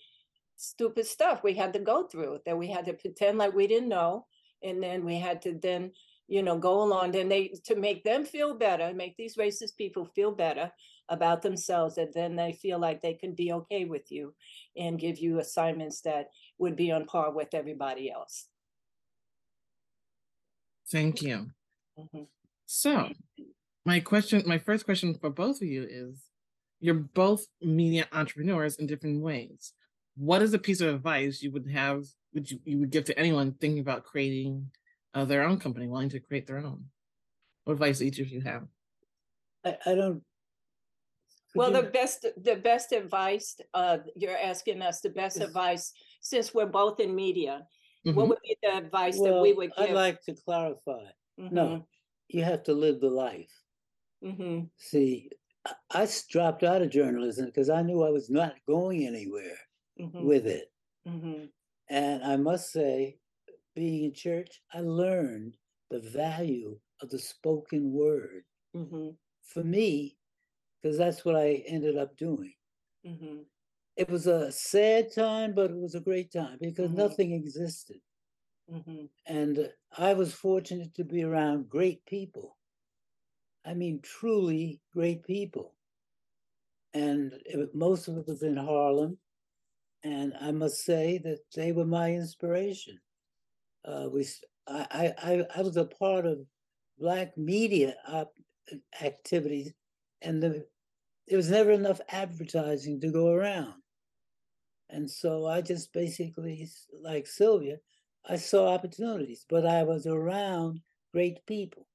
stupid 0.57 1.05
stuff 1.05 1.43
we 1.43 1.53
had 1.53 1.73
to 1.73 1.79
go 1.79 2.03
through 2.03 2.39
that 2.45 2.57
we 2.57 2.67
had 2.67 2.85
to 2.85 2.93
pretend 2.93 3.37
like 3.37 3.53
we 3.53 3.67
didn't 3.67 3.89
know 3.89 4.25
and 4.63 4.81
then 4.81 5.03
we 5.03 5.19
had 5.19 5.41
to 5.41 5.57
then 5.61 5.91
you 6.27 6.41
know 6.41 6.57
go 6.57 6.81
along 6.81 7.11
then 7.11 7.29
they 7.29 7.53
to 7.65 7.75
make 7.75 8.03
them 8.03 8.23
feel 8.23 8.55
better 8.55 8.93
make 8.93 9.15
these 9.17 9.35
racist 9.35 9.75
people 9.77 10.05
feel 10.15 10.31
better 10.31 10.71
about 11.09 11.41
themselves 11.41 11.97
and 11.97 12.11
then 12.13 12.35
they 12.35 12.53
feel 12.53 12.79
like 12.79 13.01
they 13.01 13.13
can 13.13 13.33
be 13.33 13.51
okay 13.51 13.85
with 13.85 14.11
you 14.11 14.33
and 14.75 14.99
give 14.99 15.19
you 15.19 15.39
assignments 15.39 16.01
that 16.01 16.29
would 16.57 16.75
be 16.75 16.91
on 16.91 17.05
par 17.05 17.31
with 17.31 17.53
everybody 17.53 18.11
else. 18.11 18.47
Thank 20.91 21.21
you. 21.21 21.47
Mm-hmm. 21.97 22.23
so 22.65 23.09
my 23.85 24.01
question 24.01 24.43
my 24.45 24.57
first 24.57 24.83
question 24.83 25.15
for 25.15 25.29
both 25.29 25.61
of 25.61 25.67
you 25.67 25.87
is 25.89 26.25
you're 26.81 26.93
both 26.93 27.45
media 27.61 28.05
entrepreneurs 28.11 28.75
in 28.75 28.85
different 28.85 29.21
ways 29.21 29.71
what 30.15 30.41
is 30.41 30.53
a 30.53 30.59
piece 30.59 30.81
of 30.81 30.93
advice 30.93 31.41
you 31.41 31.51
would 31.51 31.67
have 31.69 32.05
would 32.33 32.49
you, 32.49 32.59
you 32.65 32.79
would 32.79 32.89
give 32.89 33.05
to 33.05 33.17
anyone 33.19 33.53
thinking 33.53 33.79
about 33.79 34.03
creating 34.03 34.69
uh, 35.13 35.25
their 35.25 35.43
own 35.43 35.59
company 35.59 35.87
wanting 35.87 36.09
to 36.09 36.19
create 36.19 36.47
their 36.47 36.57
own 36.57 36.83
what 37.63 37.73
advice 37.73 38.01
each 38.01 38.19
of 38.19 38.29
you 38.29 38.41
have 38.41 38.63
i, 39.65 39.77
I 39.85 39.95
don't 39.95 40.21
well 41.55 41.71
the 41.71 41.83
best 41.83 42.25
the 42.41 42.55
best 42.55 42.91
advice 42.91 43.55
uh, 43.73 43.99
you're 44.15 44.37
asking 44.37 44.81
us 44.81 45.01
the 45.01 45.09
best 45.09 45.39
advice 45.39 45.93
since 46.21 46.53
we're 46.53 46.65
both 46.65 46.99
in 46.99 47.15
media 47.15 47.65
mm-hmm. 48.05 48.17
what 48.17 48.27
would 48.29 48.41
be 48.43 48.57
the 48.63 48.77
advice 48.77 49.17
well, 49.17 49.35
that 49.35 49.41
we 49.41 49.53
would 49.53 49.71
give 49.77 49.89
i'd 49.89 49.95
like 49.95 50.21
to 50.21 50.33
clarify 50.33 51.03
mm-hmm. 51.39 51.53
no 51.55 51.87
you 52.27 52.43
have 52.43 52.63
to 52.63 52.73
live 52.73 52.99
the 52.99 53.09
life 53.09 53.51
mm-hmm. 54.23 54.61
see 54.77 55.29
I 55.89 56.07
dropped 56.29 56.63
out 56.63 56.83
of 56.83 56.91
journalism 56.91 57.47
because 57.47 57.71
I 57.71 57.81
knew 57.81 58.03
I 58.03 58.11
was 58.11 58.29
not 58.29 58.53
going 58.67 59.07
anywhere 59.07 59.57
mm-hmm. 59.99 60.25
with 60.25 60.47
it. 60.47 60.71
Mm-hmm. 61.07 61.45
And 61.89 62.23
I 62.23 62.35
must 62.35 62.71
say, 62.71 63.17
being 63.75 64.05
in 64.05 64.13
church, 64.13 64.61
I 64.73 64.79
learned 64.81 65.57
the 65.89 65.99
value 65.99 66.77
of 67.01 67.09
the 67.09 67.19
spoken 67.19 67.91
word 67.91 68.43
mm-hmm. 68.75 69.09
for 69.43 69.63
me, 69.63 70.17
because 70.81 70.97
that's 70.97 71.25
what 71.25 71.35
I 71.35 71.63
ended 71.67 71.97
up 71.97 72.17
doing. 72.17 72.53
Mm-hmm. 73.05 73.41
It 73.97 74.09
was 74.09 74.27
a 74.27 74.51
sad 74.51 75.13
time, 75.13 75.53
but 75.53 75.71
it 75.71 75.77
was 75.77 75.95
a 75.95 75.99
great 75.99 76.31
time 76.31 76.57
because 76.59 76.87
mm-hmm. 76.87 76.97
nothing 76.97 77.31
existed. 77.33 78.01
Mm-hmm. 78.73 79.05
And 79.27 79.69
I 79.97 80.13
was 80.13 80.33
fortunate 80.33 80.95
to 80.95 81.03
be 81.03 81.23
around 81.23 81.69
great 81.69 82.05
people. 82.05 82.57
I 83.65 83.73
mean, 83.73 83.99
truly 84.03 84.81
great 84.91 85.23
people. 85.23 85.75
And 86.93 87.33
it, 87.45 87.75
most 87.75 88.07
of 88.07 88.17
it 88.17 88.27
was 88.27 88.41
in 88.41 88.57
Harlem. 88.57 89.17
And 90.05 90.33
I 90.39 90.51
must 90.51 90.85
say 90.85 91.19
that 91.23 91.39
they 91.55 91.71
were 91.71 91.85
my 91.85 92.13
inspiration. 92.13 92.99
Uh, 93.83 94.07
we, 94.13 94.27
I, 94.67 95.13
I, 95.17 95.45
I 95.57 95.61
was 95.63 95.77
a 95.77 95.85
part 95.85 96.27
of 96.27 96.45
Black 96.99 97.35
media 97.35 97.95
op- 98.07 98.37
activities, 99.01 99.73
and 100.21 100.43
the, 100.43 100.63
there 101.27 101.37
was 101.37 101.49
never 101.49 101.71
enough 101.71 101.99
advertising 102.09 103.01
to 103.01 103.11
go 103.11 103.29
around. 103.29 103.73
And 104.91 105.09
so 105.09 105.47
I 105.47 105.61
just 105.61 105.91
basically, 105.91 106.69
like 107.01 107.25
Sylvia, 107.25 107.77
I 108.29 108.35
saw 108.35 108.67
opportunities, 108.67 109.43
but 109.49 109.65
I 109.65 109.81
was 109.81 110.05
around 110.05 110.81
great 111.13 111.43
people, 111.47 111.87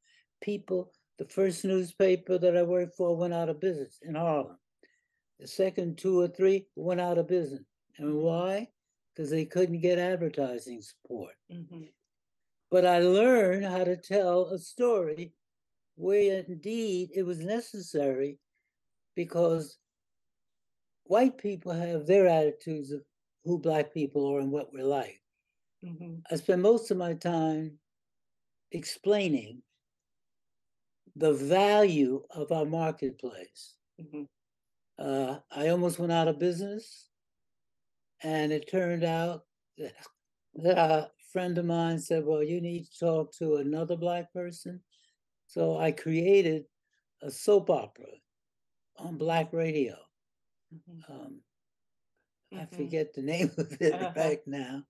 people 0.42 0.92
The 1.18 1.26
first 1.26 1.64
newspaper 1.64 2.38
that 2.38 2.56
I 2.56 2.62
worked 2.62 2.96
for 2.96 3.14
went 3.14 3.34
out 3.34 3.50
of 3.50 3.60
business 3.60 3.98
in 4.02 4.16
Harlem. 4.16 4.58
The 5.38 5.46
second 5.46 5.98
two 5.98 6.18
or 6.18 6.28
three 6.28 6.66
went 6.74 7.00
out 7.00 7.18
of 7.18 7.28
business. 7.28 7.69
And 8.00 8.16
why? 8.16 8.72
Because 9.14 9.30
they 9.30 9.44
couldn't 9.44 9.80
get 9.80 9.98
advertising 9.98 10.82
support. 10.82 11.36
Mhm. 11.52 11.92
But 12.70 12.86
I 12.86 13.00
learned 13.00 13.64
how 13.66 13.84
to 13.84 13.96
tell 13.96 14.46
a 14.46 14.58
story 14.58 15.34
where 15.96 16.40
indeed 16.40 17.10
it 17.14 17.24
was 17.24 17.40
necessary 17.40 18.40
because 19.14 19.78
white 21.04 21.36
people 21.38 21.72
have 21.72 22.06
their 22.06 22.26
attitudes 22.26 22.90
of 22.90 23.04
who 23.44 23.58
black 23.58 23.92
people 23.92 24.26
are 24.26 24.40
and 24.40 24.50
what 24.52 24.72
we're 24.72 24.84
like. 24.84 25.22
Mhm. 25.84 26.22
I 26.30 26.36
spend 26.36 26.62
most 26.62 26.90
of 26.90 26.96
my 26.96 27.14
time 27.14 27.80
explaining 28.72 29.62
the 31.16 31.32
value 31.32 32.24
of 32.30 32.52
our 32.52 32.64
marketplace. 32.64 33.76
Mhm. 34.00 34.28
Uh, 34.98 35.40
I 35.50 35.68
almost 35.68 35.98
went 35.98 36.12
out 36.12 36.28
of 36.28 36.38
business, 36.38 37.09
and 38.22 38.52
it 38.52 38.68
turned 38.70 39.04
out 39.04 39.46
that, 39.78 39.94
a 40.64 41.10
friend 41.32 41.58
of 41.58 41.64
mine 41.66 41.98
said, 41.98 42.24
"Well, 42.26 42.42
you 42.42 42.60
need 42.60 42.86
to 42.86 42.98
talk 42.98 43.32
to 43.34 43.56
another 43.56 43.96
black 43.96 44.32
person." 44.32 44.82
So 45.46 45.78
I 45.78 45.92
created 45.92 46.66
a 47.22 47.30
soap 47.30 47.70
opera 47.70 48.12
on 48.96 49.18
black 49.18 49.52
radio. 49.52 49.98
Mhm. 50.70 51.04
Um, 51.08 51.42
I 52.54 52.64
Mhm. 52.64 52.66
forget 52.66 53.12
the 53.12 53.22
name 53.32 53.50
of 53.58 53.76
it 53.80 54.00
Uh-huh. 54.00 54.14
right 54.14 54.46
now, 54.46 54.86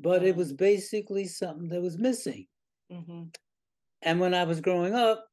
but 0.00 0.24
it 0.24 0.34
Uh-huh. 0.34 0.36
was 0.36 0.52
basically 0.54 1.26
something 1.26 1.68
that 1.68 1.82
was 1.82 1.98
missing. 1.98 2.48
Mhm. 2.90 3.34
And 4.02 4.20
when 4.20 4.34
I 4.34 4.44
was 4.44 4.60
growing 4.60 4.94
up, 4.94 5.28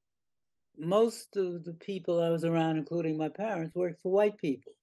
most 0.78 1.38
of 1.38 1.64
the 1.66 1.74
people 1.74 2.22
I 2.22 2.30
was 2.30 2.46
around, 2.46 2.78
including 2.78 3.18
my 3.18 3.30
parents, 3.30 3.76
worked 3.76 4.02
for 4.02 4.12
white 4.12 4.38
people. 4.38 4.74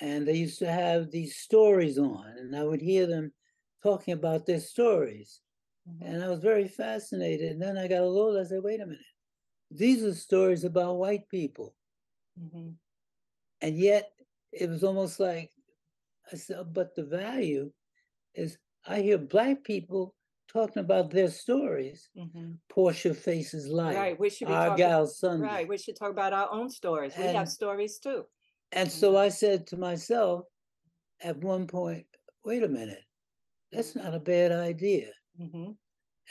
And 0.00 0.26
they 0.26 0.34
used 0.36 0.58
to 0.60 0.70
have 0.72 1.10
these 1.10 1.36
stories 1.36 1.98
on, 1.98 2.26
and 2.38 2.56
I 2.56 2.64
would 2.64 2.80
hear 2.80 3.06
them 3.06 3.32
talking 3.82 4.14
about 4.14 4.46
their 4.46 4.60
stories. 4.60 5.40
Mhm. 5.88 6.02
And 6.02 6.24
I 6.24 6.28
was 6.28 6.40
very 6.40 6.68
fascinated. 6.68 7.52
And 7.52 7.62
then 7.62 7.76
I 7.78 7.88
got 7.88 8.02
a 8.02 8.06
little, 8.08 8.38
I 8.40 8.44
said, 8.44 8.62
wait 8.62 8.80
a 8.80 8.86
minute, 8.86 9.04
these 9.70 10.04
are 10.04 10.14
stories 10.14 10.64
about 10.64 10.96
white 10.98 11.28
people. 11.28 11.76
Mhm. 12.36 12.78
And 13.60 13.78
yet 13.78 14.12
it 14.52 14.68
was 14.68 14.84
almost 14.84 15.20
like, 15.20 15.52
I 16.32 16.36
said, 16.36 16.58
"Oh, 16.58 16.64
but 16.64 16.94
the 16.94 17.04
value 17.04 17.72
is 18.34 18.58
I 18.86 19.02
hear 19.02 19.18
black 19.18 19.64
people 19.64 20.16
talking 20.48 20.80
about 20.82 21.10
their 21.10 21.30
stories. 21.30 22.10
Mhm. 22.16 22.60
Portia 22.68 23.14
Faces 23.14 23.68
Life. 23.68 23.96
Right, 23.96 24.18
we 24.20 24.30
should 24.30 24.48
be 24.48 24.54
talking, 24.54 24.70
Our 24.72 24.76
Gal 24.78 25.06
Sunday. 25.06 25.46
right, 25.46 25.68
we 25.68 25.78
should 25.78 25.96
talk 25.96 26.10
about 26.10 26.32
our 26.32 26.50
own 26.52 26.70
stories. 26.70 27.16
We 27.16 27.24
have 27.24 27.48
stories 27.48 27.98
too. 27.98 28.26
And 28.72 28.90
so 28.90 29.16
I 29.16 29.28
said 29.28 29.66
to 29.68 29.76
myself 29.76 30.46
at 31.22 31.36
one 31.38 31.66
point, 31.66 32.06
wait 32.44 32.62
a 32.62 32.68
minute, 32.68 33.04
that's 33.70 33.94
not 33.94 34.14
a 34.14 34.20
bad 34.20 34.52
idea. 34.52 35.12
Mhm. 35.38 35.76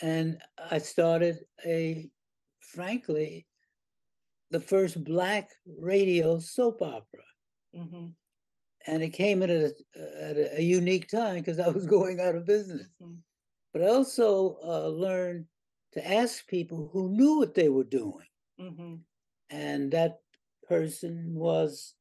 And 0.01 0.41
I 0.57 0.79
started 0.79 1.45
a, 1.65 2.09
frankly, 2.59 3.47
the 4.49 4.59
first 4.59 5.03
black 5.03 5.49
radio 5.65 6.39
soap 6.39 6.81
opera. 6.81 7.23
Mhm. 7.75 8.15
And 8.87 9.03
it 9.03 9.11
came 9.11 9.43
at 9.43 9.49
a, 9.49 9.73
at 9.95 10.37
a, 10.57 10.63
unique 10.63 11.07
time 11.07 11.35
because 11.35 11.59
I 11.59 11.69
was 11.69 11.85
going 11.97 12.19
out 12.19 12.35
of 12.35 12.45
business. 12.45 12.89
Mhm. 12.99 13.21
But 13.71 13.83
I 13.83 13.87
also 13.87 14.57
uh, 14.63 14.87
learned 14.87 15.47
to 15.93 16.05
ask 16.07 16.47
people 16.47 16.89
who 16.91 17.09
knew 17.09 17.37
what 17.37 17.53
they 17.53 17.69
were 17.69 17.83
doing. 17.83 18.27
Mhm. 18.59 19.03
And 19.49 19.91
that 19.91 20.21
person 20.67 21.35
was 21.35 21.95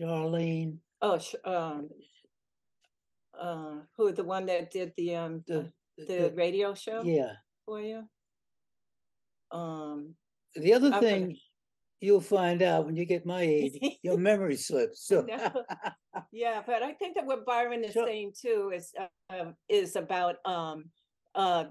Charlene, 0.00 0.78
Oh, 1.02 1.18
sh- 1.18 1.34
um, 1.44 1.88
uh, 3.38 3.74
who, 3.96 4.12
the 4.12 4.24
one 4.24 4.46
that 4.46 4.70
did 4.70 4.92
the, 4.96 5.14
um, 5.14 5.44
the, 5.46 5.70
the 5.98 6.32
radio 6.34 6.74
show 6.74 7.02
yeah. 7.02 7.32
for 7.64 7.80
you? 7.80 8.02
Um, 9.50 10.14
The 10.54 10.72
other 10.74 10.90
gonna- 10.90 11.02
thing 11.02 11.36
you'll 12.00 12.20
find 12.20 12.60
out 12.62 12.84
when 12.86 12.96
you 12.96 13.04
get 13.04 13.24
my 13.26 13.40
age, 13.42 13.78
your 14.02 14.18
memory 14.18 14.56
slips. 14.56 15.06
So 15.06 15.22
No. 15.22 15.64
yeah, 16.32 16.62
but 16.66 16.82
I 16.82 16.92
think 16.92 17.16
that 17.16 17.26
what 17.26 17.46
Byron 17.46 17.84
is 17.84 17.94
saying 17.94 18.32
too 18.40 18.70
is, 18.74 18.92
uh, 18.98 19.06
um, 19.30 19.54
is 19.68 19.96
about, 19.96 20.36
um, 20.44 20.90
uh, 21.34 21.64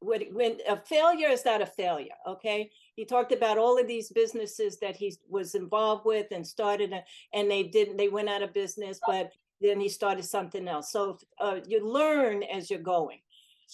when, 0.00 0.22
when 0.32 0.58
a 0.68 0.76
failure 0.76 1.28
is 1.28 1.44
not 1.44 1.62
a 1.62 1.66
failure, 1.66 2.14
okay? 2.26 2.70
He 2.94 3.04
talked 3.04 3.32
about 3.32 3.58
all 3.58 3.78
of 3.78 3.86
these 3.86 4.10
businesses 4.10 4.78
that 4.78 4.96
he 4.96 5.14
was 5.28 5.54
involved 5.54 6.04
with 6.04 6.26
and 6.30 6.46
started, 6.46 6.92
and 7.32 7.50
they 7.50 7.64
didn't, 7.64 7.96
they 7.96 8.08
went 8.08 8.28
out 8.28 8.42
of 8.42 8.52
business, 8.52 9.00
but 9.06 9.32
then 9.60 9.80
he 9.80 9.88
started 9.88 10.24
something 10.24 10.68
else. 10.68 10.92
So, 10.92 11.18
uh, 11.40 11.60
you 11.66 11.84
learn 11.84 12.42
as 12.44 12.70
you're 12.70 12.78
going. 12.80 13.18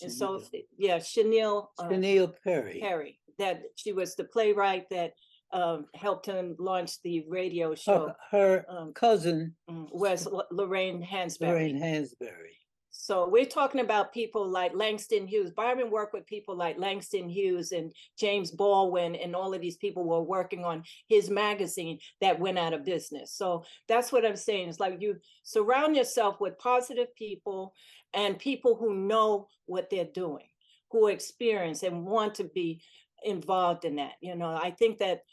And 0.03 0.11
so, 0.11 0.43
yeah, 0.77 0.99
Shauneille. 0.99 1.69
uh, 1.79 1.89
Shauneille 1.89 2.35
Perry. 2.43 2.81
Perry, 2.81 3.19
that 3.39 3.63
she 3.77 3.93
was 3.93 4.17
the 4.17 4.25
playwright 4.25 4.89
that 4.91 5.15
um, 5.53 5.87
helped 5.95 6.27
him 6.27 6.57
launch 6.59 7.01
the 7.03 7.25
radio 7.29 7.75
show. 7.75 8.13
her 8.31 8.65
Um, 8.69 8.93
cousin, 8.93 9.55
mm, 9.71 9.89
was 9.93 10.27
Lorraine 10.51 11.01
Hansberry. 11.03 11.49
Lorraine 11.49 11.81
Hansberry. 11.81 12.57
So 13.05 13.29
we're 13.29 13.45
talking 13.45 13.83
about 13.83 14.15
people 14.15 14.49
like 14.49 14.75
Langston 14.75 15.27
Hughes. 15.27 15.51
Byron 15.51 15.91
worked 15.91 16.15
with 16.15 16.27
people 16.27 16.57
like 16.57 16.79
Langston 16.79 17.29
Hughes 17.29 17.73
and 17.73 17.93
James 18.19 18.51
Baldwin, 18.51 19.15
and 19.15 19.37
all 19.37 19.53
of 19.53 19.61
these 19.61 19.77
people 19.77 20.05
were 20.05 20.23
working 20.23 20.65
on 20.65 20.85
his 21.07 21.29
magazine 21.29 21.99
that 22.23 22.41
went 22.41 22.59
out 22.59 22.73
of 22.73 22.83
business. 22.83 23.31
So 23.35 23.67
that's 23.89 24.11
what 24.11 24.25
I'm 24.25 24.37
saying. 24.37 24.71
It's 24.71 24.81
like 24.81 25.03
you 25.03 25.17
surround 25.43 25.97
yourself 25.97 26.41
with 26.41 26.59
positive 26.59 27.15
people 27.15 27.75
and 28.15 28.39
people 28.39 28.75
who 28.75 28.95
know 28.95 29.49
what 29.67 29.91
they're 29.91 30.07
doing, 30.07 30.49
who 30.91 31.09
experience 31.09 31.83
and 31.83 32.07
want 32.07 32.35
to 32.37 32.45
be 32.45 32.81
involved 33.23 33.85
in 33.85 33.97
that. 33.97 34.13
You 34.23 34.35
know, 34.35 34.49
I 34.49 34.71
think 34.71 34.97
that 35.01 35.25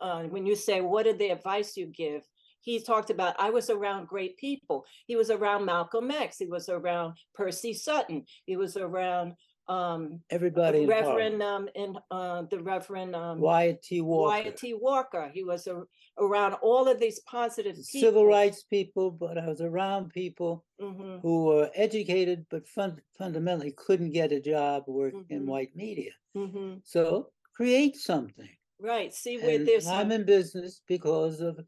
uh, 0.00 0.22
when 0.22 0.46
you 0.46 0.56
say, 0.56 0.80
what 0.80 1.06
are 1.06 1.12
the 1.12 1.28
advice 1.28 1.76
you 1.76 1.84
give? 1.84 2.22
He 2.62 2.80
talked 2.82 3.10
about, 3.10 3.34
I 3.38 3.50
was 3.50 3.70
around 3.70 4.06
great 4.08 4.36
people. 4.36 4.84
He 5.06 5.16
was 5.16 5.30
around 5.30 5.64
Malcolm 5.64 6.10
X. 6.10 6.38
He 6.38 6.46
was 6.46 6.68
around 6.68 7.16
Percy 7.34 7.72
Sutton. 7.72 8.24
He 8.44 8.56
was 8.56 8.76
around 8.76 9.34
um, 9.68 10.20
Everybody 10.30 10.82
in 10.82 10.88
Reverend, 10.88 11.42
um, 11.42 11.68
in 11.76 11.96
uh, 12.10 12.42
the 12.50 12.60
Reverend 12.60 13.14
um, 13.14 13.38
Wyatt 13.40 13.82
T. 13.82 14.00
Walker. 14.00 14.28
Wyatt 14.28 14.56
T. 14.56 14.74
Walker. 14.74 15.30
He 15.32 15.44
was 15.44 15.68
a, 15.68 15.82
around 16.18 16.54
all 16.54 16.88
of 16.88 16.98
these 16.98 17.20
positive 17.20 17.76
people. 17.76 18.00
Civil 18.00 18.26
rights 18.26 18.64
people, 18.64 19.12
but 19.12 19.38
I 19.38 19.46
was 19.46 19.60
around 19.60 20.10
people 20.12 20.64
Mhm, 20.80 21.20
who 21.20 21.44
were 21.44 21.70
educated, 21.74 22.46
but 22.50 22.66
fun- 22.66 23.00
fundamentally 23.16 23.70
couldn't 23.72 24.10
get 24.10 24.32
a 24.32 24.40
job 24.40 24.84
working 24.88 25.26
in 25.28 25.42
Mhm. 25.44 25.46
white 25.46 25.76
media. 25.76 26.12
mhm. 26.36 26.80
So 26.84 27.30
create 27.54 27.96
something. 27.96 28.48
Right. 28.80 29.12
See 29.14 29.38
where 29.38 29.56
And 29.56 29.68
there's 29.68 29.86
I'm 29.86 30.10
in 30.10 30.24
business 30.24 30.82
because 30.88 31.40
of 31.40 31.60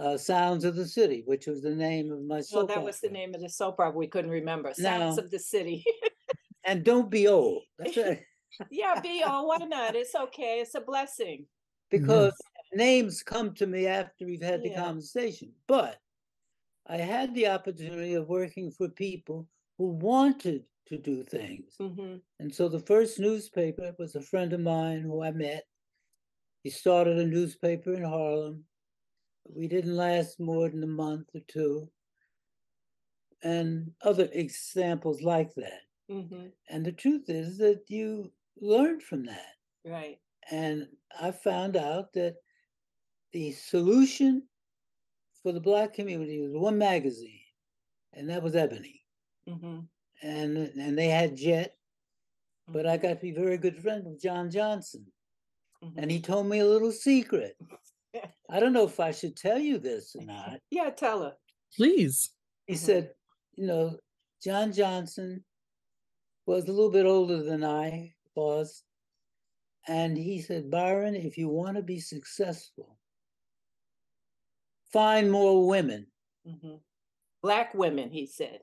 uh, 0.00 0.16
Sounds 0.16 0.64
of 0.64 0.74
the 0.76 0.86
City, 0.86 1.22
which 1.26 1.46
was 1.46 1.60
the 1.62 1.74
name 1.74 2.10
of 2.10 2.22
my 2.22 2.36
well, 2.36 2.42
soap 2.42 2.68
that 2.68 2.82
was 2.82 3.00
the 3.00 3.08
opera. 3.08 3.18
name 3.18 3.34
of 3.34 3.40
the 3.42 3.48
soap 3.48 3.74
opera. 3.80 3.90
We 3.90 4.06
couldn't 4.06 4.30
remember. 4.30 4.72
Sounds 4.74 5.16
No. 5.18 5.24
of 5.24 5.30
the 5.30 5.38
City. 5.38 5.84
And 6.64 6.84
don't 6.84 7.10
be 7.10 7.26
old. 7.26 7.62
That's 7.78 7.96
right. 7.96 8.22
yeah, 8.70 9.00
be 9.00 9.22
oh, 9.24 9.44
why 9.44 9.58
not? 9.64 9.96
It's 9.96 10.14
okay. 10.14 10.60
It's 10.60 10.74
a 10.74 10.80
blessing. 10.82 11.46
because 11.90 12.34
names 12.74 13.22
come 13.22 13.54
to 13.54 13.66
me 13.66 13.86
after 13.86 14.26
we've 14.26 14.42
had 14.42 14.62
the 14.62 14.68
Yeah. 14.68 14.84
conversation. 14.84 15.52
But 15.66 15.98
I 16.86 16.98
had 16.98 17.34
the 17.34 17.48
opportunity 17.48 18.12
of 18.14 18.28
working 18.28 18.70
for 18.70 18.90
people 18.90 19.48
who 19.78 19.86
wanted 19.86 20.64
to 20.88 20.98
do 20.98 21.24
things. 21.24 21.76
hmm 21.78 22.16
And 22.38 22.54
so 22.54 22.68
the 22.68 22.80
first 22.80 23.18
newspaper 23.18 23.94
was 23.98 24.14
a 24.14 24.20
friend 24.20 24.52
of 24.52 24.60
mine 24.60 25.00
who 25.00 25.22
I 25.22 25.30
met. 25.30 25.64
He 26.62 26.68
started 26.70 27.18
a 27.18 27.26
newspaper 27.26 27.94
in 27.94 28.04
Harlem. 28.04 28.64
We 29.48 29.68
didn't 29.68 29.96
last 29.96 30.40
more 30.40 30.68
than 30.68 30.82
a 30.82 30.86
month 30.88 31.28
or 31.34 31.40
two. 31.48 31.90
And 33.42 33.94
other 34.02 34.28
examples 34.32 35.22
like 35.22 35.54
that. 35.54 35.82
hmm 36.08 36.48
And 36.68 36.84
the 36.84 36.92
truth 36.92 37.28
is 37.28 37.58
that 37.58 37.84
you 37.88 38.32
learn 38.60 39.00
from 39.00 39.24
that. 39.24 39.54
Right. 39.84 40.20
And 40.50 40.88
I 41.18 41.30
found 41.30 41.76
out 41.76 42.12
that 42.14 42.36
the 43.32 43.52
solution 43.52 44.48
for 45.42 45.52
the 45.52 45.60
black 45.60 45.94
community 45.94 46.40
was 46.40 46.52
one 46.52 46.78
magazine, 46.78 47.40
and 48.12 48.28
that 48.30 48.42
was 48.42 48.56
Ebony. 48.56 49.04
hmm 49.46 49.80
And 50.22 50.58
and 50.58 50.98
they 50.98 51.08
had 51.08 51.36
Jet, 51.36 51.78
but 52.68 52.86
I 52.86 52.96
got 52.96 53.10
to 53.14 53.16
be 53.16 53.32
very 53.32 53.58
good 53.58 53.78
friends 53.78 54.06
with 54.06 54.20
John 54.20 54.50
Johnson. 54.50 55.12
And 55.96 56.10
he 56.10 56.20
told 56.20 56.46
me 56.46 56.58
a 56.60 56.66
little 56.66 56.92
secret. 56.92 57.56
I 58.50 58.58
don't 58.60 58.72
know 58.72 58.86
if 58.86 58.98
I 59.00 59.10
should 59.12 59.36
tell 59.36 59.58
you 59.58 59.78
this 59.78 60.14
or 60.16 60.22
not. 60.24 60.60
Yeah, 60.70 60.90
tell 60.90 61.22
her. 61.22 61.34
Please. 61.76 62.30
He 62.66 62.74
Mhm. 62.74 62.78
said, 62.78 63.10
you 63.56 63.66
know, 63.66 63.98
John 64.42 64.72
Johnson 64.72 65.44
was 66.46 66.64
a 66.68 66.72
little 66.72 66.90
bit 66.90 67.06
older 67.06 67.42
than 67.42 67.62
I 67.64 68.14
was. 68.34 68.82
And 69.86 70.16
he 70.16 70.40
said, 70.42 70.70
Byron, 70.70 71.14
if 71.14 71.38
you 71.38 71.48
want 71.48 71.76
to 71.76 71.82
be 71.82 72.00
successful, 72.00 72.98
find 74.92 75.30
more 75.30 75.66
women, 75.66 76.06
Mhm. 76.46 76.80
Black 77.42 77.74
women, 77.74 78.10
he 78.10 78.26
said. 78.26 78.62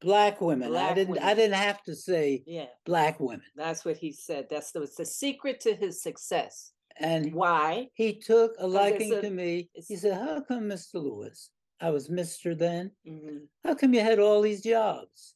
black 0.00 0.40
women. 0.40 0.74
I 0.74 0.94
didn't 0.94 1.18
I 1.18 1.34
didn't 1.34 1.58
have 1.58 1.82
to 1.82 1.94
say 1.94 2.42
Yeah, 2.46 2.70
black 2.86 3.20
women. 3.20 3.44
that's 3.54 3.84
what 3.84 3.98
he 3.98 4.12
said. 4.12 4.48
That's 4.48 4.72
the, 4.72 4.82
it's 4.82 4.96
the 4.96 5.04
secret 5.04 5.60
to 5.60 5.74
his 5.74 6.02
success. 6.02 6.72
And 6.98 7.32
Why? 7.34 7.88
he 7.94 8.18
took 8.18 8.52
a 8.58 8.66
liking 8.66 9.12
a- 9.14 9.22
to 9.22 9.30
me. 9.30 9.70
He 9.74 9.96
said, 9.96 10.14
How 10.14 10.40
come, 10.42 10.64
Mr. 10.64 10.94
Lewis? 10.94 11.50
I 11.80 11.90
was 11.90 12.08
Mr. 12.08 12.56
then. 12.58 12.92
Mhm, 13.06 13.48
How 13.64 13.74
come 13.74 13.94
you 13.94 14.00
had 14.00 14.18
all 14.18 14.42
these 14.42 14.62
jobs? 14.62 15.34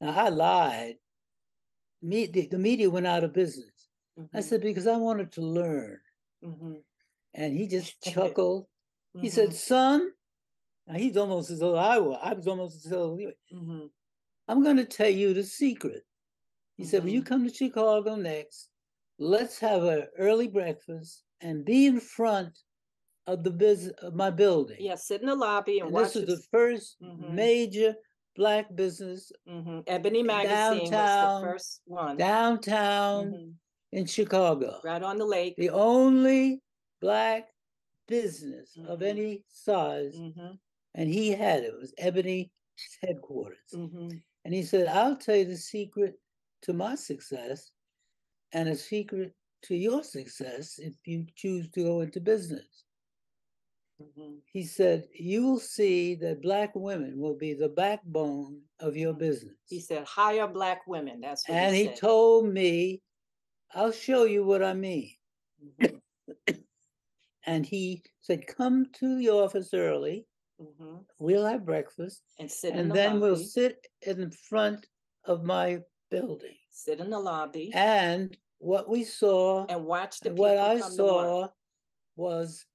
Now 0.00 0.10
I 0.18 0.28
lied. 0.28 0.96
Me, 2.02 2.26
the, 2.26 2.46
the 2.46 2.58
media 2.58 2.90
went 2.90 3.06
out 3.06 3.24
of 3.24 3.32
business. 3.32 3.88
I 4.32 4.38
mhm, 4.38 4.42
said, 4.42 4.60
because 4.60 4.86
I 4.86 4.96
wanted 4.96 5.32
to 5.32 5.40
learn. 5.40 5.98
mhm, 6.44 6.82
And 7.34 7.56
he 7.56 7.66
just 7.66 8.00
chuckled. 8.04 8.66
He 9.20 9.30
said, 9.30 9.54
son, 9.54 10.10
now 10.86 10.94
he's 10.94 11.16
almost 11.16 11.50
as 11.50 11.62
old 11.62 11.78
as 11.78 11.84
I 11.84 11.98
was. 11.98 12.18
I 12.22 12.32
was 12.34 12.46
almost 12.46 12.84
as 12.86 12.92
old. 12.92 13.20
as 13.20 13.26
you. 13.50 13.56
mhm, 13.56 13.90
I'm 14.48 14.62
going 14.62 14.76
to 14.76 14.84
tell 14.84 15.08
you 15.08 15.32
the 15.34 15.42
secret. 15.44 16.04
He 16.76 16.84
said, 16.84 17.04
when 17.04 17.12
you 17.14 17.22
Mhm. 17.22 17.26
come 17.26 17.48
to 17.48 17.54
Chicago 17.54 18.16
next, 18.16 18.68
let's 19.18 19.58
have 19.60 19.82
an 19.84 20.06
early 20.18 20.48
breakfast 20.48 21.24
and 21.40 21.64
be 21.64 21.86
in 21.86 22.00
front 22.00 22.58
of 23.26 23.42
the 23.44 23.50
business 23.50 23.94
of 24.02 24.14
my 24.14 24.30
building. 24.30 24.76
Yeah, 24.80 24.96
sit 24.96 25.20
in 25.20 25.26
the 25.28 25.34
lobby 25.34 25.78
and 25.78 25.86
And 25.86 25.94
watch 25.94 26.14
this 26.14 26.16
is 26.16 26.26
the 26.26 26.32
his- 26.36 26.48
first 26.50 27.00
Mhm. 27.00 27.34
major 27.34 27.96
black 28.36 28.74
business 28.74 29.30
mhm. 29.48 29.84
Ebony 29.86 30.22
Magazine 30.22 30.82
was 30.82 30.90
the 30.90 31.38
first 31.40 31.82
one. 31.86 32.16
downtown 32.16 33.32
Mhm, 33.32 33.54
in 33.92 34.06
Chicago. 34.06 34.80
Right 34.84 35.02
on 35.02 35.18
the 35.18 35.24
lake. 35.24 35.54
The 35.56 35.70
only 35.70 36.60
black 37.00 37.54
business 38.06 38.76
of 38.76 39.00
Mhm. 39.00 39.06
any 39.08 39.44
size, 39.48 40.16
Mhm, 40.18 40.58
and 40.94 41.08
he 41.08 41.30
had 41.30 41.64
it. 41.64 41.68
It 41.74 41.78
was 41.78 41.94
Ebony 41.98 42.52
headquarters. 43.00 43.70
mhm, 43.72 44.22
And 44.44 44.52
he 44.52 44.62
said, 44.62 44.88
I'll 44.88 45.16
tell 45.16 45.36
you 45.36 45.46
the 45.46 45.56
secret 45.56 46.20
to 46.62 46.72
my 46.74 46.96
success 46.96 47.70
and 48.54 48.68
a 48.68 48.76
secret 48.76 49.34
to 49.62 49.74
your 49.74 50.02
success 50.02 50.78
if 50.78 50.94
you 51.04 51.26
choose 51.36 51.68
to 51.70 51.82
go 51.84 52.00
into 52.00 52.20
business. 52.20 52.84
mhm, 54.00 54.40
He 54.52 54.62
said, 54.62 55.08
You 55.14 55.42
will 55.46 55.58
see 55.58 56.14
that 56.16 56.42
black 56.42 56.72
women 56.74 57.18
will 57.18 57.36
be 57.36 57.54
the 57.54 57.68
backbone 57.68 58.62
of 58.80 58.96
your 58.96 59.12
business. 59.12 59.56
He 59.68 59.80
said, 59.80 60.04
hire 60.04 60.46
black 60.48 60.86
women. 60.86 61.20
That's 61.20 61.48
what 61.48 61.58
and 61.58 61.74
he 61.74 61.88
he 61.88 61.94
told 61.94 62.48
me, 62.52 63.02
I'll 63.74 63.92
show 63.92 64.24
you 64.24 64.44
what 64.44 64.62
I 64.62 64.74
mean. 64.74 65.10
Mhm, 65.62 66.00
And 67.46 67.66
he 67.66 68.02
said, 68.20 68.46
Come 68.46 68.86
to 69.00 69.18
the 69.18 69.30
office 69.30 69.74
early, 69.74 70.26
mhm. 70.60 71.04
we'll 71.18 71.46
have 71.46 71.64
breakfast, 71.64 72.22
And 72.38 72.50
sit 72.50 72.72
in 72.74 72.80
and 72.80 72.90
the 72.90 72.94
then 72.94 73.20
we'll 73.20 73.36
sit 73.36 73.86
in 74.02 74.30
front 74.30 74.86
of 75.24 75.42
my 75.44 75.80
building. 76.10 76.56
Sit 76.70 77.00
in 77.00 77.10
the 77.10 77.18
lobby 77.18 77.70
And 77.74 78.36
what 78.64 78.88
we 78.88 79.04
saw 79.04 79.66
and 79.66 79.84
watch 79.84 80.22
the 80.22 80.30
And 80.30 80.38
people 80.38 80.44
what 80.44 80.58
I 80.58 80.80
come 80.80 80.96
to 80.96 81.04
work. 81.04 81.36
saw 81.36 81.48
was 82.16 82.66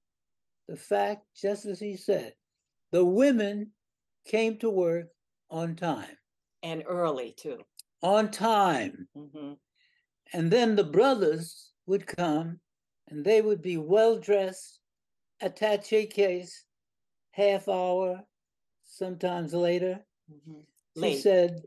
the 0.67 0.77
fact, 0.77 1.25
just 1.35 1.65
as 1.65 1.79
he 1.79 1.97
said, 1.97 2.35
the 2.91 3.05
women 3.05 3.73
came 4.25 4.57
to 4.59 4.69
work 4.69 5.09
on 5.49 5.75
time, 5.75 6.17
And 6.63 6.83
early 6.87 7.33
too. 7.33 7.65
on 8.01 8.29
time. 8.31 9.07
Mhm, 9.15 9.59
And 10.33 10.51
then 10.51 10.75
the 10.75 10.83
brothers 10.83 11.71
would 11.85 12.07
come 12.07 12.61
and 13.07 13.23
they 13.25 13.41
would 13.43 13.61
be 13.61 13.77
well 13.77 14.17
dressed, 14.17 14.79
attache 15.41 16.07
case, 16.07 16.65
half 17.31 17.67
hour, 17.69 18.27
sometimes 18.83 19.53
later. 19.53 20.05
mhm. 20.27 20.65
She 20.93 21.01
Late. 21.01 21.21
said, 21.21 21.65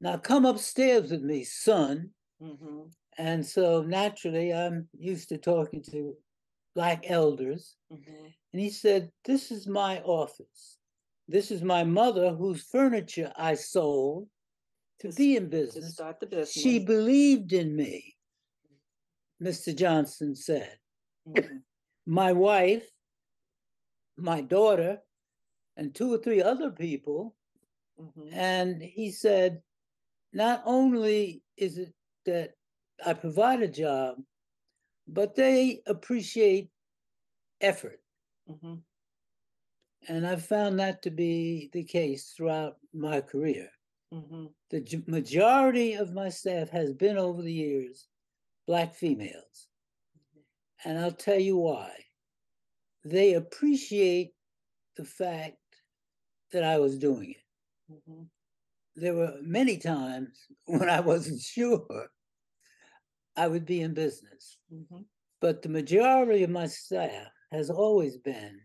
Now 0.00 0.18
come 0.18 0.46
upstairs 0.46 1.10
with 1.12 1.22
me, 1.22 1.44
son. 1.44 2.14
Mhm, 2.40 2.90
And 3.20 3.44
so 3.46 3.82
naturally, 3.82 4.50
I'm 4.54 4.88
used 4.98 5.28
to 5.28 5.36
talking 5.36 5.82
to 5.90 6.16
black 6.74 7.04
elders. 7.10 7.76
mhm, 7.92 8.32
And 8.52 8.62
he 8.62 8.70
said, 8.70 9.12
This 9.26 9.50
is 9.50 9.66
my 9.66 10.00
office. 10.00 10.78
This 11.28 11.50
is 11.50 11.60
my 11.62 11.84
mother 11.84 12.30
whose 12.30 12.62
furniture 12.62 13.30
I 13.36 13.54
sold 13.56 14.28
to 15.00 15.12
be 15.12 15.36
in 15.36 15.50
To 15.50 15.70
start 15.82 16.18
the 16.20 16.26
business. 16.28 16.50
She 16.62 16.78
believed 16.78 17.52
in 17.52 17.76
me, 17.76 18.16
Mr. 19.42 19.76
Johnson 19.76 20.34
said. 20.34 20.78
Mhm, 21.28 21.62
My 22.06 22.32
wife, 22.32 22.88
my 24.16 24.40
daughter, 24.40 24.98
and 25.76 25.94
two 25.94 26.12
or 26.14 26.18
three 26.18 26.42
other 26.42 26.70
people. 26.70 27.36
mhm, 28.00 28.32
And 28.32 28.82
he 28.82 29.10
said, 29.12 29.62
Not 30.32 30.62
only 30.64 31.42
is 31.58 31.76
it 31.76 31.92
that 32.24 32.54
I 33.04 33.14
provide 33.14 33.62
a 33.62 33.68
job, 33.68 34.22
but 35.08 35.36
they 35.36 35.82
appreciate 35.86 36.72
effort. 37.60 38.02
mhm, 38.46 38.82
And 40.06 40.26
I've 40.26 40.44
found 40.44 40.78
that 40.78 41.00
to 41.04 41.10
be 41.10 41.70
the 41.72 41.84
case 41.84 42.32
throughout 42.34 42.80
my 42.92 43.22
career. 43.22 43.70
mhm, 44.10 44.54
The 44.70 44.80
j- 44.80 45.04
majority 45.06 45.92
of 45.92 46.14
my 46.14 46.30
staff 46.30 46.70
has 46.70 46.94
been 46.94 47.18
over 47.18 47.42
the 47.42 47.52
years 47.52 48.08
Black 48.66 48.94
females. 48.94 49.68
And 50.84 50.98
I'll 50.98 51.10
tell 51.12 51.38
you 51.40 51.56
why. 51.56 52.08
They 53.04 53.34
appreciate 53.34 54.34
the 54.96 55.04
fact 55.04 55.82
that 56.52 56.64
I 56.64 56.78
was 56.78 56.98
doing 56.98 57.32
it. 57.32 57.44
mhm, 57.88 58.30
There 58.94 59.14
were 59.16 59.38
many 59.42 59.78
times 59.78 60.46
when 60.66 60.88
I 60.88 61.00
wasn't 61.00 61.40
sure 61.40 62.10
I 63.36 63.48
would 63.48 63.64
be 63.64 63.80
in 63.80 63.94
business. 63.94 64.58
mhm, 64.72 65.04
But 65.40 65.62
the 65.62 65.68
majority 65.68 66.42
of 66.42 66.50
my 66.50 66.66
staff 66.66 67.28
has 67.52 67.70
always 67.70 68.18
been 68.18 68.60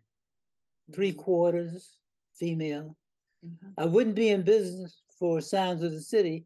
three 0.93 1.13
mhm, 1.13 1.17
quarters 1.17 1.97
female. 2.33 2.97
mhm. 3.43 3.73
I 3.77 3.85
wouldn't 3.85 4.15
be 4.15 4.29
in 4.29 4.43
business 4.43 5.01
for 5.17 5.41
Sounds 5.41 5.83
of 5.83 5.91
the 5.91 6.01
City 6.01 6.45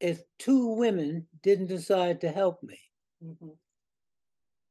if 0.00 0.22
two 0.38 0.68
women 0.74 1.26
didn't 1.42 1.68
decide 1.68 2.20
to 2.20 2.30
help 2.30 2.62
me. 2.62 2.78
Mhm, 3.22 3.56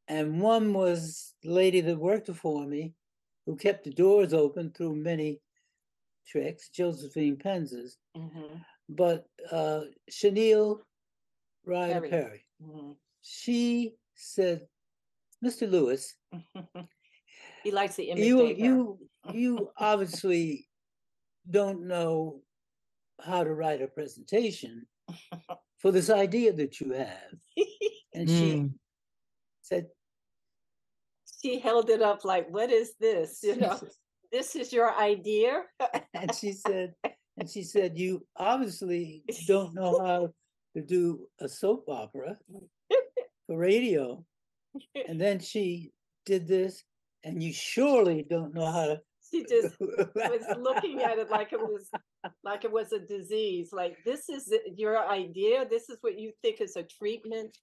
And 0.07 0.41
one 0.41 0.73
was 0.73 1.33
the 1.41 1.49
lady 1.51 1.81
that 1.81 1.97
worked 1.97 2.29
for 2.29 2.65
me, 2.67 2.93
who 3.45 3.55
kept 3.55 3.83
the 3.85 3.91
doors 3.93 4.33
open 4.33 4.71
through 4.71 4.95
many 4.95 5.41
tricks, 6.27 6.69
Josephine 6.69 7.37
Penzas. 7.37 7.97
mhm, 8.15 8.63
But 8.89 9.27
uh, 9.51 9.85
Shauneille 10.11 10.81
Ryder 11.65 12.01
Perry. 12.01 12.09
Perry, 12.09 12.45
mhm. 12.61 12.95
she 13.21 13.95
said, 14.15 14.67
Mr. 15.43 15.69
Lewis, 15.69 16.15
He 17.63 17.71
likes 17.71 17.95
the 17.95 18.09
imitate 18.09 18.27
you 18.27 18.39
her. 18.47 18.53
you 18.53 18.99
you 19.33 19.69
obviously 19.77 20.67
don't 21.49 21.87
know 21.87 22.41
how 23.23 23.43
to 23.43 23.53
write 23.53 23.81
a 23.81 23.87
presentation 23.87 24.85
for 25.77 25.91
this 25.91 26.09
idea 26.09 26.51
that 26.53 26.81
you 26.81 26.91
have. 26.91 27.33
And 28.13 28.29
she 28.29 28.51
Mm. 28.55 28.73
said, 29.61 29.87
she 31.41 31.59
held 31.59 31.89
it 31.89 32.01
up 32.01 32.23
like, 32.25 32.49
"What 32.49 32.69
is 32.71 32.95
this? 32.99 33.39
You 33.43 33.55
know, 33.57 33.79
this 34.31 34.55
is 34.55 34.71
your 34.73 34.93
idea." 34.97 35.63
and 36.13 36.33
she 36.35 36.51
said, 36.53 36.95
and 37.37 37.49
she 37.49 37.63
said, 37.63 37.97
you 37.97 38.25
obviously 38.35 39.23
don't 39.47 39.73
know 39.73 39.99
how 39.99 40.33
to 40.75 40.81
do 40.81 41.27
a 41.39 41.47
soap 41.47 41.85
opera 41.87 42.37
for 43.47 43.57
radio. 43.57 44.23
And 45.07 45.19
then 45.21 45.39
she 45.39 45.91
did 46.25 46.47
this, 46.47 46.83
and 47.23 47.41
you 47.43 47.53
surely 47.53 48.25
don't 48.29 48.53
know 48.53 48.65
how 48.71 48.85
to. 48.87 49.01
she 49.29 49.43
just 49.45 49.79
was 49.79 50.57
looking 50.57 51.01
at 51.01 51.17
it 51.19 51.29
like 51.29 51.53
it 51.53 51.59
was 51.59 51.89
like 52.43 52.63
it 52.65 52.71
was 52.71 52.91
a 52.91 52.99
disease. 52.99 53.71
Like 53.71 53.97
this 54.05 54.29
is 54.29 54.51
your 54.75 55.07
idea. 55.07 55.67
This 55.69 55.89
is 55.89 55.97
what 56.01 56.17
you 56.17 56.31
think 56.41 56.59
is 56.61 56.75
a 56.75 56.83
treatment. 56.83 57.55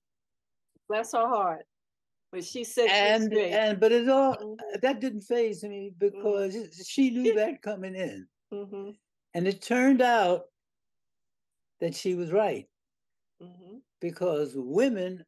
Bless 0.89 1.13
her 1.13 1.27
heart. 1.27 1.65
But 2.33 2.45
she 2.45 2.63
said 2.63 2.89
and 2.91 3.33
and 3.35 3.81
but 3.81 3.91
it 3.91 4.09
all 4.09 4.37
Mhm. 4.37 4.57
that 4.83 5.01
didn't 5.01 5.23
phase 5.23 5.65
me 5.65 5.93
because 5.99 6.55
she 6.89 7.11
knew 7.11 7.35
that 7.35 7.61
coming 7.61 7.97
in, 7.97 8.29
Mhm, 8.53 8.97
and 9.35 9.49
it 9.49 9.61
turned 9.63 10.01
out 10.01 10.45
that 11.81 11.93
she 11.97 12.15
was 12.15 12.31
right 12.31 12.70
mhm, 13.41 13.81
because 14.01 14.55
women, 14.57 15.25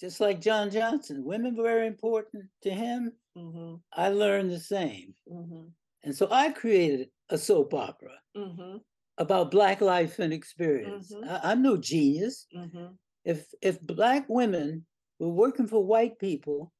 just 0.00 0.20
like 0.20 0.40
John 0.40 0.70
Johnson, 0.70 1.24
women 1.24 1.56
were 1.56 1.64
very 1.64 1.86
important 1.86 2.44
to 2.62 2.70
him. 2.70 3.12
mhm, 3.36 3.80
I 3.92 4.08
learned 4.10 4.50
the 4.50 4.60
same, 4.60 5.14
mhm, 5.28 5.72
and 6.02 6.14
so 6.16 6.28
I 6.30 6.50
created 6.52 7.10
a 7.30 7.38
soap 7.38 7.74
opera 7.74 8.20
mhm, 8.36 8.80
about 9.18 9.50
black 9.50 9.80
life 9.80 10.18
and 10.18 10.32
experience. 10.32 11.10
Mhm. 11.12 11.28
I, 11.28 11.52
I'm 11.52 11.62
no 11.62 11.76
genius. 11.76 12.46
mhm, 12.54 12.96
If 13.24 13.52
if 13.62 13.80
black 13.80 14.26
women 14.28 14.86
were 15.18 15.28
working 15.30 15.66
for 15.66 15.84
white 15.84 16.18
people 16.18 16.72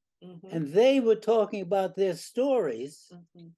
and 0.51 0.69
they 0.73 1.01
were 1.01 1.17
talking 1.17 1.63
about 1.63 1.95
their 1.97 2.15
stories, 2.17 3.09
mhm, 3.13 3.53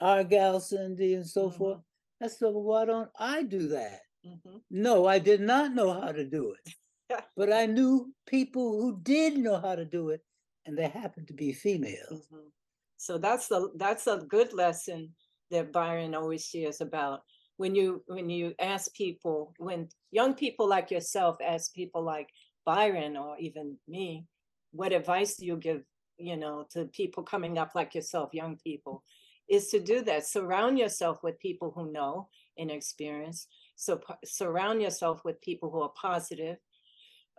Our 0.00 0.24
Gal 0.24 0.60
Sunday, 0.60 1.14
and 1.14 1.26
so 1.26 1.50
forth. 1.50 1.80
I 2.22 2.28
said, 2.28 2.46
well, 2.52 2.62
why 2.62 2.84
don't 2.86 3.10
I 3.18 3.42
do 3.44 3.68
that? 3.68 4.00
Mhm. 4.24 4.60
No, 4.70 5.06
I 5.06 5.18
did 5.18 5.40
not 5.40 5.74
know 5.74 5.92
how 5.92 6.12
to 6.12 6.24
do 6.24 6.52
it. 6.54 6.74
but 7.36 7.52
I 7.52 7.66
knew 7.66 8.14
people 8.26 8.80
who 8.80 9.00
did 9.02 9.38
know 9.38 9.60
how 9.60 9.74
to 9.74 9.84
do 9.84 10.10
it, 10.10 10.22
and 10.66 10.76
they 10.76 10.88
happened 10.88 11.28
to 11.28 11.34
be 11.34 11.52
females. 11.52 12.28
Mhm. 12.32 12.50
So 12.96 13.18
that's 13.18 13.48
the 13.48 13.70
that's 13.76 14.06
a 14.06 14.18
good 14.28 14.52
lesson 14.52 15.14
that 15.50 15.72
Byron 15.72 16.14
always 16.14 16.44
shares 16.44 16.80
about 16.80 17.22
when 17.56 17.74
you 17.74 18.02
when 18.06 18.30
you 18.30 18.54
ask 18.60 18.92
people 18.94 19.54
when 19.58 19.88
young 20.10 20.34
people 20.34 20.68
like 20.68 20.90
yourself 20.90 21.36
ask 21.42 21.74
people 21.74 22.02
like 22.02 22.28
Byron 22.64 23.16
or 23.16 23.38
even 23.38 23.78
me, 23.88 24.26
what 24.72 24.92
advice 24.92 25.36
do 25.36 25.46
you 25.46 25.56
give 25.56 25.82
you 26.18 26.36
know 26.36 26.66
to 26.72 26.84
people 26.86 27.22
coming 27.22 27.58
up 27.58 27.72
like 27.74 27.94
yourself, 27.94 28.30
young 28.34 28.56
people, 28.62 29.02
is 29.48 29.68
to 29.68 29.80
do 29.80 30.02
that. 30.02 30.26
Surround 30.26 30.78
yourself 30.78 31.22
with 31.22 31.38
people 31.40 31.72
who 31.74 31.92
know 31.92 32.28
and 32.58 32.70
experience. 32.70 33.48
So 33.80 33.96
p- 33.96 34.14
surround 34.24 34.82
yourself 34.82 35.24
with 35.24 35.40
people 35.40 35.70
who 35.70 35.82
are 35.82 35.92
positive 36.00 36.56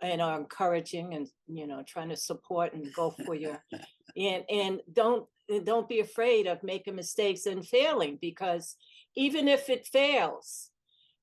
and 0.00 0.20
are 0.20 0.38
encouraging 0.38 1.14
and 1.14 1.28
you 1.46 1.66
know 1.66 1.82
trying 1.86 2.08
to 2.08 2.16
support 2.16 2.74
and 2.74 2.92
go 2.94 3.10
for 3.26 3.34
your 3.34 3.62
and 4.16 4.44
and 4.50 4.80
don't 4.92 5.26
don't 5.64 5.88
be 5.88 6.00
afraid 6.00 6.46
of 6.46 6.62
making 6.62 6.96
mistakes 6.96 7.46
and 7.46 7.66
failing 7.66 8.18
because 8.20 8.76
even 9.16 9.48
if 9.48 9.68
it 9.68 9.86
fails 9.86 10.70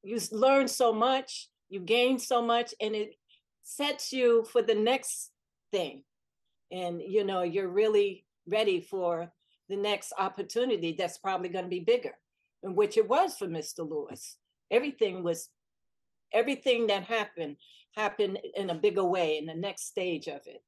you 0.03 0.19
learn 0.31 0.67
so 0.67 0.93
much 0.93 1.49
you 1.69 1.79
gain 1.79 2.19
so 2.19 2.41
much 2.41 2.73
and 2.81 2.95
it 2.95 3.15
sets 3.63 4.11
you 4.11 4.43
for 4.51 4.61
the 4.61 4.75
next 4.75 5.31
thing. 5.71 6.03
And 6.71 7.01
you 7.01 7.23
know 7.23 7.43
you're 7.43 7.69
really 7.69 8.25
ready 8.47 8.81
for 8.81 9.31
the 9.69 9.75
next 9.75 10.13
opportunity 10.17 10.95
that's 10.97 11.17
probably 11.17 11.49
going 11.49 11.65
to 11.65 11.69
be 11.69 11.79
bigger 11.79 12.13
and 12.63 12.75
which 12.75 12.97
it 12.97 13.07
was 13.07 13.37
for 13.37 13.45
mr 13.45 13.87
lewis 13.87 14.37
everything 14.71 15.23
was 15.23 15.49
everything 16.33 16.87
that 16.87 17.03
happened 17.03 17.57
happened 17.95 18.39
in 18.55 18.69
a 18.69 18.75
bigger 18.75 19.03
way 19.03 19.37
in 19.37 19.45
the 19.45 19.53
next 19.55 19.87
stage 19.87 20.27
of 20.27 20.41
it. 20.45 20.63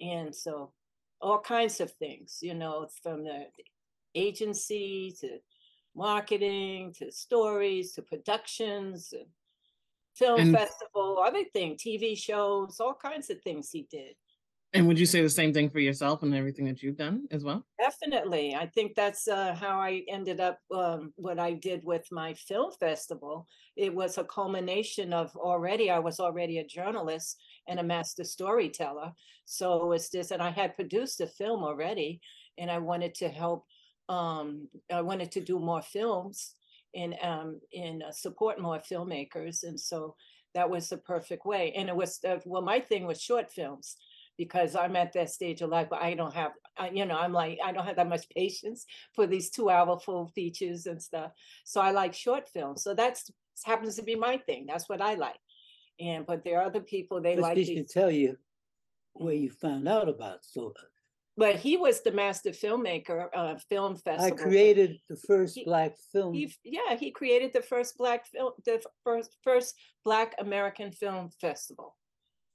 And 0.00 0.34
so 0.34 0.72
all 1.20 1.38
kinds 1.38 1.80
of 1.80 1.90
things 1.92 2.38
you 2.42 2.52
know 2.54 2.88
from 3.02 3.22
the 3.22 3.46
agency 4.14 5.14
to 5.20 5.38
marketing 5.94 6.92
to 6.98 7.10
stories 7.12 7.92
to 7.92 8.02
productions 8.02 9.12
and 9.12 9.26
film 10.16 10.40
And- 10.40 10.54
festival 10.54 11.18
other 11.24 11.44
thing 11.52 11.76
tv 11.76 12.18
shows 12.18 12.80
all 12.80 12.94
kinds 12.94 13.30
of 13.30 13.40
things 13.42 13.70
he 13.70 13.86
did 13.90 14.14
And 14.74 14.88
would 14.88 14.98
you 14.98 15.04
say 15.04 15.20
the 15.20 15.28
same 15.28 15.52
thing 15.52 15.68
for 15.68 15.80
yourself 15.80 16.22
and 16.22 16.34
everything 16.34 16.64
that 16.64 16.82
you've 16.82 16.96
done 16.96 17.26
as 17.30 17.44
well? 17.44 17.66
Definitely. 17.78 18.54
I 18.54 18.66
think 18.66 18.94
that's 18.94 19.28
uh, 19.28 19.54
how 19.54 19.78
I 19.78 20.02
ended 20.08 20.40
up 20.40 20.60
um, 20.74 21.12
what 21.16 21.38
I 21.38 21.52
did 21.52 21.82
with 21.84 22.06
my 22.10 22.32
film 22.32 22.72
festival. 22.80 23.46
It 23.76 23.94
was 23.94 24.16
a 24.16 24.24
culmination 24.24 25.12
of 25.12 25.36
already, 25.36 25.90
I 25.90 25.98
was 25.98 26.20
already 26.20 26.58
a 26.58 26.66
journalist 26.66 27.38
and 27.68 27.80
a 27.80 27.82
master 27.82 28.24
storyteller. 28.24 29.12
So 29.44 29.82
it 29.82 29.88
was 29.88 30.08
this, 30.08 30.30
and 30.30 30.42
I 30.42 30.50
had 30.50 30.74
produced 30.74 31.20
a 31.20 31.26
film 31.26 31.62
already, 31.64 32.20
and 32.56 32.70
I 32.70 32.78
wanted 32.78 33.14
to 33.16 33.28
help, 33.28 33.66
um, 34.08 34.68
I 34.90 35.02
wanted 35.02 35.32
to 35.32 35.40
do 35.42 35.58
more 35.58 35.82
films 35.82 36.54
and, 36.94 37.14
um, 37.22 37.60
and 37.76 38.02
uh, 38.02 38.12
support 38.12 38.58
more 38.58 38.78
filmmakers. 38.78 39.64
And 39.64 39.78
so 39.78 40.16
that 40.54 40.70
was 40.70 40.88
the 40.88 40.98
perfect 40.98 41.44
way. 41.44 41.72
And 41.76 41.90
it 41.90 41.96
was, 41.96 42.20
uh, 42.26 42.38
well, 42.46 42.62
my 42.62 42.80
thing 42.80 43.06
was 43.06 43.20
short 43.20 43.50
films 43.50 43.96
because 44.44 44.74
I'm 44.74 44.96
at 44.96 45.12
that 45.12 45.30
stage 45.30 45.62
of 45.62 45.70
life 45.70 45.88
where 45.90 46.02
I 46.02 46.14
don't 46.14 46.34
have, 46.34 46.52
I, 46.76 46.90
you 46.90 47.06
know, 47.06 47.16
I'm 47.16 47.32
like, 47.32 47.58
I 47.64 47.70
don't 47.70 47.86
have 47.86 47.96
that 47.96 48.08
much 48.08 48.28
patience 48.30 48.84
for 49.14 49.24
these 49.24 49.50
two 49.50 49.70
hour 49.70 50.00
full 50.00 50.26
features 50.34 50.86
and 50.86 51.00
stuff. 51.00 51.30
So 51.64 51.80
I 51.80 51.92
like 51.92 52.12
short 52.12 52.48
films. 52.48 52.82
So 52.82 52.92
that's 52.92 53.30
happens 53.64 53.94
to 53.96 54.02
be 54.02 54.16
my 54.16 54.38
thing. 54.38 54.66
That's 54.66 54.88
what 54.88 55.00
I 55.00 55.14
like. 55.14 55.38
And 56.00 56.26
but 56.26 56.42
there 56.42 56.58
are 56.58 56.64
other 56.64 56.80
people 56.80 57.20
they 57.20 57.36
But 57.36 57.42
like 57.42 57.56
she 57.58 57.76
should 57.76 57.88
tell 57.88 58.10
you 58.10 58.36
where 59.12 59.34
you 59.34 59.50
found 59.50 59.86
out 59.86 60.08
about 60.08 60.44
Soda. 60.44 60.80
But 61.36 61.56
he 61.56 61.76
was 61.76 62.02
the 62.02 62.12
master 62.12 62.50
filmmaker, 62.50 63.28
uh, 63.34 63.54
film 63.70 63.96
festival. 63.96 64.36
but 64.36 64.42
created 64.42 64.98
the 65.08 65.16
first 65.16 65.54
he- 65.54 65.64
black 65.64 65.92
film. 66.12 66.34
He, 66.34 66.52
yeah, 66.64 66.96
he 66.96 67.10
created 67.10 67.52
the 67.54 67.62
first 67.62 67.96
black 67.96 68.26
film, 68.26 68.52
the 68.66 68.82
first 69.04 69.36
first 69.44 69.74
Black 70.04 70.34
American 70.38 70.90
Film 70.90 71.30
Festival, 71.40 71.94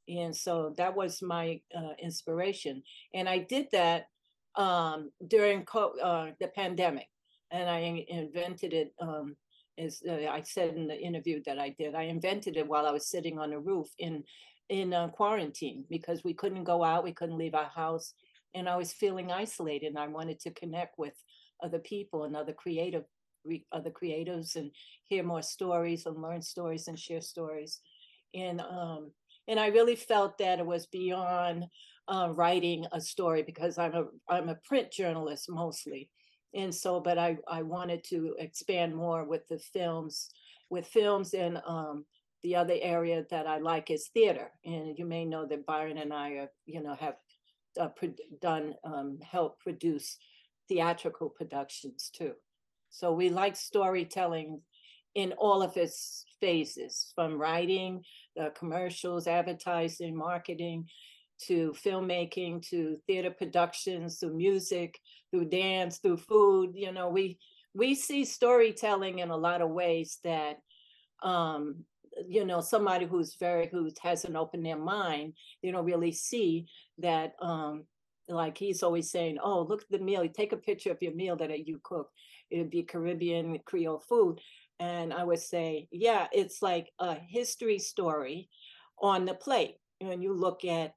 and 0.07 0.35
so 0.35 0.73
that 0.77 0.95
was 0.95 1.21
my 1.21 1.59
uh, 1.75 1.93
inspiration. 2.01 2.83
And 3.13 3.27
I 3.27 3.39
did 3.39 3.67
that 3.71 4.07
um, 4.55 5.11
during 5.27 5.65
co- 5.65 5.97
uh, 6.01 6.31
the 6.39 6.47
pandemic, 6.49 7.07
and 7.51 7.69
I 7.69 8.05
invented 8.07 8.73
it. 8.73 8.93
Um, 8.99 9.35
as 9.79 10.01
uh, 10.09 10.27
I 10.31 10.41
said 10.41 10.75
in 10.75 10.87
the 10.87 10.99
interview 10.99 11.41
that 11.45 11.59
I 11.59 11.69
did, 11.77 11.93
I 11.93 12.03
invented 12.03 12.57
it 12.57 12.67
while 12.67 12.87
I 12.87 12.91
was 12.91 13.07
sitting 13.07 13.37
on 13.37 13.53
a 13.53 13.59
roof 13.59 13.87
in 13.99 14.23
in 14.69 14.93
uh, 14.93 15.07
quarantine 15.09 15.85
because 15.89 16.23
we 16.23 16.33
couldn't 16.33 16.65
go 16.65 16.83
out, 16.83 17.03
we 17.03 17.13
couldn't 17.13 17.37
leave 17.37 17.55
our 17.55 17.69
house, 17.73 18.13
and 18.55 18.67
I 18.67 18.75
was 18.75 18.91
feeling 18.91 19.31
isolated. 19.31 19.87
And 19.87 19.99
I 19.99 20.07
wanted 20.07 20.39
to 20.41 20.51
connect 20.51 20.97
with 20.97 21.13
other 21.63 21.79
people 21.79 22.23
and 22.23 22.35
other 22.35 22.53
creative 22.53 23.03
re- 23.45 23.65
other 23.71 23.91
creatives 23.91 24.55
and 24.55 24.71
hear 25.03 25.23
more 25.23 25.41
stories 25.41 26.05
and 26.05 26.21
learn 26.21 26.41
stories 26.41 26.87
and 26.87 26.97
share 26.99 27.21
stories 27.21 27.79
and 28.33 28.61
um 28.61 29.11
and 29.47 29.59
i 29.59 29.67
really 29.67 29.95
felt 29.95 30.37
that 30.37 30.59
it 30.59 30.65
was 30.65 30.87
beyond 30.87 31.65
uh, 32.07 32.29
writing 32.33 32.85
a 32.91 33.01
story 33.01 33.43
because 33.43 33.77
i'm 33.77 33.93
a 33.93 34.05
i'm 34.29 34.49
a 34.49 34.55
print 34.55 34.91
journalist 34.91 35.49
mostly. 35.49 36.09
And 36.53 36.73
so 36.73 36.99
but 36.99 37.17
i 37.17 37.37
i 37.47 37.61
wanted 37.61 38.03
to 38.05 38.35
expand 38.39 38.95
more 38.95 39.25
with 39.25 39.47
the 39.47 39.59
films 39.59 40.29
with 40.69 40.87
films 40.87 41.33
and 41.33 41.61
um 41.67 42.05
the 42.43 42.55
other 42.55 42.75
area 42.81 43.25
that 43.29 43.47
i 43.47 43.57
like 43.57 43.91
is 43.91 44.09
theater. 44.13 44.51
And 44.63 44.97
you 44.97 45.05
may 45.05 45.25
know 45.25 45.45
that 45.45 45.65
byron 45.65 45.97
and 45.97 46.13
i 46.13 46.29
are 46.31 46.51
you 46.65 46.81
know 46.81 46.95
have 46.95 47.15
uh, 47.79 47.89
pro- 47.89 48.23
done 48.41 48.75
um 48.83 49.19
help 49.21 49.59
produce 49.59 50.17
theatrical 50.69 51.29
productions 51.29 52.09
too. 52.17 52.33
So 52.89 53.11
we 53.11 53.29
like 53.29 53.55
storytelling 53.55 54.61
in 55.15 55.33
all 55.33 55.61
of 55.63 55.77
its 55.77 56.25
phases, 56.39 57.11
from 57.15 57.39
writing, 57.39 58.03
uh, 58.39 58.49
commercials, 58.57 59.27
advertising, 59.27 60.15
marketing, 60.15 60.85
to 61.39 61.73
filmmaking, 61.83 62.67
to 62.69 62.97
theater 63.05 63.31
productions, 63.31 64.19
to 64.19 64.27
music, 64.27 64.99
through 65.31 65.45
dance, 65.45 65.99
through 65.99 66.17
food. 66.17 66.71
You 66.73 66.91
know, 66.91 67.09
we 67.09 67.38
we 67.73 67.95
see 67.95 68.25
storytelling 68.25 69.19
in 69.19 69.29
a 69.29 69.38
lot 69.38 69.61
of 69.61 69.69
ways 69.69 70.19
that 70.23 70.57
um 71.23 71.75
you 72.27 72.45
know 72.45 72.61
somebody 72.61 73.05
who's 73.05 73.35
very 73.39 73.67
who 73.67 73.89
hasn't 74.01 74.35
opened 74.35 74.65
their 74.65 74.77
mind 74.77 75.33
they 75.61 75.71
don't 75.71 75.85
really 75.85 76.11
see 76.11 76.67
that 76.99 77.33
um 77.41 77.83
like 78.27 78.57
he's 78.57 78.83
always 78.83 79.09
saying 79.09 79.38
oh 79.43 79.61
look 79.63 79.81
at 79.81 79.89
the 79.89 79.97
meal 79.97 80.27
take 80.29 80.51
a 80.51 80.57
picture 80.57 80.91
of 80.91 81.01
your 81.01 81.13
meal 81.13 81.35
that 81.35 81.67
you 81.67 81.79
cook 81.83 82.09
it 82.49 82.59
would 82.59 82.69
be 82.69 82.83
Caribbean 82.83 83.59
Creole 83.65 83.99
food. 84.07 84.39
And 84.80 85.13
I 85.13 85.23
would 85.23 85.39
say, 85.39 85.88
yeah, 85.91 86.28
it's 86.32 86.61
like 86.61 86.91
a 86.99 87.15
history 87.15 87.80
story 87.80 88.49
on 89.01 89.25
the 89.25 89.34
plate. 89.34 89.78
When 89.99 90.21
you 90.21 90.34
look 90.34 90.63
at, 90.65 90.93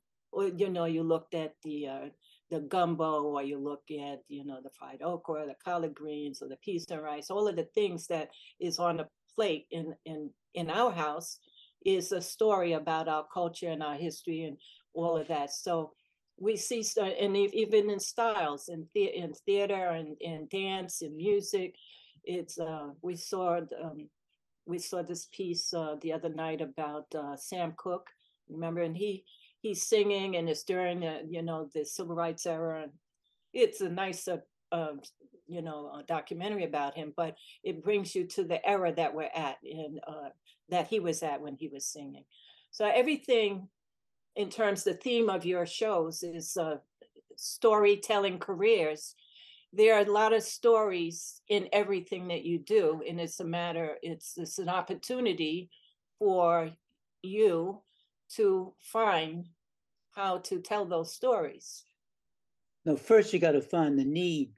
you 0.57 0.69
know, 0.69 0.85
you 0.85 1.03
looked 1.03 1.35
at 1.35 1.55
the 1.65 1.89
uh, 1.89 2.09
the 2.51 2.61
gumbo, 2.61 3.23
or 3.23 3.43
you 3.43 3.59
look 3.59 3.83
at, 3.91 4.21
you 4.29 4.45
know, 4.45 4.61
the 4.63 4.71
fried 4.79 5.03
okra, 5.03 5.47
the 5.47 5.55
collard 5.65 5.95
greens, 5.95 6.43
or 6.43 6.49
the 6.49 6.57
peas 6.57 6.87
and 6.91 7.01
rice. 7.03 7.31
All 7.31 7.47
of 7.49 7.57
the 7.57 7.69
things 7.75 8.07
that 8.09 8.31
is 8.61 8.79
on 8.79 8.99
the 8.99 9.09
plate 9.35 9.67
in 9.71 9.95
in 10.05 10.31
in 10.55 10.71
our 10.71 10.91
house 10.93 11.39
is 11.87 12.13
a 12.13 12.21
story 12.21 12.73
about 12.75 13.09
our 13.09 13.25
culture 13.33 13.69
and 13.71 13.83
our 13.83 13.95
history 13.95 14.43
and 14.45 14.59
all 14.93 15.17
of 15.17 15.29
that. 15.29 15.51
So 15.51 15.93
we 16.39 16.57
see 16.57 16.85
and 17.01 17.37
even 17.37 17.91
in 17.91 18.01
styles 18.01 18.69
in, 18.69 18.87
the- 18.95 19.17
in 19.17 19.33
theater 19.47 19.89
and 19.91 20.17
in 20.21 20.49
dance 20.51 21.03
and 21.03 21.17
music 21.17 21.75
it's 22.25 22.59
uh 22.59 22.89
we 23.03 23.17
saw 23.17 23.61
um 23.83 24.09
we 24.67 24.79
saw 24.79 25.03
this 25.03 25.29
piece 25.33 25.73
uh 25.75 25.97
the 26.03 26.13
other 26.13 26.29
night 26.29 26.61
about 26.61 27.07
uh 27.15 27.37
sam 27.37 27.75
cooke 27.77 28.09
remember? 28.51 28.83
And 28.83 28.97
he 28.97 29.25
he's 29.61 29.87
singing 29.87 30.37
and 30.37 30.49
it's 30.49 30.65
during 30.65 31.05
uh, 31.05 31.21
you 31.29 31.43
know 31.43 31.69
the 31.75 31.85
civil 31.85 32.15
rights 32.15 32.47
era. 32.47 32.83
And 32.85 32.93
it's 33.53 33.81
a 33.81 33.89
nice 33.89 34.29
uh, 34.29 34.39
um 34.73 35.01
you 35.47 35.63
know 35.63 35.91
uh, 35.95 36.03
documentary 36.07 36.65
about 36.65 36.95
him 36.95 37.13
but 37.17 37.35
it 37.65 37.83
brings 37.83 38.15
you 38.15 38.25
to 38.25 38.45
the 38.45 38.65
era 38.69 38.93
that 38.95 39.13
we're 39.13 39.31
at 39.35 39.57
and 39.65 39.99
uh 40.07 40.29
that 40.69 40.87
he 40.87 41.01
was 41.01 41.23
at 41.25 41.41
when 41.41 41.57
he 41.57 41.69
was 41.69 41.87
singing. 41.87 42.25
So 42.71 42.87
everything 42.87 43.69
in 44.37 44.49
terms 44.49 44.85
the 44.85 44.95
theme 44.95 45.29
of 45.29 45.45
your 45.45 45.67
shows 45.67 46.23
is 46.23 46.57
uh, 46.57 46.77
storytelling 47.37 48.39
careers 48.39 49.17
there 49.73 49.95
are 49.95 50.03
a 50.03 50.13
lot 50.13 50.33
of 50.33 50.43
stories 50.43 51.41
in 51.49 51.69
everything 51.73 52.29
that 52.29 52.45
you 52.45 52.59
do 52.59 53.03
and 53.09 53.21
it's 53.21 53.41
a 53.41 53.45
matter 53.45 53.97
it's 54.03 54.37
it's 54.37 54.59
an 54.59 54.69
opportunity 54.69 55.71
for 56.19 56.71
you 57.23 57.81
to 58.37 58.73
find 58.81 59.47
how 60.13 60.39
to 60.39 60.61
tell 60.61 60.85
those 60.85 61.13
stories. 61.13 61.85
No, 62.85 62.97
first 62.97 63.33
you 63.33 63.39
got 63.39 63.53
to 63.53 63.61
find 63.61 63.99
the 63.99 64.05
need 64.05 64.53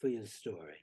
for 0.00 0.08
your 0.08 0.26
story. 0.26 0.82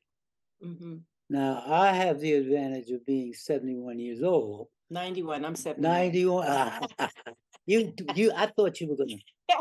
hmm 0.62 0.98
Now, 1.30 1.64
I 1.66 1.92
have 1.94 2.20
the 2.20 2.34
advantage 2.34 2.90
of 2.92 3.06
being 3.06 3.34
71 3.34 4.00
years 4.00 4.24
old. 4.24 4.68
91, 4.90 5.46
I'm 5.46 5.56
70. 5.56 5.82
91. 5.82 6.46
ah, 6.48 6.80
you, 7.66 7.94
you, 8.16 8.32
I 8.36 8.48
thought 8.48 8.80
you 8.80 8.90
were 8.90 8.96
going 8.96 9.10
to. 9.50 9.56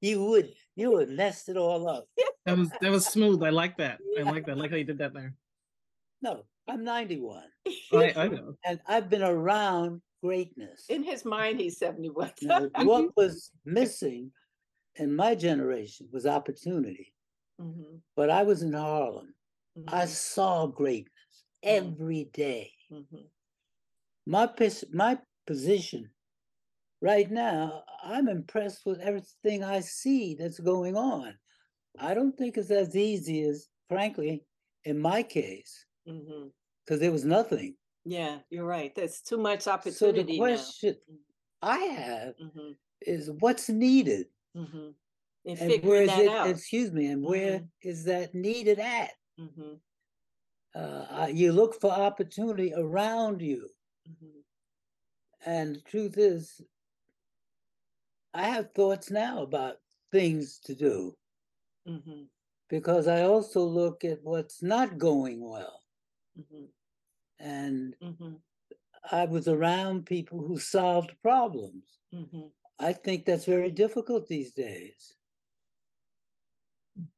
You 0.00 0.24
would, 0.26 0.52
you 0.78 0.92
would 0.92 1.10
mess 1.10 1.48
it 1.48 1.56
all 1.56 1.88
up. 1.88 2.06
That 2.46 2.56
was 2.56 2.70
that 2.80 2.90
was 2.90 3.04
smooth. 3.04 3.42
I 3.42 3.50
like 3.50 3.76
that. 3.76 3.98
I 4.18 4.22
like 4.22 4.46
that. 4.46 4.52
I 4.52 4.54
like 4.54 4.70
how 4.70 4.76
you 4.78 4.84
did 4.84 4.96
that 4.98 5.12
there. 5.12 5.34
No, 6.22 6.44
I'm 6.66 6.82
91 6.82 7.42
I, 7.92 8.12
I 8.16 8.28
know. 8.28 8.54
and 8.64 8.80
I've 8.86 9.10
been 9.10 9.22
around 9.22 10.00
greatness. 10.22 10.86
In 10.88 11.02
his 11.02 11.26
mind, 11.26 11.60
he's 11.60 11.76
71. 11.78 12.32
Now, 12.42 12.68
what 12.84 13.10
was 13.16 13.50
missing 13.66 14.32
in 14.96 15.14
my 15.14 15.34
generation 15.34 16.08
was 16.10 16.24
opportunity. 16.24 17.12
Mhm, 17.60 18.00
But 18.16 18.30
I 18.30 18.44
was 18.44 18.62
in 18.62 18.72
Harlem. 18.72 19.34
I 19.88 20.04
mhm, 20.04 20.08
saw 20.08 20.66
greatness 20.68 21.12
Mm. 21.64 21.68
every 21.76 22.24
day. 22.32 22.72
mhm. 22.90 23.26
My 24.26 24.46
pos- 24.46 24.84
my 24.92 25.18
position 25.46 26.08
right 27.00 27.30
now, 27.30 27.84
I'm 28.02 28.28
impressed 28.28 28.84
with 28.86 29.00
everything 29.00 29.62
I 29.64 29.80
see 29.80 30.34
that's 30.34 30.58
going 30.60 30.96
on. 30.96 31.38
I 31.98 32.14
don't 32.14 32.36
think 32.36 32.56
it's 32.56 32.70
as 32.70 32.96
easy 32.96 33.42
as, 33.42 33.68
frankly, 33.88 34.44
in 34.84 34.98
my 34.98 35.22
case, 35.22 35.86
because 36.04 37.00
there 37.00 37.12
was 37.12 37.24
nothing. 37.24 37.76
Yeah, 38.04 38.40
you're 38.50 38.64
right. 38.64 38.94
There's 38.94 39.20
too 39.20 39.38
much 39.38 39.66
opportunity. 39.66 39.96
So 39.96 40.12
the 40.12 40.22
opportunity 40.22 40.38
now. 40.40 40.44
question 40.44 40.96
I 41.62 41.78
have 41.78 42.34
Mhm, 42.40 42.76
is 43.02 43.30
what's 43.30 43.68
needed 43.68 44.26
mhm. 44.54 44.94
And 45.44 45.58
and 45.60 45.82
where 45.84 46.02
is 46.02 46.08
that 46.08 46.24
it, 46.24 46.32
out. 46.32 46.48
excuse 46.50 46.92
me, 46.92 47.06
and 47.06 47.22
where 47.22 47.62
is 47.82 48.04
that 48.04 48.34
needed 48.34 48.78
at? 48.78 49.10
Mhm, 49.38 49.80
Uh, 50.74 51.28
you 51.32 51.52
look 51.52 51.80
for 51.80 51.90
opportunity 51.90 52.72
around 52.74 53.40
you. 53.42 53.68
mhm, 54.06 54.42
And 55.44 55.76
the 55.76 55.80
truth 55.80 56.16
is, 56.18 56.60
I 58.32 58.48
have 58.48 58.72
thoughts 58.72 59.10
now 59.10 59.42
about 59.42 59.82
things 60.10 60.58
to 60.60 60.74
do 60.74 61.18
mhm, 61.86 62.28
because 62.70 63.06
I 63.06 63.22
also 63.24 63.62
look 63.62 64.04
at 64.04 64.22
what's 64.22 64.62
not 64.62 64.96
going 64.96 65.40
well. 65.46 65.82
mhm, 66.36 66.68
And 67.40 67.96
mhm, 68.00 68.42
I 69.10 69.24
was 69.24 69.48
around 69.48 70.06
people 70.06 70.40
who 70.40 70.58
solved 70.58 71.20
problems. 71.22 71.98
mhm. 72.12 72.52
I 72.78 72.92
think 72.92 73.24
that's 73.26 73.44
very 73.46 73.70
difficult 73.70 74.26
these 74.28 74.52
days, 74.52 75.16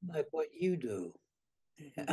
like 0.08 0.28
what 0.30 0.48
you 0.54 0.76
do. 0.76 1.12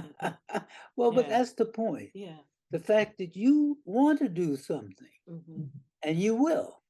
well, 0.95 1.11
but 1.11 1.27
that's 1.29 1.53
the 1.53 1.65
point. 1.65 2.11
Yeah. 2.13 2.37
The 2.71 2.79
fact 2.79 3.17
that 3.19 3.35
you 3.35 3.79
want 3.85 4.19
to 4.19 4.29
do 4.29 4.55
something 4.55 5.07
and 6.03 6.17
you 6.19 6.35
will. 6.35 6.81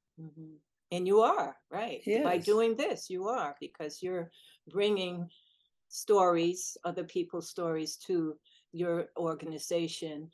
And 0.91 1.05
you 1.05 1.21
are, 1.21 1.55
right? 1.69 2.01
By 2.23 2.37
doing 2.37 2.75
this, 2.75 3.09
you 3.09 3.27
are, 3.27 3.55
because 3.59 4.01
you're 4.01 4.31
bringing 4.69 5.29
stories, 5.89 6.77
other 6.85 7.03
people's 7.03 7.49
stories 7.49 7.97
to 8.07 8.35
your 8.71 9.07
organization 9.17 10.29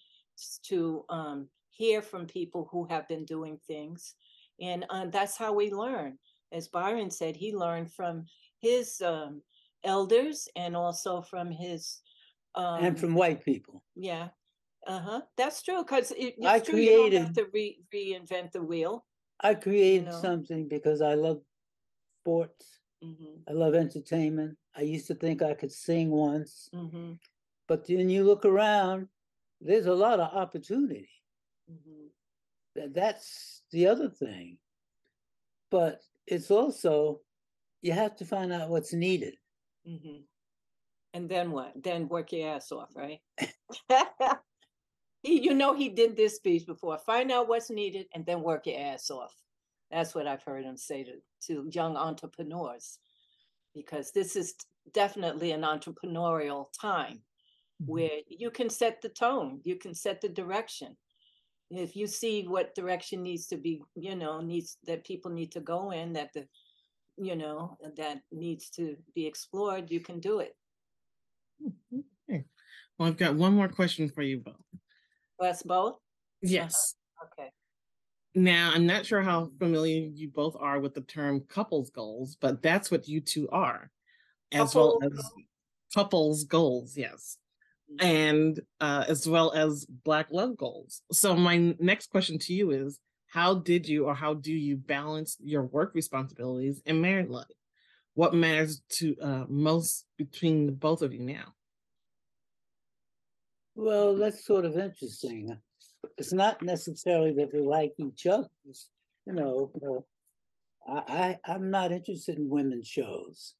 to 0.64 1.06
um, 1.10 1.47
hear 1.70 2.01
from 2.01 2.26
people 2.28 2.68
who 2.72 2.86
have 2.86 3.08
been 3.08 3.26
doing 3.26 3.58
things. 3.68 4.16
And 4.62 4.86
um, 4.89 5.10
that's 5.12 5.38
how 5.38 5.54
we 5.54 5.72
learn. 5.72 6.18
As 6.51 6.68
Byron 6.68 7.10
said, 7.10 7.36
he 7.36 7.56
learned 7.56 7.91
from 7.91 8.26
his 8.60 9.01
um, 9.01 9.41
elders 9.84 10.47
and 10.56 10.76
also 10.76 11.22
from 11.22 11.49
his. 11.51 12.01
Um, 12.56 12.84
and 12.84 12.99
from 12.99 13.16
white 13.16 13.43
people. 13.43 13.84
Yeah. 13.95 14.30
Uh-huh. 14.86 15.22
That's 15.38 15.64
true. 15.64 15.84
Because 15.84 16.12
it, 16.12 16.36
I 16.45 16.58
it's 16.58 16.70
true 16.70 16.80
you 16.80 16.91
don't 16.91 17.14
have 17.14 17.34
created- 17.34 17.36
to 17.36 17.47
re- 17.54 17.80
reinvent 17.93 18.51
the 18.51 18.62
wheel. 18.62 19.06
I 19.40 19.56
created 19.56 20.06
know? 20.06 20.12
something 20.12 20.68
because 20.68 21.02
I 21.02 21.14
love 21.16 21.42
sports. 22.22 22.80
hmm 23.02 23.42
I 23.48 23.52
love 23.52 23.76
entertainment. 23.76 24.58
I 24.76 24.82
used 24.82 25.08
to 25.08 25.16
think 25.16 25.42
I 25.42 25.54
could 25.54 25.72
sing 25.72 26.10
once, 26.10 26.70
hmm 26.74 27.14
but 27.68 27.88
then 27.88 28.10
you 28.10 28.24
look 28.24 28.46
around, 28.46 29.08
there's 29.62 29.86
a 29.86 29.94
lot 29.94 30.20
of 30.20 30.34
opportunity. 30.34 31.10
hmm 31.68 32.08
That's 32.76 33.64
the 33.72 33.88
other 33.88 34.10
thing. 34.10 34.58
But 35.72 36.02
it's 36.28 36.52
also, 36.52 37.22
you 37.82 37.92
have 37.94 38.16
to 38.18 38.26
find 38.26 38.52
out 38.54 38.70
what's 38.70 38.94
needed. 38.94 39.36
hmm 39.86 40.24
And 41.14 41.30
then 41.30 41.52
what? 41.52 41.74
Then 41.76 42.08
work 42.08 42.32
your 42.32 42.50
ass 42.50 42.72
off, 42.72 42.90
right? 42.96 43.20
he, 45.24 45.41
you 45.41 45.53
know, 45.53 45.74
he 45.74 45.89
did 45.89 46.15
this 46.15 46.36
speech 46.36 46.67
before. 46.67 46.97
Find 46.99 47.32
out 47.32 47.47
what's 47.47 47.71
needed 47.71 48.05
and 48.13 48.26
then 48.26 48.43
work 48.43 48.67
your 48.67 48.80
ass 48.80 49.09
off. 49.09 49.34
That's 49.89 50.13
what 50.13 50.28
I've 50.28 50.43
heard 50.43 50.65
him 50.65 50.78
say 50.78 51.03
to, 51.03 51.13
to 51.47 51.69
young 51.71 51.97
entrepreneurs, 51.97 52.99
because 53.74 54.11
this 54.11 54.36
is 54.36 54.53
definitely 54.93 55.51
an 55.51 55.61
entrepreneurial 55.61 56.67
time 56.80 57.21
mm-hmm. 57.82 57.91
where 57.91 58.19
you 58.28 58.51
can 58.51 58.69
set 58.69 59.01
the 59.01 59.09
tone, 59.09 59.61
you 59.63 59.78
can 59.78 59.95
set 59.95 60.21
the 60.21 60.30
direction. 60.30 60.95
If 61.71 61.95
you 61.95 62.05
see 62.05 62.43
what 62.47 62.76
direction 62.76 63.24
needs 63.24 63.47
to 63.47 63.57
be, 63.57 63.82
you 63.95 64.15
know, 64.15 64.41
needs 64.41 64.78
that 64.86 65.05
people 65.05 65.32
need 65.32 65.51
to 65.53 65.59
go 65.59 65.91
in, 65.91 66.13
that 66.13 66.32
the, 66.34 66.47
you 67.17 67.36
know, 67.36 67.78
that 67.95 68.19
needs 68.32 68.69
to 68.71 68.95
be 69.15 69.26
explored, 69.26 69.89
you 69.89 69.99
can 69.99 70.19
do 70.19 70.39
it. 70.39 70.55
Mm-hmm. 71.63 71.99
Okay. 72.30 72.43
Well, 72.97 73.09
I've 73.09 73.17
got 73.17 73.36
one 73.36 73.53
more 73.53 73.69
question 73.69 74.09
for 74.09 74.21
you 74.21 74.39
both. 74.39 74.55
Us 75.40 75.64
both? 75.64 75.98
Yes. 76.42 76.96
Okay. 77.26 77.50
Now, 78.36 78.72
I'm 78.74 78.86
not 78.86 79.06
sure 79.06 79.22
how 79.22 79.52
familiar 79.60 80.10
you 80.14 80.30
both 80.30 80.56
are 80.60 80.80
with 80.80 80.94
the 80.94 81.02
term 81.02 81.42
couples 81.42 81.90
goals, 81.92 82.36
but 82.40 82.62
that's 82.62 82.90
what 82.90 83.08
you 83.08 83.22
two 83.22 83.48
are, 83.50 83.92
as 84.52 84.74
well 84.74 85.00
as 85.04 85.32
couples 85.94 86.44
goals, 86.46 86.98
yes, 86.98 87.38
and 88.00 88.60
uh, 88.82 89.06
as 89.08 89.28
well 89.28 89.52
as 89.52 89.86
Black 89.86 90.28
love 90.32 90.58
goals. 90.58 91.04
So, 91.12 91.36
my 91.36 91.76
next 91.80 92.10
question 92.10 92.40
to 92.40 92.54
you 92.54 92.72
is 92.72 93.00
How 93.28 93.56
did 93.56 93.88
you 93.88 94.06
or 94.06 94.16
how 94.16 94.34
do 94.34 94.52
you 94.52 94.78
balance 94.78 95.38
your 95.40 95.64
work 95.64 95.94
responsibilities 95.94 96.82
and 96.88 97.02
married 97.02 97.30
life? 97.30 97.46
What 98.16 98.34
matters 98.34 98.82
to 98.98 99.16
uh, 99.22 99.46
most 99.48 100.06
between 100.18 100.66
the 100.66 100.72
both 100.72 101.04
of 101.04 101.14
you 101.14 101.20
now? 101.20 101.54
Well, 103.76 104.15
that's 104.15 104.45
sort 104.45 104.65
of 104.65 104.78
interesting. 104.78 105.57
It's 106.17 106.34
not 106.34 106.61
necessarily 106.61 107.34
that 107.34 107.53
we 107.53 107.61
like 107.61 107.93
each 107.97 108.28
other. 108.28 108.49
it's, 108.65 108.89
You 109.26 109.34
know, 109.34 109.71
uh, 110.88 111.01
I, 111.07 111.39
I 111.47 111.53
I'm 111.53 111.71
not 111.71 111.91
interested 111.91 112.38
in 112.38 112.49
women's 112.49 112.88
shows. 112.88 113.55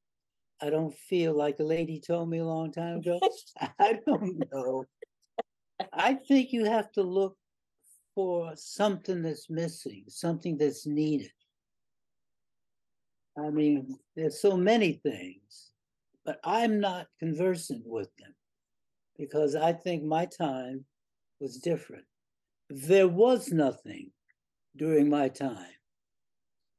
I 0.62 0.70
don't 0.70 0.94
feel 0.94 1.36
like 1.36 1.60
a 1.60 1.64
lady 1.64 2.00
told 2.00 2.30
me 2.30 2.40
a 2.40 2.46
long 2.46 2.72
time 2.72 2.98
ago. 2.98 3.20
I 3.80 4.00
don't 4.06 4.44
know. 4.52 4.86
I 5.92 6.14
think 6.14 6.54
you 6.54 6.66
have 6.66 6.92
to 6.94 7.02
look 7.02 7.36
for 8.16 8.52
something 8.56 9.24
that's 9.24 9.50
missing, 9.50 10.04
something 10.08 10.58
that's 10.58 10.86
needed. 10.86 11.32
I 13.38 13.50
mean, 13.50 13.98
there's 14.16 14.40
so 14.40 14.56
many 14.56 15.02
things, 15.04 15.72
but 16.24 16.40
I'm 16.44 16.80
not 16.80 17.08
conversant 17.20 17.82
with 17.86 18.10
them 18.20 18.36
because 19.18 19.56
I 19.56 19.74
think 19.74 20.04
my 20.04 20.26
time 20.26 20.86
was 21.40 21.58
different. 21.60 22.06
There 22.70 23.08
was 23.08 23.52
nothing 23.52 24.12
during 24.76 25.10
my 25.10 25.30
time. 25.30 25.74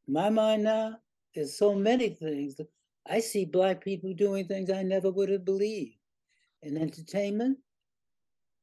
My 0.07 0.31
mind 0.31 0.65
now 0.65 1.03
is 1.35 1.57
so 1.57 1.75
many 1.75 2.09
things 2.11 2.61
I 3.07 3.21
see 3.21 3.45
black 3.45 3.83
people 3.85 4.15
doing 4.15 4.47
things 4.47 4.71
I 4.71 4.83
never 4.83 5.11
would 5.11 5.29
have 5.29 5.45
believed. 5.45 5.99
In 6.63 6.79
entertainment, 6.79 7.59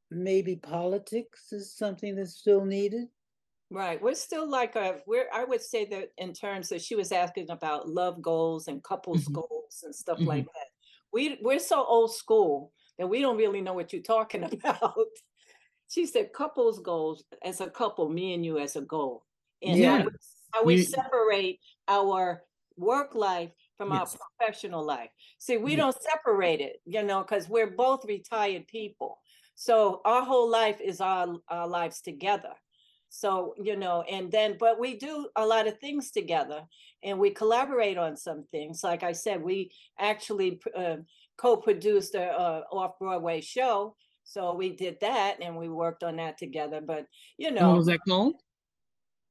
maybe 0.10 0.56
politics 0.56 1.52
is 1.54 1.74
something 1.74 2.16
that's 2.16 2.36
still 2.36 2.66
needed. 2.66 3.08
Right. 3.70 4.02
We're 4.02 4.16
still 4.16 4.50
like 4.50 4.76
a 4.76 5.00
we're 5.08 5.30
I 5.32 5.46
would 5.46 5.62
say 5.62 5.86
that 5.86 6.10
in 6.18 6.34
terms 6.34 6.70
that 6.70 6.82
she 6.82 6.96
was 6.96 7.12
asking 7.12 7.50
about 7.50 7.88
love 7.88 8.22
goals 8.22 8.68
and 8.68 8.84
couples 8.84 9.26
Mhm. 9.26 9.34
goals 9.34 9.84
and 9.84 9.96
stuff 9.96 10.20
like 10.26 10.46
that. 10.46 10.68
We 11.14 11.40
we're 11.42 11.60
so 11.60 11.86
old 11.86 12.14
school 12.14 12.74
that 12.98 13.08
we 13.08 13.22
don't 13.22 13.38
really 13.38 13.62
know 13.62 13.74
what 13.74 13.94
you're 13.94 14.02
talking 14.02 14.44
about. 14.54 14.98
she 15.90 16.06
said 16.06 16.32
couples 16.32 16.80
goals 16.80 17.26
as 17.44 17.60
a 17.60 17.70
couple, 17.70 18.08
me 18.10 18.34
and 18.34 18.46
you 18.46 18.58
as 18.60 18.76
a 18.78 18.82
goal. 18.82 19.26
And 19.62 19.72
how 19.84 19.98
Yeah. 19.98 20.04
we- 20.06 20.12
how 20.54 20.64
we 20.66 20.76
You- 20.76 20.84
separate 20.84 21.60
our 21.88 22.46
work 22.78 23.14
life 23.16 23.52
from 23.78 23.92
Yes. 23.92 24.16
our 24.16 24.28
professional 24.38 24.84
life. 24.84 25.10
See, 25.38 25.58
we 25.58 25.72
Yes. 25.72 25.80
don't 25.80 26.02
separate 26.02 26.62
it, 26.62 26.82
you 26.86 27.04
know, 27.04 27.22
because 27.22 27.48
we're 27.50 27.72
both 27.72 28.04
retired 28.06 28.68
people. 28.68 29.20
So 29.56 30.02
our 30.06 30.24
whole 30.24 30.50
life 30.50 30.80
is 30.82 31.00
our, 31.02 31.38
our 31.50 31.68
lives 31.68 32.02
together. 32.02 32.54
So, 33.10 33.54
you 33.62 33.76
know, 33.76 34.04
and 34.04 34.32
then, 34.32 34.58
but 34.58 34.80
we 34.80 34.96
do 34.98 35.30
a 35.36 35.46
lot 35.46 35.68
of 35.68 35.80
things 35.80 36.12
together 36.12 36.66
and 37.04 37.20
we 37.20 37.32
collaborate 37.32 37.98
on 37.98 38.16
some 38.16 38.46
things. 38.46 38.84
Like 38.84 39.04
I 39.04 39.12
said, 39.12 39.44
we 39.44 39.72
actually 40.00 40.62
uh, 40.76 40.98
co 41.42 41.58
produced 41.58 42.14
a, 42.16 42.32
a 42.40 42.64
off 42.72 43.00
Broadway 43.00 43.42
show. 43.42 43.96
So 44.24 44.54
we 44.54 44.70
did 44.76 44.98
that 45.02 45.38
and 45.42 45.58
we 45.58 45.68
worked 45.68 46.04
on 46.04 46.18
that 46.18 46.38
together. 46.38 46.80
But, 46.80 47.08
you 47.38 47.52
know, 47.52 47.70
What 47.70 47.78
was 47.78 47.88
that 47.88 48.00
called? 48.08 48.36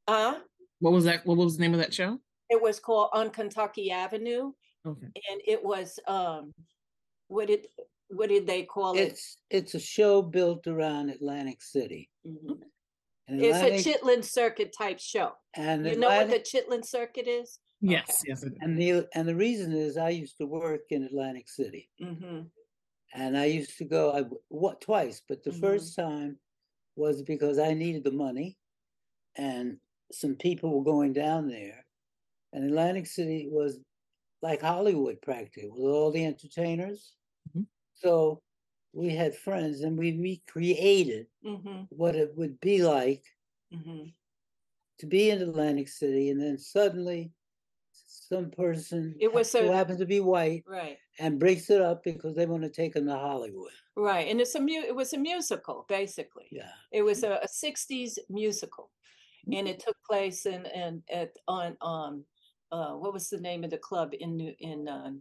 uh, 0.09 0.35
What 0.81 0.93
was 0.93 1.05
that? 1.05 1.25
What 1.25 1.37
was 1.37 1.57
the 1.57 1.63
name 1.63 1.75
of 1.75 1.81
that 1.81 1.95
show? 1.95 2.19
it 2.53 2.61
was 2.61 2.81
called 2.81 3.11
On 3.13 3.31
Kentucky 3.31 3.93
Avenue. 3.93 4.51
Okay. 4.85 5.07
And 5.31 5.41
it 5.47 5.63
was, 5.63 6.01
um, 6.09 6.53
what 7.29 7.47
did, 7.47 7.67
what 8.09 8.29
did 8.29 8.45
they 8.45 8.65
call 8.65 8.97
it? 8.97 9.03
It's 9.03 9.37
it's 9.51 9.75
a 9.77 9.79
show 9.79 10.21
built 10.21 10.67
around 10.67 11.11
Atlantic 11.11 11.63
City. 11.63 12.11
Mhm. 12.27 12.59
And 13.29 13.41
It's 13.41 13.59
a 13.59 13.71
Chitlin 13.89 14.25
Circuit 14.25 14.75
type 14.77 14.99
show. 14.99 15.31
and 15.55 15.87
You 15.87 15.97
know 15.97 16.09
what 16.09 16.29
the 16.29 16.41
Chitlin 16.41 16.85
Circuit 16.85 17.29
is? 17.29 17.61
Yes, 17.81 18.23
yes. 18.27 18.45
And 18.61 18.79
the 18.79 19.09
and 19.15 19.27
the 19.29 19.35
reason 19.37 19.73
is 19.73 19.97
I 19.97 20.11
used 20.11 20.37
to 20.39 20.47
work 20.47 20.83
in 20.91 21.05
Atlantic 21.05 21.49
City. 21.49 21.91
Mm-hmm. 22.01 22.43
and 23.15 23.37
I 23.39 23.47
used 23.47 23.79
to 23.79 23.85
go. 23.85 24.13
I 24.13 24.25
what 24.49 24.81
twice, 24.81 25.23
but 25.29 25.43
the 25.45 25.51
Mhm. 25.51 25.61
first 25.61 25.97
time 25.97 26.39
was 26.97 27.23
because 27.23 27.59
I 27.59 27.75
needed 27.75 28.05
the 28.05 28.13
money, 28.13 28.59
and 29.37 29.81
some 30.13 30.37
people 30.37 30.71
were 30.77 30.85
going 30.85 31.13
down 31.13 31.49
there, 31.49 31.87
and 32.53 32.65
Atlantic 32.65 33.07
City 33.07 33.49
was 33.51 33.81
like 34.43 34.63
Hollywood 34.63 35.21
practically 35.23 35.71
with 35.71 35.93
all 35.93 36.11
the 36.13 36.25
entertainers. 36.25 37.17
Mhm. 37.57 37.67
So 37.95 38.43
we 38.93 39.11
had 39.11 39.35
friends, 39.37 39.81
and 39.83 39.99
we 39.99 40.13
recreated 40.19 41.29
Mm-hmm. 41.45 41.85
what 41.91 42.17
it 42.17 42.37
would 42.37 42.61
be 42.61 42.83
like 42.85 43.25
Mm-hmm. 43.73 44.11
to 44.99 45.07
be 45.07 45.31
in 45.31 45.43
Atlantic 45.43 45.89
City, 45.89 46.31
and 46.31 46.41
then 46.41 46.59
suddenly 46.59 47.33
some 48.21 48.51
person 48.51 49.15
It 49.19 49.33
was 49.33 49.53
who 49.53 49.71
happens 49.73 49.99
to 49.99 50.07
be 50.07 50.21
white 50.21 50.63
Right. 50.67 50.99
and 51.19 51.39
breaks 51.41 51.71
it 51.71 51.81
up 51.81 52.05
because 52.05 52.35
they 52.37 52.47
want 52.47 52.63
to 52.63 52.69
take 52.71 52.95
them 52.95 53.07
to 53.07 53.15
Hollywood. 53.17 53.73
Right. 53.97 54.29
And 54.29 54.41
it's 54.41 54.55
a 54.55 54.61
mu- 54.61 54.87
it 54.87 54.95
was 54.95 55.13
a 55.15 55.19
musical, 55.19 55.85
basically. 55.89 56.47
Yeah. 56.53 56.71
It 56.93 57.03
was 57.03 57.23
a, 57.25 57.41
a 57.43 57.49
60s 57.49 58.19
musical. 58.29 58.91
And 59.53 59.67
it 59.67 59.81
took 59.81 59.97
place 60.09 60.45
in 60.47 60.67
in 60.67 61.03
at 61.11 61.31
on 61.49 61.75
um 61.81 62.25
uh 62.71 62.93
what 62.93 63.13
was 63.15 63.31
the 63.31 63.41
name 63.41 63.65
of 63.65 63.71
the 63.71 63.79
club 63.79 64.11
in 64.21 64.37
New 64.37 64.53
in 64.61 64.87
uh, 64.87 65.13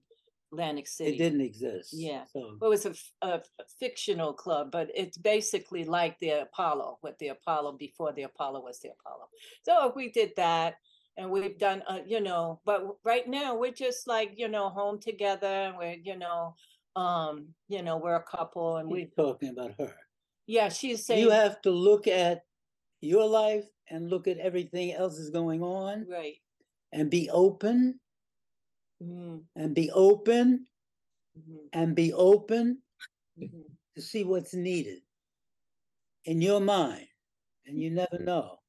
Atlantic 0.52 0.88
City? 0.88 1.16
It 1.16 1.18
didn't 1.18 1.41
exist. 1.41 1.93
Yeah. 1.93 2.26
So 2.34 2.58
Well, 2.60 2.70
it 2.70 2.76
was 2.78 2.86
a, 2.86 2.89
f- 2.89 3.12
a 3.22 3.34
f- 3.36 3.68
fictional 3.80 4.34
club, 4.34 4.72
but 4.72 4.89
it's 4.93 5.18
basically 5.18 5.86
like 5.86 6.20
the 6.20 6.41
Apollo, 6.41 6.97
what 7.02 7.18
the 7.20 7.30
Apollo 7.30 7.78
before 7.78 8.12
the 8.12 8.24
Apollo 8.24 8.62
was 8.62 8.80
the 8.82 8.89
Apollo. 8.89 9.30
So 9.64 9.93
we 9.95 10.12
did 10.12 10.34
that, 10.36 10.76
and 11.18 11.30
we've 11.30 11.57
done, 11.57 11.84
uh, 11.88 11.99
you 12.05 12.22
know. 12.22 12.62
But 12.66 12.97
right 13.03 13.28
now 13.28 13.55
we're 13.55 13.72
just 13.72 14.07
like 14.07 14.34
you 14.38 14.47
know 14.47 14.70
home 14.70 14.99
together. 14.99 15.47
and 15.47 15.78
We're 15.78 15.97
you 16.03 16.18
know, 16.18 16.55
um, 16.95 17.47
you 17.68 17.82
know, 17.84 17.97
we're 17.97 18.16
a 18.16 18.24
couple, 18.24 18.78
and 18.78 18.89
we're 18.89 19.05
we 19.05 19.12
talking 19.18 19.49
about 19.49 19.74
her. 19.80 19.93
yeah. 20.47 20.70
She's 20.70 21.05
saying 21.05 21.22
You 21.24 21.30
have 21.32 21.62
to 21.64 21.72
look 21.72 22.07
at 22.07 22.43
your 23.01 23.26
life 23.28 23.66
and 23.89 24.10
look 24.10 24.28
at 24.28 24.38
everything 24.38 24.93
else 24.93 25.18
is 25.18 25.30
going 25.30 25.64
on 25.64 26.05
right. 26.10 26.36
and 26.91 27.10
be 27.10 27.30
open 27.30 27.99
Mm, 29.01 29.43
and 29.55 29.74
be 29.74 29.89
open 29.91 30.68
mhm, 31.39 31.70
and 31.72 31.95
be 31.95 32.12
open 32.12 32.84
mhm. 33.39 33.64
to 33.95 34.01
see 34.01 34.26
what's 34.26 34.53
needed 34.53 34.99
in 36.26 36.41
your 36.41 36.60
mind. 36.60 37.07
And 37.66 37.80
you 37.80 37.91
never 37.91 38.20
know. 38.20 38.60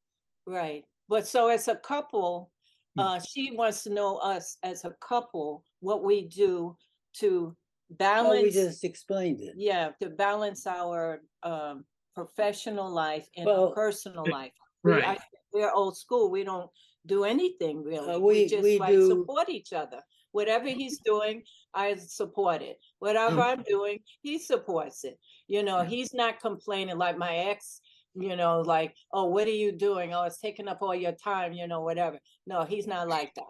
Right. 0.46 0.84
But 1.10 1.26
so 1.26 1.48
as 1.48 1.68
a 1.68 1.76
couple, 1.76 2.50
Hmm. 2.96 3.00
uh, 3.00 3.20
she 3.20 3.50
wants 3.54 3.82
to 3.84 3.90
know 3.90 4.16
us 4.18 4.56
as 4.62 4.84
a 4.84 4.92
couple, 5.00 5.64
what 5.80 6.02
we 6.02 6.22
do 6.28 6.76
to 7.20 7.54
Oh, 7.54 7.56
balance. 7.96 8.42
we 8.42 8.50
just 8.50 8.84
explained 8.84 9.40
it. 9.40 9.54
yeah, 9.56 9.90
to 10.00 10.08
balance 10.10 10.66
our 10.66 11.22
um, 11.42 11.84
professional 12.14 12.88
life 12.88 13.28
and 13.36 13.46
Well, 13.46 13.68
our 13.68 13.74
personal 13.74 14.24
life. 14.30 14.52
We, 14.84 14.92
I, 14.94 14.98
right. 15.00 15.20
we're 15.52 15.72
old 15.72 15.96
school. 15.96 16.30
We 16.30 16.44
don't 16.44 16.70
do 17.06 17.24
anything 17.24 17.82
really. 17.82 18.12
Uh, 18.14 18.18
we, 18.20 18.34
we- 18.44 18.48
just 18.48 18.62
we 18.62 18.78
like 18.78 18.90
do- 18.94 19.08
support 19.08 19.48
each 19.48 19.72
other. 19.72 20.00
Whatever 20.32 20.68
he's 20.68 20.98
doing, 21.00 21.42
I 21.74 21.96
support 21.96 22.62
it. 22.62 22.78
Whatever 23.00 23.40
I'm 23.42 23.62
doing, 23.64 23.98
he 24.22 24.38
supports 24.38 25.02
it. 25.04 25.18
You 25.48 25.64
know, 25.64 25.82
he's 25.82 26.14
not 26.14 26.38
complaining 26.40 26.98
like 26.98 27.18
my 27.18 27.34
ex. 27.50 27.80
You 28.14 28.36
know, 28.36 28.60
like, 28.60 28.94
oh, 29.12 29.26
what 29.26 29.46
are 29.46 29.50
you 29.50 29.72
doing? 29.72 30.12
Oh, 30.12 30.24
it's 30.24 30.40
taking 30.40 30.68
up 30.68 30.78
all 30.82 30.94
your 30.94 31.12
time. 31.12 31.52
You 31.52 31.68
know, 31.68 31.80
whatever. 31.80 32.18
No, 32.46 32.64
he's 32.64 32.86
not 32.86 33.08
like 33.08 33.32
that. 33.34 33.44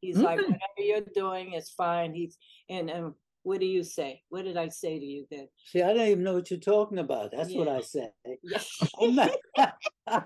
He's 0.00 0.18
like, 0.18 0.38
whatever 0.38 0.58
you're 0.78 1.00
doing 1.14 1.54
is 1.54 1.70
fine. 1.70 2.14
He's 2.14 2.36
and 2.68 2.90
and 2.90 3.14
what 3.42 3.60
do 3.60 3.66
you 3.66 3.82
say? 3.82 4.22
What 4.28 4.44
did 4.44 4.56
I 4.56 4.68
say 4.68 4.98
to 4.98 5.04
you 5.04 5.26
then? 5.30 5.48
See, 5.66 5.82
I 5.82 5.92
don't 5.92 6.08
even 6.08 6.24
know 6.24 6.34
what 6.34 6.50
you're 6.50 6.60
talking 6.60 6.98
about. 6.98 7.32
That's 7.32 7.54
what 7.54 7.68
I 7.68 7.80
said. 7.80 8.10
Yeah. 8.42 8.60
Okay. 9.00 9.30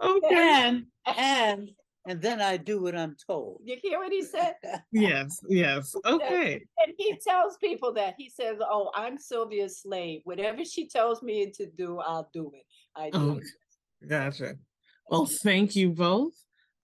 and 0.30 0.84
and 1.06 1.70
and 2.06 2.20
then 2.22 2.40
I 2.40 2.56
do 2.56 2.82
what 2.82 2.96
I'm 2.96 3.16
told. 3.26 3.60
You 3.64 3.76
hear 3.82 3.98
what 3.98 4.12
he 4.12 4.22
said? 4.22 4.54
Yes, 4.92 5.38
yes. 5.48 5.94
Okay. 6.06 6.54
And 6.84 6.94
he 6.96 7.16
tells 7.26 7.56
people 7.58 7.92
that 7.94 8.14
he 8.18 8.30
says, 8.30 8.58
"Oh, 8.60 8.90
I'm 8.94 9.18
Sylvia's 9.18 9.80
slave. 9.82 10.20
Whatever 10.24 10.64
she 10.64 10.88
tells 10.88 11.22
me 11.22 11.50
to 11.50 11.66
do, 11.66 11.98
I'll 11.98 12.28
do 12.32 12.50
it. 12.54 12.64
I 12.96 13.10
do." 13.10 13.18
Okay. 13.32 13.46
Gotcha. 14.06 14.54
Well, 15.10 15.26
thank 15.42 15.74
you 15.76 15.90
both. 15.90 16.34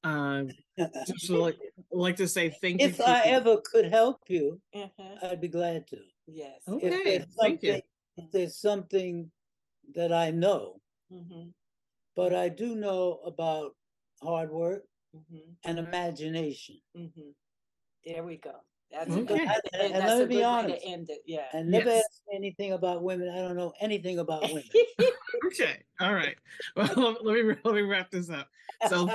Uh, 0.02 0.44
just 1.06 1.30
like, 1.30 1.56
like 1.92 2.16
to 2.16 2.28
say 2.28 2.50
thank 2.60 2.80
you. 2.80 2.88
if 2.88 2.96
to- 2.98 3.08
I 3.08 3.22
ever 3.26 3.58
could 3.64 3.86
help 3.90 4.20
you, 4.28 4.60
Uh-huh. 4.74 5.16
I'd 5.22 5.40
be 5.40 5.48
glad 5.48 5.86
to. 5.88 5.98
Yes. 6.26 6.60
If 6.66 6.74
Okay, 6.74 7.02
there's 7.04 7.26
thank 7.40 7.62
you. 7.62 7.68
something, 7.72 7.82
if 8.16 8.32
there's 8.32 8.56
something 8.58 9.30
that 9.94 10.12
I 10.12 10.30
know, 10.30 10.80
hmm 11.10 11.48
but 12.16 12.32
I 12.34 12.48
do 12.48 12.74
know 12.76 13.20
about 13.24 13.74
hard 14.22 14.50
work 14.50 14.84
hmm 15.14 15.38
and 15.64 15.78
imagination. 15.78 16.76
hmm 16.94 17.06
There 18.04 18.22
we 18.24 18.36
go. 18.36 18.52
That's 18.90 19.10
a 19.10 19.20
Okay. 19.20 19.24
good, 19.24 19.40
And- 19.40 19.50
and 19.72 19.82
and 19.82 19.94
that's 19.94 20.04
let 20.06 20.18
me 20.18 20.24
a 20.24 20.26
be 20.28 20.34
good 20.34 20.40
way 20.40 20.44
honest. 20.44 20.82
to 20.82 20.88
end 20.88 21.10
it. 21.10 21.18
Yeah. 21.26 21.46
And 21.52 21.70
never 21.70 21.90
Yes. 21.90 22.04
ask 22.04 22.22
me 22.28 22.36
anything 22.36 22.72
about 22.72 23.02
women. 23.02 23.28
I 23.30 23.38
don't 23.38 23.56
know 23.56 23.72
anything 23.80 24.18
about 24.18 24.42
women. 24.48 24.64
Okay. 25.46 25.82
All 26.00 26.14
right. 26.14 26.36
Well, 26.76 27.16
let 27.22 27.44
me 27.44 27.54
let 27.64 27.74
me 27.74 27.82
wrap 27.82 28.10
this 28.10 28.30
up. 28.30 28.48
So 28.88 29.08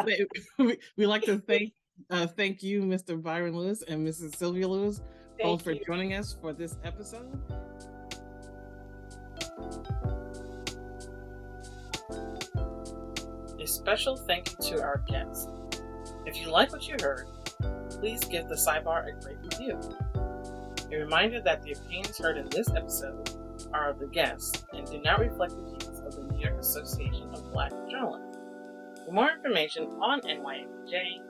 we, 0.58 0.78
we 0.98 1.06
like 1.06 1.24
to 1.24 1.38
thank 1.40 1.74
uh, 2.10 2.28
thank 2.28 2.64
you, 2.64 2.82
Mr. 2.84 3.22
Byron 3.22 3.56
Lewis 3.56 3.82
and 3.84 4.06
Mrs. 4.08 4.36
Sylvia 4.36 4.68
Lewis, 4.68 5.02
both 5.42 5.62
Thank 5.62 5.64
for 5.64 5.72
you. 5.74 5.82
joining 5.86 6.14
us 6.14 6.36
for 6.42 6.54
this 6.54 6.78
episode. 6.84 7.30
A 13.60 13.68
special 13.68 14.16
thank 14.16 14.52
you 14.52 14.58
to 14.78 14.82
our 14.82 15.04
guests. 15.08 15.48
If 16.30 16.40
you 16.40 16.52
like 16.52 16.72
what 16.72 16.88
you 16.88 16.96
heard, 17.02 17.28
please 17.90 18.24
give 18.24 18.48
the 18.48 18.54
sidebar 18.54 19.08
a 19.08 19.14
great 19.20 19.40
review. 19.42 19.80
A 20.92 20.98
reminder 20.98 21.42
that 21.42 21.64
the 21.64 21.72
opinions 21.72 22.20
heard 22.20 22.38
in 22.38 22.48
this 22.50 22.70
episode 22.70 23.32
are 23.74 23.90
of 23.90 23.98
the 23.98 24.06
guests 24.06 24.64
and 24.72 24.86
do 24.86 25.02
not 25.02 25.20
reflect 25.20 25.56
the 25.56 25.64
views 25.64 26.00
of 26.06 26.16
the 26.16 26.22
New 26.32 26.40
York 26.40 26.60
Association 26.60 27.34
of 27.34 27.52
Black 27.52 27.72
Journalists. 27.90 28.38
For 29.04 29.12
more 29.12 29.32
information 29.32 29.86
on 30.00 30.22
NYABJ, 30.22 31.22